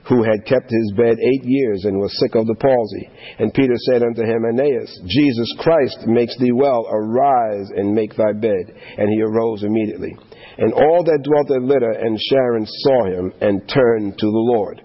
who 0.08 0.22
had 0.22 0.46
kept 0.46 0.70
his 0.70 0.94
bed 0.96 1.18
eight 1.18 1.44
years 1.44 1.86
and 1.86 1.98
was 1.98 2.14
sick 2.22 2.36
of 2.36 2.46
the 2.46 2.62
palsy. 2.62 3.10
And 3.40 3.54
Peter 3.54 3.74
said 3.90 4.04
unto 4.04 4.22
him, 4.22 4.46
Aeneas, 4.46 5.02
Jesus 5.08 5.50
Christ 5.58 6.06
makes 6.06 6.38
thee 6.38 6.54
well. 6.54 6.86
Arise 6.86 7.74
and 7.76 7.96
make 7.96 8.14
thy 8.14 8.34
bed. 8.34 8.70
And 8.70 9.10
he 9.10 9.22
arose 9.22 9.64
immediately. 9.64 10.14
And 10.58 10.74
all 10.74 11.04
that 11.04 11.26
dwelt 11.26 11.50
at 11.50 11.66
Lydda 11.66 12.06
and 12.06 12.20
Sharon 12.30 12.66
saw 12.68 13.06
him 13.06 13.34
and 13.42 13.68
turned 13.68 14.14
to 14.20 14.28
the 14.28 14.46
Lord. 14.54 14.84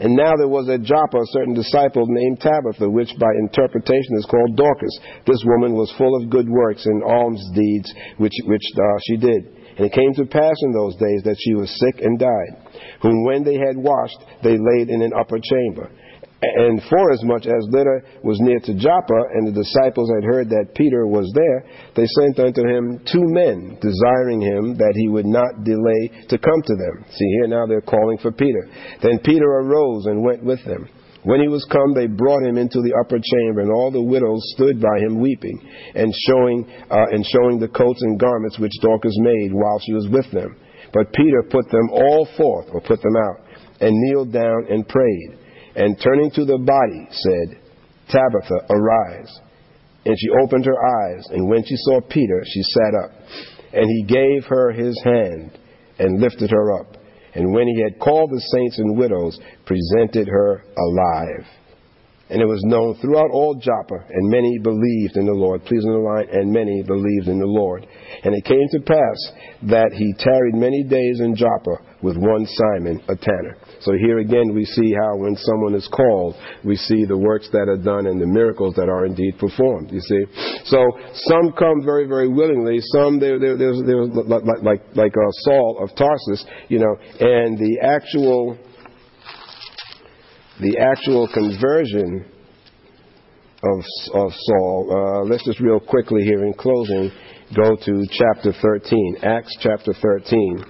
And 0.00 0.16
now 0.16 0.34
there 0.36 0.48
was 0.48 0.68
at 0.68 0.82
Joppa 0.82 1.18
a 1.18 1.30
certain 1.30 1.54
disciple 1.54 2.06
named 2.08 2.40
Tabitha, 2.40 2.90
which 2.90 3.10
by 3.18 3.30
interpretation 3.38 4.18
is 4.18 4.26
called 4.26 4.56
Dorcas. 4.56 4.98
This 5.26 5.42
woman 5.46 5.74
was 5.74 5.94
full 5.96 6.16
of 6.20 6.30
good 6.30 6.48
works 6.48 6.84
and 6.84 7.02
alms 7.04 7.42
deeds, 7.54 7.94
which, 8.18 8.34
which 8.46 8.64
uh, 8.74 8.98
she 9.06 9.16
did. 9.16 9.54
And 9.76 9.86
it 9.86 9.92
came 9.92 10.12
to 10.14 10.26
pass 10.26 10.56
in 10.62 10.72
those 10.72 10.96
days 10.96 11.22
that 11.24 11.36
she 11.38 11.54
was 11.54 11.70
sick 11.78 12.02
and 12.02 12.18
died, 12.18 12.80
whom 13.02 13.24
when 13.24 13.44
they 13.44 13.54
had 13.54 13.76
washed, 13.76 14.18
they 14.42 14.58
laid 14.58 14.90
in 14.90 15.02
an 15.02 15.12
upper 15.18 15.38
chamber. 15.38 15.90
And 16.44 16.82
forasmuch 16.90 17.46
as 17.46 17.64
Lydda 17.72 18.20
was 18.22 18.36
near 18.40 18.60
to 18.60 18.74
Joppa, 18.74 19.20
and 19.32 19.48
the 19.48 19.62
disciples 19.64 20.10
had 20.12 20.24
heard 20.24 20.50
that 20.50 20.74
Peter 20.74 21.06
was 21.06 21.30
there, 21.32 21.64
they 21.96 22.04
sent 22.20 22.38
unto 22.38 22.60
him 22.68 23.00
two 23.08 23.24
men, 23.32 23.78
desiring 23.80 24.40
him 24.40 24.76
that 24.76 24.92
he 24.94 25.08
would 25.08 25.24
not 25.24 25.64
delay 25.64 26.28
to 26.28 26.36
come 26.36 26.60
to 26.66 26.76
them. 26.76 27.04
See, 27.08 27.28
here 27.40 27.48
now 27.48 27.66
they're 27.66 27.80
calling 27.80 28.18
for 28.18 28.32
Peter. 28.32 28.68
Then 29.00 29.20
Peter 29.24 29.46
arose 29.46 30.06
and 30.06 30.22
went 30.24 30.44
with 30.44 30.62
them. 30.64 30.88
When 31.24 31.40
he 31.40 31.48
was 31.48 31.64
come, 31.72 31.94
they 31.94 32.06
brought 32.06 32.44
him 32.44 32.58
into 32.58 32.82
the 32.82 32.92
upper 33.00 33.16
chamber, 33.16 33.64
and 33.64 33.72
all 33.72 33.90
the 33.90 34.02
widows 34.02 34.44
stood 34.54 34.82
by 34.82 35.00
him 35.00 35.20
weeping, 35.20 35.56
and 35.94 36.12
showing, 36.28 36.68
uh, 36.90 37.08
and 37.08 37.24
showing 37.24 37.58
the 37.58 37.72
coats 37.72 38.02
and 38.02 38.20
garments 38.20 38.58
which 38.58 38.76
Dorcas 38.82 39.16
made 39.20 39.54
while 39.54 39.80
she 39.80 39.94
was 39.94 40.08
with 40.12 40.30
them. 40.32 40.60
But 40.92 41.14
Peter 41.14 41.42
put 41.48 41.70
them 41.70 41.88
all 41.90 42.28
forth, 42.36 42.68
or 42.72 42.82
put 42.82 43.00
them 43.00 43.16
out, 43.16 43.48
and 43.80 43.96
kneeled 43.96 44.32
down 44.32 44.66
and 44.68 44.86
prayed 44.86 45.38
and 45.76 46.00
turning 46.00 46.30
to 46.32 46.44
the 46.44 46.58
body 46.58 47.08
said, 47.10 47.60
Tabitha, 48.08 48.66
arise. 48.70 49.40
And 50.06 50.16
she 50.18 50.28
opened 50.42 50.66
her 50.66 50.76
eyes, 50.76 51.26
and 51.30 51.48
when 51.48 51.64
she 51.64 51.76
saw 51.76 52.00
Peter, 52.08 52.42
she 52.44 52.62
sat 52.62 52.94
up. 53.04 53.10
And 53.72 53.86
he 53.86 54.04
gave 54.04 54.44
her 54.48 54.70
his 54.72 55.00
hand 55.02 55.58
and 55.98 56.20
lifted 56.20 56.50
her 56.50 56.80
up. 56.80 56.96
And 57.34 57.52
when 57.52 57.66
he 57.66 57.82
had 57.82 57.98
called 57.98 58.30
the 58.30 58.40
saints 58.52 58.78
and 58.78 58.96
widows, 58.96 59.38
presented 59.66 60.28
her 60.28 60.64
alive. 60.78 61.46
And 62.30 62.40
it 62.40 62.46
was 62.46 62.62
known 62.64 62.96
throughout 63.00 63.30
all 63.32 63.54
Joppa, 63.54 64.06
and 64.08 64.30
many 64.30 64.58
believed 64.58 65.16
in 65.16 65.26
the 65.26 65.32
Lord. 65.32 65.64
Please 65.64 65.84
underline, 65.84 66.28
and 66.30 66.52
many 66.52 66.82
believed 66.82 67.28
in 67.28 67.38
the 67.38 67.46
Lord. 67.46 67.86
And 68.22 68.34
it 68.34 68.44
came 68.44 68.66
to 68.72 68.80
pass 68.80 69.70
that 69.70 69.92
he 69.92 70.14
tarried 70.18 70.54
many 70.54 70.84
days 70.84 71.20
in 71.20 71.34
Joppa 71.34 72.00
with 72.02 72.16
one 72.16 72.46
Simon, 72.46 73.02
a 73.08 73.16
tanner. 73.16 73.56
So 73.84 73.92
here 74.00 74.18
again 74.18 74.54
we 74.54 74.64
see 74.64 74.94
how 74.94 75.16
when 75.16 75.36
someone 75.36 75.74
is 75.74 75.86
called, 75.92 76.36
we 76.64 76.74
see 76.74 77.04
the 77.04 77.18
works 77.18 77.50
that 77.52 77.68
are 77.68 77.76
done 77.76 78.06
and 78.06 78.18
the 78.18 78.26
miracles 78.26 78.74
that 78.76 78.88
are 78.88 79.04
indeed 79.04 79.38
performed. 79.38 79.92
You 79.92 80.00
see, 80.00 80.24
so 80.64 80.78
some 81.12 81.52
come 81.52 81.84
very, 81.84 82.06
very 82.08 82.28
willingly. 82.28 82.78
Some 82.96 83.20
they're, 83.20 83.38
they're, 83.38 83.58
they're, 83.58 83.74
they're 83.84 84.06
like 84.06 84.62
like 84.62 84.82
like 84.94 85.12
uh, 85.12 85.30
Saul 85.44 85.80
of 85.82 85.90
Tarsus, 85.96 86.46
you 86.68 86.78
know, 86.78 86.96
and 87.20 87.58
the 87.58 87.78
actual 87.82 88.58
the 90.60 90.78
actual 90.78 91.28
conversion 91.28 92.24
of, 93.62 93.84
of 94.14 94.32
Saul. 94.32 94.88
Uh, 94.88 95.28
let's 95.28 95.44
just 95.44 95.60
real 95.60 95.80
quickly 95.80 96.22
here 96.22 96.44
in 96.44 96.54
closing 96.54 97.10
go 97.54 97.76
to 97.76 98.06
chapter 98.10 98.52
13, 98.62 99.16
Acts 99.22 99.54
chapter 99.60 99.92
13. 99.92 100.64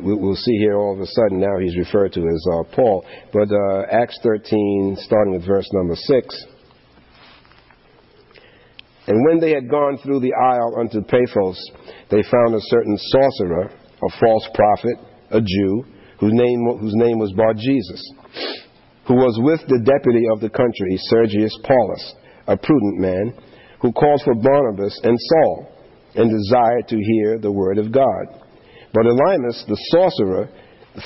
we'll 0.00 0.27
see 0.44 0.58
here 0.58 0.76
all 0.76 0.94
of 0.94 1.00
a 1.00 1.06
sudden 1.06 1.40
now 1.40 1.58
he's 1.60 1.76
referred 1.76 2.12
to 2.14 2.20
as 2.20 2.46
uh, 2.52 2.62
Paul. 2.74 3.04
But 3.32 3.48
uh, 3.50 3.82
Acts 3.90 4.18
13, 4.22 4.96
starting 5.00 5.34
with 5.34 5.46
verse 5.46 5.68
number 5.72 5.94
6. 5.94 6.46
And 9.08 9.24
when 9.26 9.40
they 9.40 9.52
had 9.52 9.70
gone 9.70 9.98
through 9.98 10.20
the 10.20 10.34
isle 10.34 10.76
unto 10.78 11.00
Paphos, 11.00 11.58
they 12.10 12.22
found 12.30 12.54
a 12.54 12.68
certain 12.68 12.98
sorcerer, 12.98 13.70
a 13.72 14.20
false 14.20 14.48
prophet, 14.54 14.96
a 15.30 15.40
Jew, 15.40 15.84
whose 16.20 16.32
name, 16.34 16.66
whose 16.78 16.94
name 16.94 17.18
was 17.18 17.32
Bar 17.32 17.54
Jesus, 17.54 18.02
who 19.06 19.14
was 19.14 19.38
with 19.40 19.60
the 19.68 19.80
deputy 19.80 20.26
of 20.30 20.40
the 20.40 20.50
country, 20.50 20.98
Sergius 21.08 21.56
Paulus, 21.64 22.14
a 22.48 22.56
prudent 22.56 23.00
man, 23.00 23.34
who 23.80 23.92
called 23.92 24.20
for 24.24 24.34
Barnabas 24.34 25.00
and 25.02 25.16
Saul, 25.18 25.72
and 26.14 26.30
desired 26.30 26.88
to 26.88 26.96
hear 26.96 27.38
the 27.38 27.52
word 27.52 27.78
of 27.78 27.92
God. 27.92 28.47
But 28.92 29.04
Elymas, 29.04 29.66
the 29.66 29.78
sorcerer, 29.92 30.48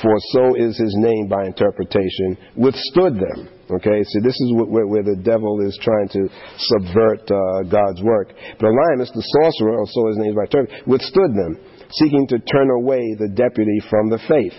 for 0.00 0.14
so 0.32 0.54
is 0.56 0.78
his 0.78 0.94
name 0.98 1.28
by 1.28 1.44
interpretation, 1.44 2.38
withstood 2.56 3.14
them. 3.16 3.48
Okay, 3.70 4.04
so 4.04 4.20
this 4.22 4.36
is 4.36 4.52
where, 4.54 4.86
where 4.86 5.02
the 5.02 5.20
devil 5.22 5.60
is 5.66 5.78
trying 5.82 6.08
to 6.08 6.28
subvert 6.58 7.24
uh, 7.28 7.68
God's 7.68 8.02
work. 8.02 8.32
But 8.60 8.68
Elymas, 8.68 9.12
the 9.12 9.26
sorcerer, 9.40 9.78
or 9.78 9.86
so 9.86 10.08
his 10.08 10.18
name 10.18 10.34
by 10.34 10.44
interpretation, 10.44 10.88
withstood 10.88 11.32
them, 11.34 11.58
seeking 11.90 12.26
to 12.28 12.38
turn 12.40 12.70
away 12.70 13.02
the 13.18 13.28
deputy 13.34 13.80
from 13.90 14.08
the 14.08 14.20
faith. 14.28 14.56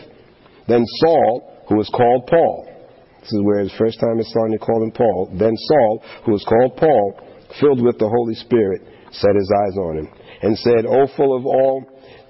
Then 0.68 0.84
Saul, 1.02 1.64
who 1.70 1.76
was 1.76 1.90
called 1.90 2.28
Paul, 2.28 2.74
this 3.22 3.32
is 3.32 3.42
where 3.44 3.60
his 3.60 3.72
first 3.80 4.00
time 4.00 4.20
is 4.20 4.30
starting 4.30 4.58
to 4.58 4.66
call 4.66 4.84
him 4.84 4.92
Paul. 4.92 5.32
Then 5.40 5.56
Saul, 5.56 6.04
who 6.26 6.34
was 6.34 6.44
called 6.44 6.76
Paul, 6.76 7.24
filled 7.60 7.82
with 7.82 7.98
the 7.98 8.10
Holy 8.10 8.36
Spirit, 8.36 8.82
set 9.12 9.36
his 9.36 9.52
eyes 9.64 9.78
on 9.78 9.98
him, 10.00 10.08
and 10.44 10.58
said, 10.60 10.86
O 10.86 11.08
full 11.16 11.36
of 11.36 11.46
all 11.46 11.84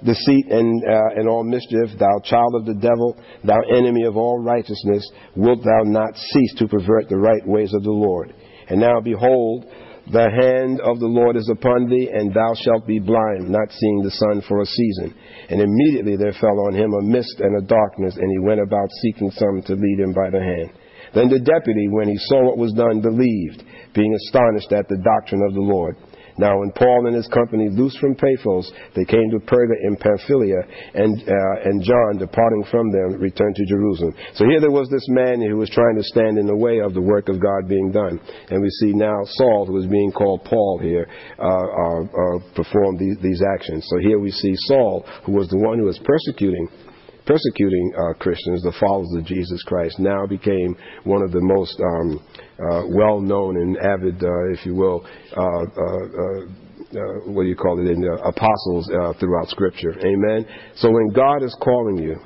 deceit 0.06 0.52
and, 0.52 0.84
uh, 0.86 1.20
and 1.20 1.28
all 1.28 1.44
mischief, 1.44 1.98
thou 1.98 2.20
child 2.24 2.56
of 2.56 2.66
the 2.66 2.76
devil, 2.76 3.18
thou 3.44 3.60
enemy 3.76 4.06
of 4.06 4.16
all 4.16 4.38
righteousness, 4.42 5.10
wilt 5.36 5.64
thou 5.64 5.82
not 5.84 6.16
cease 6.16 6.54
to 6.60 6.68
pervert 6.68 7.10
the 7.10 7.18
right 7.18 7.46
ways 7.48 7.74
of 7.74 7.84
the 7.84 7.92
Lord? 7.92 8.34
And 8.70 8.80
now 8.80 9.02
behold, 9.02 9.66
the 10.12 10.30
hand 10.30 10.82
of 10.84 11.00
the 11.00 11.08
Lord 11.08 11.38
is 11.38 11.50
upon 11.50 11.90
thee, 11.90 12.12
and 12.12 12.34
thou 12.34 12.54
shalt 12.54 12.86
be 12.86 13.00
blind, 13.00 13.50
not 13.50 13.72
seeing 13.72 14.04
the 14.04 14.12
sun 14.12 14.44
for 14.48 14.62
a 14.62 14.66
season. 14.66 15.16
And 15.50 15.62
immediately 15.62 16.18
there 16.18 16.36
fell 16.40 16.60
on 16.68 16.76
him 16.76 16.92
a 16.94 17.02
mist 17.02 17.40
and 17.40 17.56
a 17.58 17.66
darkness, 17.66 18.16
and 18.20 18.30
he 18.30 18.46
went 18.46 18.60
about 18.60 18.92
seeking 19.02 19.32
some 19.32 19.64
to 19.64 19.80
lead 19.80 20.00
him 20.04 20.14
by 20.14 20.30
the 20.30 20.44
hand. 20.44 20.76
Then 21.16 21.30
the 21.30 21.40
deputy, 21.40 21.88
when 21.90 22.10
he 22.10 22.18
saw 22.18 22.44
what 22.44 22.58
was 22.58 22.74
done, 22.74 23.00
believed, 23.00 23.64
being 23.96 24.14
astonished 24.14 24.74
at 24.74 24.90
the 24.90 25.00
doctrine 25.00 25.42
of 25.48 25.54
the 25.54 25.64
Lord. 25.64 25.96
Now, 26.38 26.60
when 26.60 26.72
Paul 26.72 27.08
and 27.08 27.16
his 27.16 27.28
company 27.28 27.70
loosed 27.70 28.00
from 28.00 28.16
Paphos, 28.16 28.72
they 28.96 29.06
came 29.06 29.30
to 29.32 29.40
Perga 29.40 29.76
in 29.84 29.96
Pamphylia, 29.96 30.62
and, 30.94 31.22
uh, 31.22 31.70
and 31.70 31.84
John, 31.84 32.18
departing 32.18 32.66
from 32.72 32.92
them, 32.92 33.22
returned 33.22 33.56
to 33.56 33.66
Jerusalem. 33.66 34.16
So 34.34 34.46
here 34.46 34.60
there 34.60 34.72
was 34.72 34.90
this 34.90 35.06
man 35.10 35.42
who 35.42 35.58
was 35.58 35.70
trying 35.70 35.96
to 35.96 36.04
stand 36.04 36.38
in 36.38 36.48
the 36.48 36.56
way 36.56 36.80
of 36.80 36.94
the 36.94 37.02
work 37.02 37.30
of 37.30 37.40
God 37.40 37.68
being 37.68 37.92
done. 37.92 38.20
And 38.50 38.62
we 38.62 38.70
see 38.82 38.94
now 38.94 39.22
Saul, 39.26 39.66
who 39.68 39.78
is 39.78 39.88
being 39.88 40.12
called 40.12 40.44
Paul 40.46 40.80
here, 40.82 41.08
uh, 41.38 41.44
uh, 41.44 42.04
uh 42.04 42.40
perform 42.56 42.98
these, 42.98 43.18
these 43.22 43.42
actions. 43.56 43.86
So 43.90 44.00
here 44.00 44.20
we 44.20 44.32
see 44.32 44.54
Saul, 44.68 45.06
who 45.26 45.34
was 45.34 45.50
the 45.50 45.58
one 45.58 45.78
who 45.78 45.86
was 45.86 46.00
persecuting 46.04 46.68
persecuting 47.26 47.94
uh, 47.98 48.14
Christians, 48.20 48.64
the 48.64 48.74
followers 48.80 49.14
of 49.18 49.26
Jesus 49.26 49.62
Christ, 49.64 50.00
now 50.00 50.26
became 50.26 50.76
one 51.04 51.22
of 51.22 51.32
the 51.32 51.42
most 51.42 51.80
um, 51.80 52.20
uh, 52.60 52.84
well 52.90 53.20
known 53.20 53.58
and 53.58 53.78
avid, 53.78 54.24
uh, 54.24 54.52
if 54.52 54.66
you 54.66 54.76
will, 54.76 55.06
uh, 55.36 55.64
uh, 55.64 57.32
what 57.32 57.44
do 57.44 57.50
you 57.50 57.56
call 57.56 57.80
it, 57.80 57.90
in 57.90 58.04
apostles 58.24 58.88
throughout 59.20 59.48
Scripture. 59.48 59.94
Amen. 60.00 60.46
So 60.76 60.92
when 60.92 61.12
God 61.14 61.44
is 61.44 61.56
calling 61.62 61.98
you, 61.98 62.18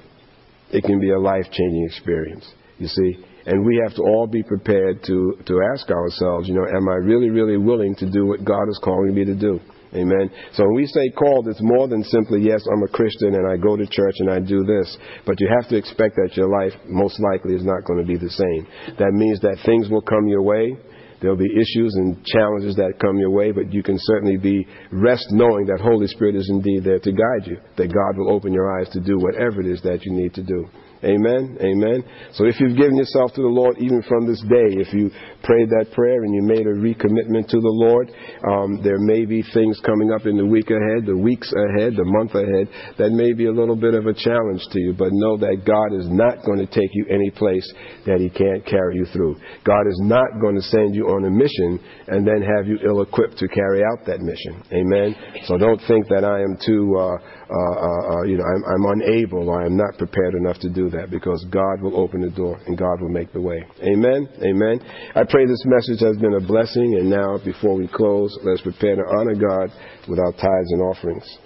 it 0.71 0.83
can 0.83 0.99
be 0.99 1.11
a 1.11 1.19
life 1.19 1.45
changing 1.51 1.85
experience. 1.85 2.45
You 2.77 2.87
see, 2.87 3.23
and 3.45 3.65
we 3.65 3.81
have 3.83 3.95
to 3.95 4.01
all 4.01 4.27
be 4.27 4.43
prepared 4.43 5.03
to 5.03 5.37
to 5.45 5.61
ask 5.73 5.89
ourselves, 5.89 6.49
you 6.49 6.53
know, 6.53 6.65
am 6.65 6.89
I 6.89 6.95
really, 6.95 7.29
really 7.29 7.57
willing 7.57 7.95
to 7.95 8.11
do 8.11 8.25
what 8.25 8.43
God 8.43 8.67
is 8.69 8.79
calling 8.83 9.15
me 9.15 9.23
to 9.23 9.35
do? 9.35 9.59
Amen. 9.93 10.29
So 10.53 10.63
when 10.65 10.75
we 10.75 10.85
say 10.85 11.09
called, 11.17 11.47
it's 11.47 11.61
more 11.61 11.87
than 11.87 12.03
simply, 12.03 12.41
yes, 12.41 12.61
I'm 12.71 12.83
a 12.83 12.87
Christian 12.87 13.35
and 13.35 13.47
I 13.47 13.55
go 13.55 13.77
to 13.77 13.85
church 13.85 14.15
and 14.19 14.29
I 14.29 14.39
do 14.39 14.65
this. 14.65 14.97
But 15.25 15.39
you 15.39 15.47
have 15.59 15.69
to 15.69 15.77
expect 15.77 16.15
that 16.15 16.35
your 16.35 16.49
life 16.49 16.73
most 16.87 17.19
likely 17.19 17.55
is 17.55 17.63
not 17.63 17.85
going 17.85 17.99
to 17.99 18.05
be 18.05 18.17
the 18.17 18.29
same. 18.29 18.95
That 18.99 19.13
means 19.13 19.39
that 19.41 19.57
things 19.65 19.89
will 19.89 20.01
come 20.01 20.27
your 20.27 20.41
way 20.41 20.77
There'll 21.21 21.37
be 21.37 21.49
issues 21.51 21.95
and 21.95 22.23
challenges 22.25 22.75
that 22.75 22.99
come 23.01 23.17
your 23.17 23.31
way, 23.31 23.51
but 23.51 23.73
you 23.73 23.81
can 23.81 23.97
certainly 24.01 24.37
be 24.37 24.67
rest 24.91 25.25
knowing 25.31 25.65
that 25.65 25.81
Holy 25.81 26.07
Spirit 26.07 26.35
is 26.35 26.47
indeed 26.49 26.83
there 26.83 26.99
to 26.99 27.11
guide 27.11 27.47
you, 27.47 27.57
that 27.77 27.87
God 27.87 28.17
will 28.17 28.31
open 28.31 28.53
your 28.53 28.79
eyes 28.79 28.89
to 28.89 28.99
do 28.99 29.17
whatever 29.17 29.61
it 29.61 29.67
is 29.67 29.81
that 29.81 30.05
you 30.05 30.13
need 30.13 30.33
to 30.35 30.43
do. 30.43 30.67
Amen. 31.03 31.57
Amen. 31.61 32.03
So 32.33 32.45
if 32.45 32.59
you've 32.59 32.77
given 32.77 32.97
yourself 32.97 33.33
to 33.33 33.41
the 33.41 33.47
Lord, 33.47 33.77
even 33.77 34.01
from 34.03 34.25
this 34.25 34.41
day, 34.41 34.81
if 34.81 34.93
you 34.93 35.11
prayed 35.43 35.69
that 35.69 35.93
prayer 35.93 36.23
and 36.23 36.33
you 36.33 36.41
made 36.41 36.65
a 36.65 36.73
recommitment 36.73 37.47
to 37.53 37.59
the 37.61 37.69
Lord, 37.69 38.09
um, 38.49 38.81
there 38.83 38.97
may 38.97 39.25
be 39.25 39.43
things 39.53 39.79
coming 39.85 40.11
up 40.11 40.25
in 40.25 40.37
the 40.37 40.45
week 40.45 40.69
ahead, 40.73 41.05
the 41.05 41.15
weeks 41.15 41.53
ahead, 41.53 41.93
the 41.93 42.05
month 42.05 42.33
ahead, 42.33 42.67
that 42.97 43.11
may 43.13 43.33
be 43.33 43.45
a 43.45 43.53
little 43.53 43.75
bit 43.75 43.93
of 43.93 44.07
a 44.07 44.13
challenge 44.13 44.61
to 44.71 44.79
you. 44.79 44.93
But 44.97 45.13
know 45.13 45.37
that 45.37 45.61
God 45.65 45.93
is 45.93 46.09
not 46.09 46.43
going 46.45 46.59
to 46.59 46.67
take 46.67 46.89
you 46.93 47.05
any 47.13 47.29
place 47.29 47.65
that 48.09 48.17
He 48.17 48.29
can't 48.33 48.65
carry 48.65 48.97
you 48.97 49.05
through. 49.13 49.37
God 49.63 49.85
is 49.85 50.01
not 50.01 50.41
going 50.41 50.55
to 50.55 50.65
send 50.65 50.95
you 50.95 51.13
on 51.13 51.25
a 51.25 51.29
mission 51.29 51.77
and 52.07 52.25
then 52.25 52.41
have 52.41 52.65
you 52.65 52.79
ill 52.85 53.01
equipped 53.01 53.37
to 53.37 53.47
carry 53.47 53.83
out 53.85 54.05
that 54.07 54.19
mission. 54.19 54.63
Amen. 54.73 55.15
So 55.45 55.57
don't 55.57 55.81
think 55.87 56.07
that 56.09 56.25
I 56.25 56.41
am 56.41 56.57
too, 56.65 56.97
uh, 56.97 57.17
Uh, 57.49 57.55
uh, 57.55 58.01
uh, 58.11 58.23
you 58.23 58.35
know, 58.35 58.43
I'm, 58.43 58.63
I'm 58.67 58.99
unable 58.99 59.47
or 59.47 59.63
I'm 59.63 59.77
not 59.77 59.97
prepared 59.97 60.35
enough 60.35 60.59
to 60.59 60.69
do 60.69 60.89
that 60.89 61.09
because 61.09 61.45
God 61.49 61.81
will 61.81 61.95
open 61.95 62.19
the 62.19 62.29
door 62.29 62.59
and 62.67 62.77
God 62.77 62.99
will 62.99 63.09
make 63.09 63.31
the 63.31 63.39
way. 63.39 63.63
Amen. 63.83 64.27
Amen. 64.43 64.79
I 65.15 65.23
pray 65.23 65.45
this 65.45 65.63
message 65.65 66.01
has 66.01 66.17
been 66.17 66.33
a 66.33 66.45
blessing. 66.45 66.95
And 66.99 67.09
now, 67.09 67.39
before 67.43 67.75
we 67.75 67.87
close, 67.87 68.37
let's 68.43 68.61
prepare 68.61 68.95
to 68.95 69.03
honor 69.17 69.35
God 69.35 69.71
with 70.09 70.19
our 70.19 70.31
tithes 70.33 70.71
and 70.71 70.81
offerings. 70.81 71.37